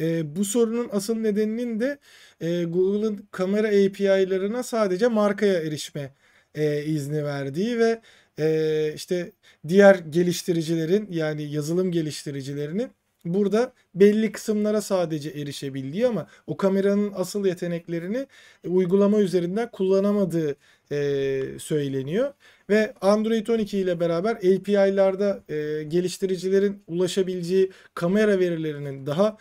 [0.00, 1.98] E, bu sorunun asıl nedeninin de
[2.40, 6.14] e, Google'ın kamera API'larına sadece markaya erişme
[6.54, 8.00] e, izni verdiği ve
[8.40, 9.32] e, işte
[9.68, 12.90] diğer geliştiricilerin yani yazılım geliştiricilerinin
[13.24, 18.26] burada belli kısımlara sadece erişebildiği ama o kameranın asıl yeteneklerini
[18.64, 20.56] e, uygulama üzerinden kullanamadığı
[20.92, 22.32] e, söyleniyor.
[22.70, 29.36] Ve Android 12 ile beraber API'larda e, geliştiricilerin ulaşabileceği kamera verilerinin daha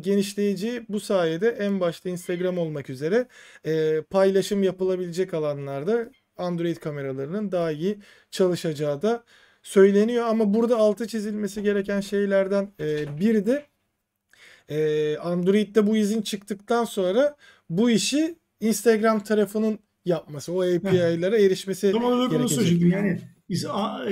[0.00, 3.26] genişleyeceği bu sayede en başta Instagram olmak üzere
[4.10, 6.10] paylaşım yapılabilecek alanlarda
[6.42, 7.98] Android kameralarının daha iyi
[8.30, 9.24] çalışacağı da
[9.62, 10.26] söyleniyor.
[10.26, 13.66] Ama burada altı çizilmesi gereken şeylerden e, biri de
[14.68, 17.36] e, Android'de bu izin çıktıktan sonra
[17.70, 22.90] bu işi Instagram tarafının yapması, o API'lara erişmesi Tam olarak onu söyleyecektim.
[22.90, 23.20] Yani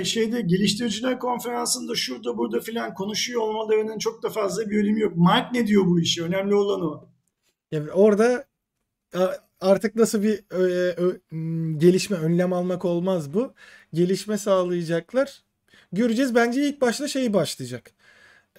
[0.04, 5.12] şeyde geliştiriciler konferansında şurada burada filan konuşuyor olmalarının çok da fazla bir önemi yok.
[5.16, 6.22] Mark ne diyor bu işi?
[6.24, 7.08] Önemli olan o.
[7.72, 8.44] Yani orada
[9.60, 10.62] artık nasıl bir ö,
[10.96, 11.18] ö,
[11.78, 13.54] gelişme, önlem almak olmaz bu.
[13.94, 15.42] Gelişme sağlayacaklar.
[15.92, 16.34] Göreceğiz.
[16.34, 17.90] Bence ilk başta şey başlayacak.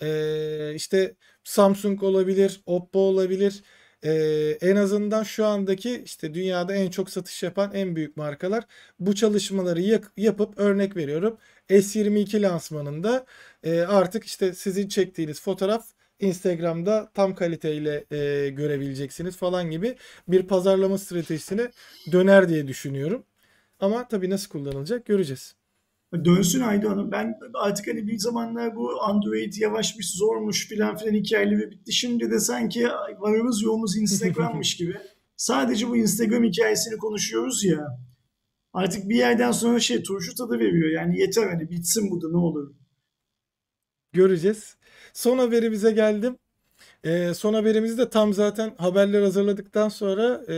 [0.01, 3.63] Ee, işte Samsung olabilir, Oppo olabilir.
[4.03, 8.65] Ee, en azından şu andaki işte dünyada en çok satış yapan en büyük markalar
[8.99, 11.37] bu çalışmaları yap- yapıp örnek veriyorum.
[11.69, 13.25] S22 lansmanında
[13.63, 15.85] e, artık işte sizin çektiğiniz fotoğraf
[16.21, 19.95] Instagram'da tam kaliteyle e, görebileceksiniz falan gibi
[20.27, 21.71] bir pazarlama stratejisine
[22.11, 23.23] döner diye düşünüyorum.
[23.79, 25.55] Ama tabii nasıl kullanılacak göreceğiz.
[26.25, 27.11] Dönsün Ayda Hanım.
[27.11, 31.93] Ben artık hani bir zamanlar bu Android yavaşmış, zormuş filan filan hikayeleri bitti.
[31.93, 32.87] Şimdi de sanki
[33.19, 34.97] varımız yoğumuz Instagram'mış gibi.
[35.37, 37.99] Sadece bu Instagram hikayesini konuşuyoruz ya.
[38.73, 40.89] Artık bir yerden sonra şey turşu tadı veriyor.
[40.89, 42.73] Yani yeter hani bitsin bu da ne olur.
[44.13, 44.77] Göreceğiz.
[45.13, 46.37] Son haberimize geldim.
[47.03, 50.55] E, son haberimizi de tam zaten haberler hazırladıktan sonra e,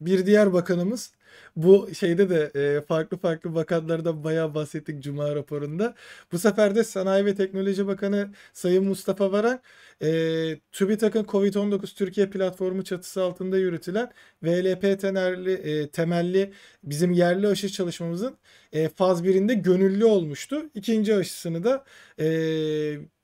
[0.00, 1.12] bir diğer bakanımız
[1.56, 5.94] bu şeyde de e, farklı farklı bakanlardan bayağı bahsettik Cuma raporunda.
[6.32, 9.60] Bu sefer de Sanayi ve Teknoloji Bakanı Sayın Mustafa Varan
[10.02, 14.12] e, TÜBİTAK'ın COVID-19 Türkiye platformu çatısı altında yürütülen
[14.42, 16.52] VLP temelli, e, temelli
[16.84, 18.36] bizim yerli aşı çalışmamızın
[18.72, 20.70] e, faz birinde gönüllü olmuştu.
[20.74, 21.84] İkinci aşısını da
[22.20, 22.26] e,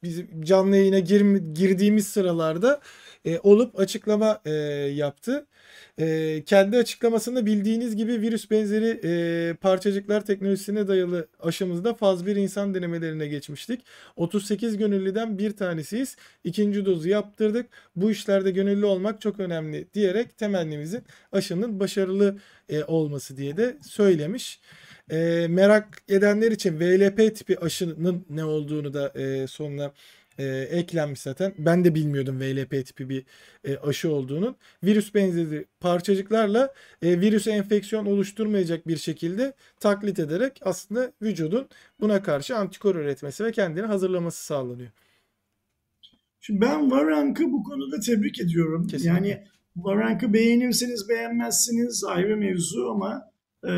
[0.02, 2.80] bizim canlı yayına gir, girdiğimiz sıralarda
[3.28, 4.50] e, olup açıklama e,
[4.94, 5.46] yaptı.
[5.98, 12.74] E, kendi açıklamasında bildiğiniz gibi virüs benzeri e, parçacıklar teknolojisine dayalı aşımızda faz 1 insan
[12.74, 13.80] denemelerine geçmiştik.
[14.16, 16.16] 38 gönüllüden bir tanesiyiz.
[16.44, 17.66] İkinci dozu yaptırdık.
[17.96, 21.02] Bu işlerde gönüllü olmak çok önemli diyerek temennimizin
[21.32, 22.38] aşının başarılı
[22.68, 24.60] e, olması diye de söylemiş.
[25.10, 29.92] E, merak edenler için VLP tipi aşının ne olduğunu da e, sonuna
[30.38, 31.54] e, eklenmiş zaten.
[31.58, 33.24] Ben de bilmiyordum VLP tipi bir
[33.64, 34.56] e, aşı olduğunu.
[34.84, 41.68] Virüs benzeri parçacıklarla e, virüse enfeksiyon oluşturmayacak bir şekilde taklit ederek aslında vücudun
[42.00, 44.90] buna karşı antikor üretmesi ve kendini hazırlaması sağlanıyor.
[46.40, 48.86] Şimdi ben Varank'ı bu konuda tebrik ediyorum.
[48.86, 49.28] Kesinlikle.
[49.28, 49.44] Yani
[49.76, 53.30] Varank'ı beğenirseniz beğenmezsiniz ayrı mevzu ama
[53.64, 53.70] e,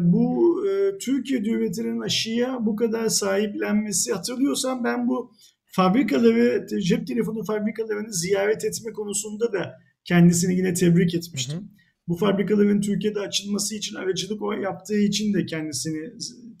[0.00, 5.32] bu e, Türkiye'de üretilen aşıya bu kadar sahiplenmesi hatırlıyorsam ben bu
[5.74, 9.72] fabrikaları, cep telefonu fabrikalarını ziyaret etme konusunda da
[10.04, 11.56] kendisini yine tebrik etmiştim.
[11.56, 11.68] Hı hı.
[12.08, 16.12] bu fabrikaların Türkiye'de açılması için aracılık o yaptığı için de kendisini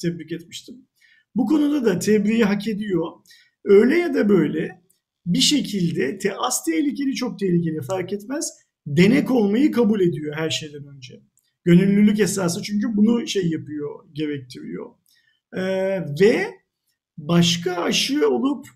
[0.02, 0.74] tebrik etmiştim.
[1.36, 3.12] Bu konuda da tebriği hak ediyor.
[3.64, 4.82] Öyle ya da böyle
[5.26, 8.50] bir şekilde te az tehlikeli çok tehlikeli fark etmez
[8.86, 11.20] denek olmayı kabul ediyor her şeyden önce.
[11.64, 14.90] Gönüllülük esası çünkü bunu şey yapıyor, gerektiriyor.
[15.56, 15.60] Ee,
[16.20, 16.46] ve
[17.18, 18.66] başka aşı olup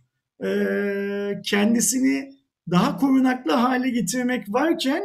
[0.45, 0.51] e,
[1.45, 2.39] kendisini
[2.71, 5.03] daha korunaklı hale getirmek varken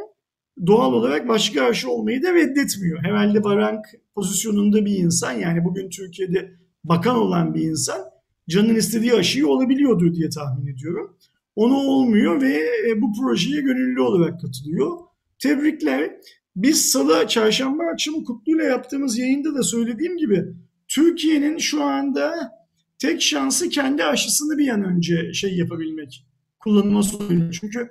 [0.68, 3.04] doğal olarak başka aşı olmayı da reddetmiyor.
[3.04, 3.86] Herhalde Varank
[4.16, 6.52] pozisyonunda bir insan yani bugün Türkiye'de
[6.84, 8.02] bakan olan bir insan
[8.50, 11.18] canın istediği aşıyı olabiliyordur diye tahmin ediyorum.
[11.56, 12.54] Onu olmuyor ve
[12.90, 14.98] e, bu projeye gönüllü olarak katılıyor.
[15.40, 16.12] Tebrikler.
[16.56, 20.46] Biz salı, çarşamba akşamı Kutlu'yla yaptığımız yayında da söylediğim gibi
[20.88, 22.52] Türkiye'nin şu anda
[23.04, 26.28] tek şansı kendi aşısını bir an önce şey yapabilmek,
[26.60, 27.54] kullanıma sokabilmek.
[27.54, 27.90] Çünkü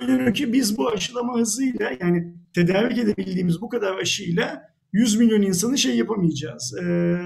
[0.00, 4.62] görünüyor ki biz bu aşılama hızıyla yani tedarik edebildiğimiz bu kadar aşıyla
[4.92, 7.16] 100 milyon insanı şey yapamayacağız, e,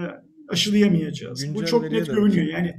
[0.49, 1.45] aşılayamayacağız.
[1.45, 2.47] Güncel bu çok net görünüyor.
[2.47, 2.75] Yani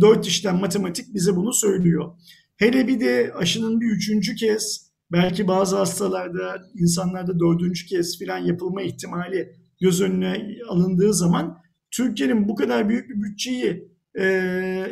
[0.00, 2.12] dört işlem matematik bize bunu söylüyor.
[2.56, 8.82] Hele bir de aşının bir üçüncü kez belki bazı hastalarda insanlarda dördüncü kez filan yapılma
[8.82, 11.58] ihtimali göz önüne alındığı zaman
[11.90, 14.26] Türkiye'nin bu kadar büyük bir bütçeyi e,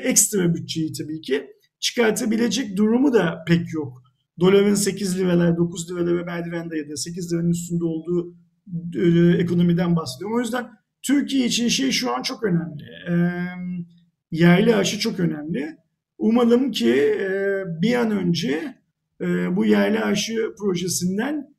[0.03, 1.47] ekstra bütçeyi tabii ki
[1.81, 4.03] çıkartabilecek durumu da pek yok.
[4.40, 8.35] Doların 8 liralar, 9 liralar merdivende ya da 8 liranın üstünde olduğu
[8.94, 10.36] e, ekonomiden bahsediyorum.
[10.36, 10.70] O yüzden
[11.03, 12.85] Türkiye için şey şu an çok önemli.
[13.09, 13.15] E,
[14.31, 15.77] yerli aşı çok önemli.
[16.19, 18.74] Umalım ki e, bir an önce
[19.20, 21.55] e, bu yerli aşı projesinden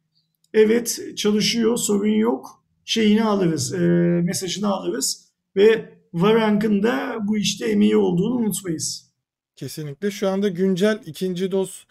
[0.53, 3.77] evet çalışıyor, sorun yok, şeyini alırız, e,
[4.23, 9.13] mesajını alırız ve Varank'ın da bu işte emeği olduğunu unutmayız.
[9.55, 10.11] Kesinlikle.
[10.11, 11.85] Şu anda güncel ikinci doz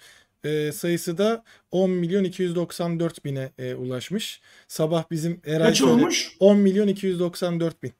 [0.44, 4.40] e, sayısı da 10 milyon 294 bine e, ulaşmış.
[4.68, 6.36] Sabah bizim Kaç olmuş?
[6.40, 7.92] 10 milyon 294 bin.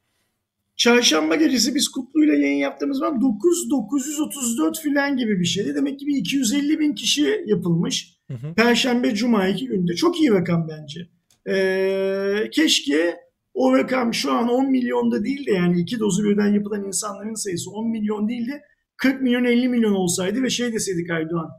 [0.77, 5.75] Çarşamba gecesi biz Kutlu'yla yayın yaptığımız zaman 9 934 filan gibi bir şeydi.
[5.75, 8.17] Demek ki bir 250 bin kişi yapılmış.
[8.31, 8.55] Hı hı.
[8.55, 9.95] Perşembe, Cuma iki günde.
[9.95, 11.09] Çok iyi rakam bence.
[11.49, 13.17] Ee, keşke
[13.55, 17.71] o rakam şu an 10 milyonda değil de yani iki dozu birden yapılan insanların sayısı
[17.71, 18.63] 10 milyon değil de
[18.97, 21.51] 40 milyon 50 milyon olsaydı ve şey deseydik Aydoğan.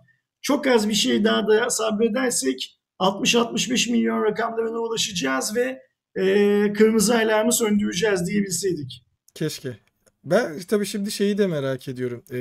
[0.41, 5.81] Çok az bir şey daha da sabredersek 60-65 milyon rakamlarına ulaşacağız ve
[6.15, 9.05] e, kırmızı alarmı söndüreceğiz diyebilseydik.
[9.33, 9.77] Keşke.
[10.23, 12.23] Ben tabii şimdi şeyi de merak ediyorum.
[12.31, 12.37] Ee,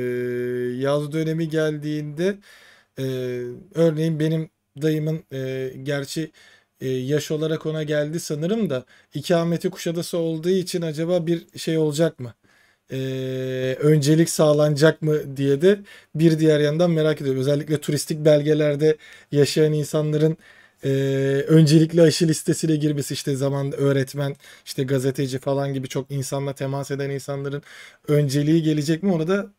[0.82, 2.38] yaz dönemi geldiğinde
[2.98, 3.04] e,
[3.74, 4.50] örneğin benim
[4.82, 6.30] dayımın e, gerçi
[6.82, 8.84] e, yaş olarak ona geldi sanırım da
[9.14, 12.34] ikameti Kuşadası olduğu için acaba bir şey olacak mı?
[12.92, 12.96] E,
[13.80, 15.80] öncelik sağlanacak mı diye de
[16.14, 17.40] bir diğer yandan merak ediyorum.
[17.40, 18.96] Özellikle turistik belgelerde
[19.32, 20.36] yaşayan insanların
[20.84, 20.88] e,
[21.48, 27.10] öncelikli aşı listesine girmesi işte zaman öğretmen işte gazeteci falan gibi çok insanla temas eden
[27.10, 27.62] insanların
[28.08, 29.52] önceliği gelecek mi onu da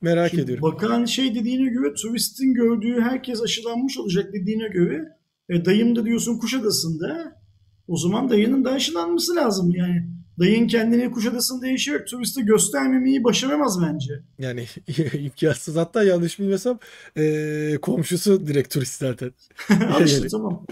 [0.00, 0.62] merak Şimdi ediyorum.
[0.62, 5.19] Bakan şey dediğine göre turistin gördüğü herkes aşılanmış olacak dediğine göre
[5.50, 7.40] e, dayım da diyorsun Kuşadası'nda
[7.88, 10.06] o zaman dayının da aşılanması lazım yani.
[10.38, 14.12] Dayın kendini Kuşadası'nda yaşayarak turiste göstermemeyi başaramaz bence.
[14.38, 14.66] Yani
[15.14, 16.78] imkansız hatta yanlış bilmesem
[17.16, 19.32] e, komşusu direkt turist zaten.
[19.94, 20.66] Al işte tamam.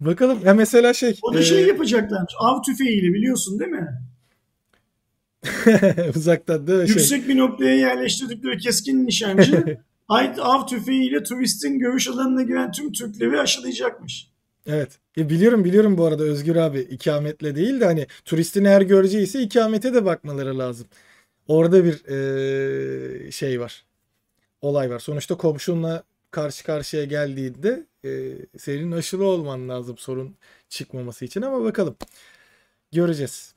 [0.00, 1.18] Bakalım ya mesela şey.
[1.22, 1.42] O da e...
[1.42, 2.34] şey yapacaklar.
[2.40, 3.88] Av tüfeğiyle biliyorsun değil mi?
[6.16, 6.88] Uzaktan değil mi?
[6.88, 6.96] Şey.
[6.96, 7.28] Yüksek şey.
[7.28, 9.78] bir noktaya yerleştirdikleri keskin nişancı
[10.38, 14.30] av tüfeğiyle turistin görüş alanına giren tüm Türkleri aşılayacakmış.
[14.66, 14.98] Evet.
[15.18, 19.42] E biliyorum biliyorum bu arada Özgür abi ikametle değil de hani turistin her göreceği ise
[19.42, 20.86] ikamete de bakmaları lazım.
[21.48, 23.84] Orada bir e, şey var.
[24.62, 24.98] Olay var.
[24.98, 30.34] Sonuçta komşunla karşı karşıya geldiğinde e, senin aşılı olman lazım sorun
[30.68, 31.96] çıkmaması için ama bakalım.
[32.92, 33.54] Göreceğiz.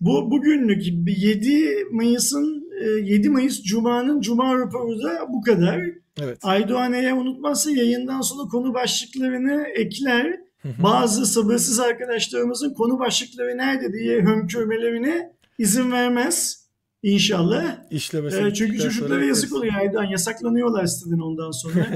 [0.00, 5.80] Bu bugünlük 7 Mayıs'ın 7 Mayıs Cuma'nın Cuma raporu da bu kadar.
[6.20, 6.38] Evet.
[6.42, 10.40] Aydoğan eğer unutmazsa yayından sonra konu başlıklarını ekler.
[10.64, 16.62] Bazı sabırsız arkadaşlarımızın konu başlıkları nerede diye hönkürmelerine izin vermez.
[17.02, 17.78] İnşallah.
[17.90, 18.38] İşlemesi.
[18.38, 20.04] Ee, çünkü çocuklara yazık oluyor Aydoğan.
[20.04, 21.86] Yasaklanıyorlar siteden ondan sonra.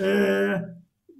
[0.00, 0.48] ee,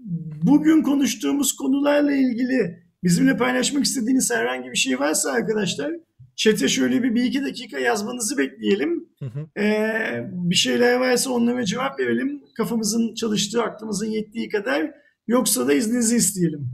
[0.42, 5.92] bugün konuştuğumuz konularla ilgili bizimle paylaşmak istediğiniz herhangi bir şey varsa arkadaşlar
[6.40, 9.08] Chat'e şöyle bir, bir iki dakika yazmanızı bekleyelim.
[9.18, 9.60] Hı hı.
[9.60, 12.42] Ee, bir şeyler varsa onlara cevap verelim.
[12.54, 14.90] Kafamızın çalıştığı, aklımızın yettiği kadar.
[15.26, 16.70] Yoksa da izninizi isteyelim.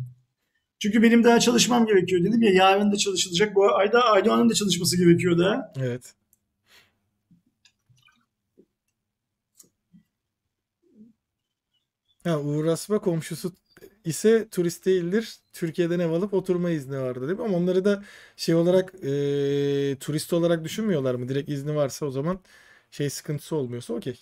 [0.78, 2.50] Çünkü benim daha çalışmam gerekiyor dedim ya.
[2.50, 3.54] Yarın da çalışılacak.
[3.54, 5.72] Bu ayda Aydoğan'ın da çalışması gerekiyor da.
[5.76, 6.14] Evet.
[12.24, 13.52] Ya Uğur Asma komşusu
[14.06, 15.36] ise turist değildir.
[15.52, 17.44] Türkiye'den ev alıp oturma izni vardır değil mi?
[17.44, 18.04] Ama onları da
[18.36, 21.28] şey olarak e, turist olarak düşünmüyorlar mı?
[21.28, 22.40] Direkt izni varsa o zaman
[22.90, 24.18] şey sıkıntısı olmuyorsa okey.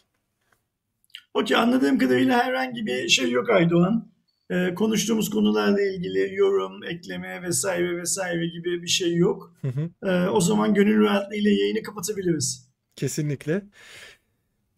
[1.34, 4.14] Okey anladığım kadarıyla herhangi bir şey yok Aydoğan.
[4.50, 9.56] Ee, konuştuğumuz konularla ilgili yorum, ekleme vesaire vesaire gibi bir şey yok.
[9.62, 10.10] Hı hı.
[10.10, 12.68] Ee, o zaman gönül rahatlığıyla yayını kapatabiliriz.
[12.96, 13.62] Kesinlikle.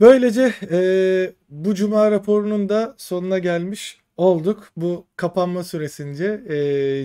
[0.00, 0.78] Böylece e,
[1.48, 4.68] bu cuma raporunun da sonuna gelmiş olduk.
[4.76, 6.24] Bu kapanma süresince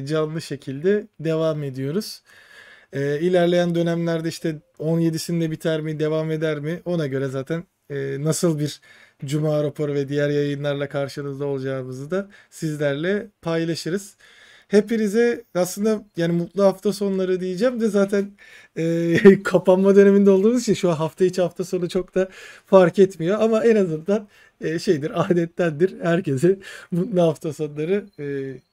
[0.01, 2.21] e, canlı şekilde devam ediyoruz.
[2.93, 6.81] E, ilerleyen dönemlerde işte 17'sinde biter mi, devam eder mi?
[6.85, 8.81] Ona göre zaten e, nasıl bir
[9.25, 14.15] cuma raporu ve diğer yayınlarla karşınızda olacağımızı da sizlerle paylaşırız.
[14.67, 18.31] Hepinize aslında yani mutlu hafta sonları diyeceğim de zaten
[18.77, 22.29] e, kapanma döneminde olduğumuz için şu an hafta içi hafta sonu çok da
[22.65, 23.39] fark etmiyor.
[23.41, 24.27] Ama en azından
[24.63, 25.93] e, şeydir adettendir.
[26.01, 26.57] Herkese
[26.91, 28.23] mutlu hafta sonları e,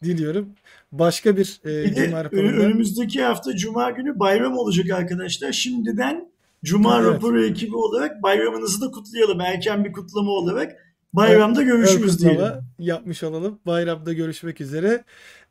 [0.05, 0.48] diliyorum.
[0.93, 5.52] Başka bir e, cuma raporunda önümüzdeki hafta Cuma günü bayram olacak arkadaşlar.
[5.52, 6.28] Şimdiden
[6.65, 7.06] Cuma Evet.
[7.15, 9.40] raporu ekibi olarak bayramınızı da kutlayalım.
[9.40, 10.77] Erken bir kutlama olarak
[11.12, 12.47] bayramda görüşürüz diyelim.
[12.78, 13.59] yapmış olalım.
[13.66, 15.05] Bayramda görüşmek üzere.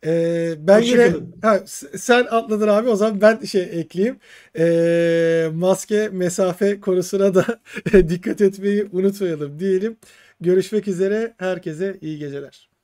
[0.05, 1.35] Ee, ben Hoşça yine kalın.
[1.41, 1.59] ha,
[1.97, 4.17] sen atladın abi o zaman ben şey ekleyeyim.
[4.57, 7.45] Ee, maske mesafe konusuna da
[8.09, 9.97] dikkat etmeyi unutmayalım diyelim.
[10.39, 11.35] Görüşmek üzere.
[11.37, 12.76] Herkese iyi geceler.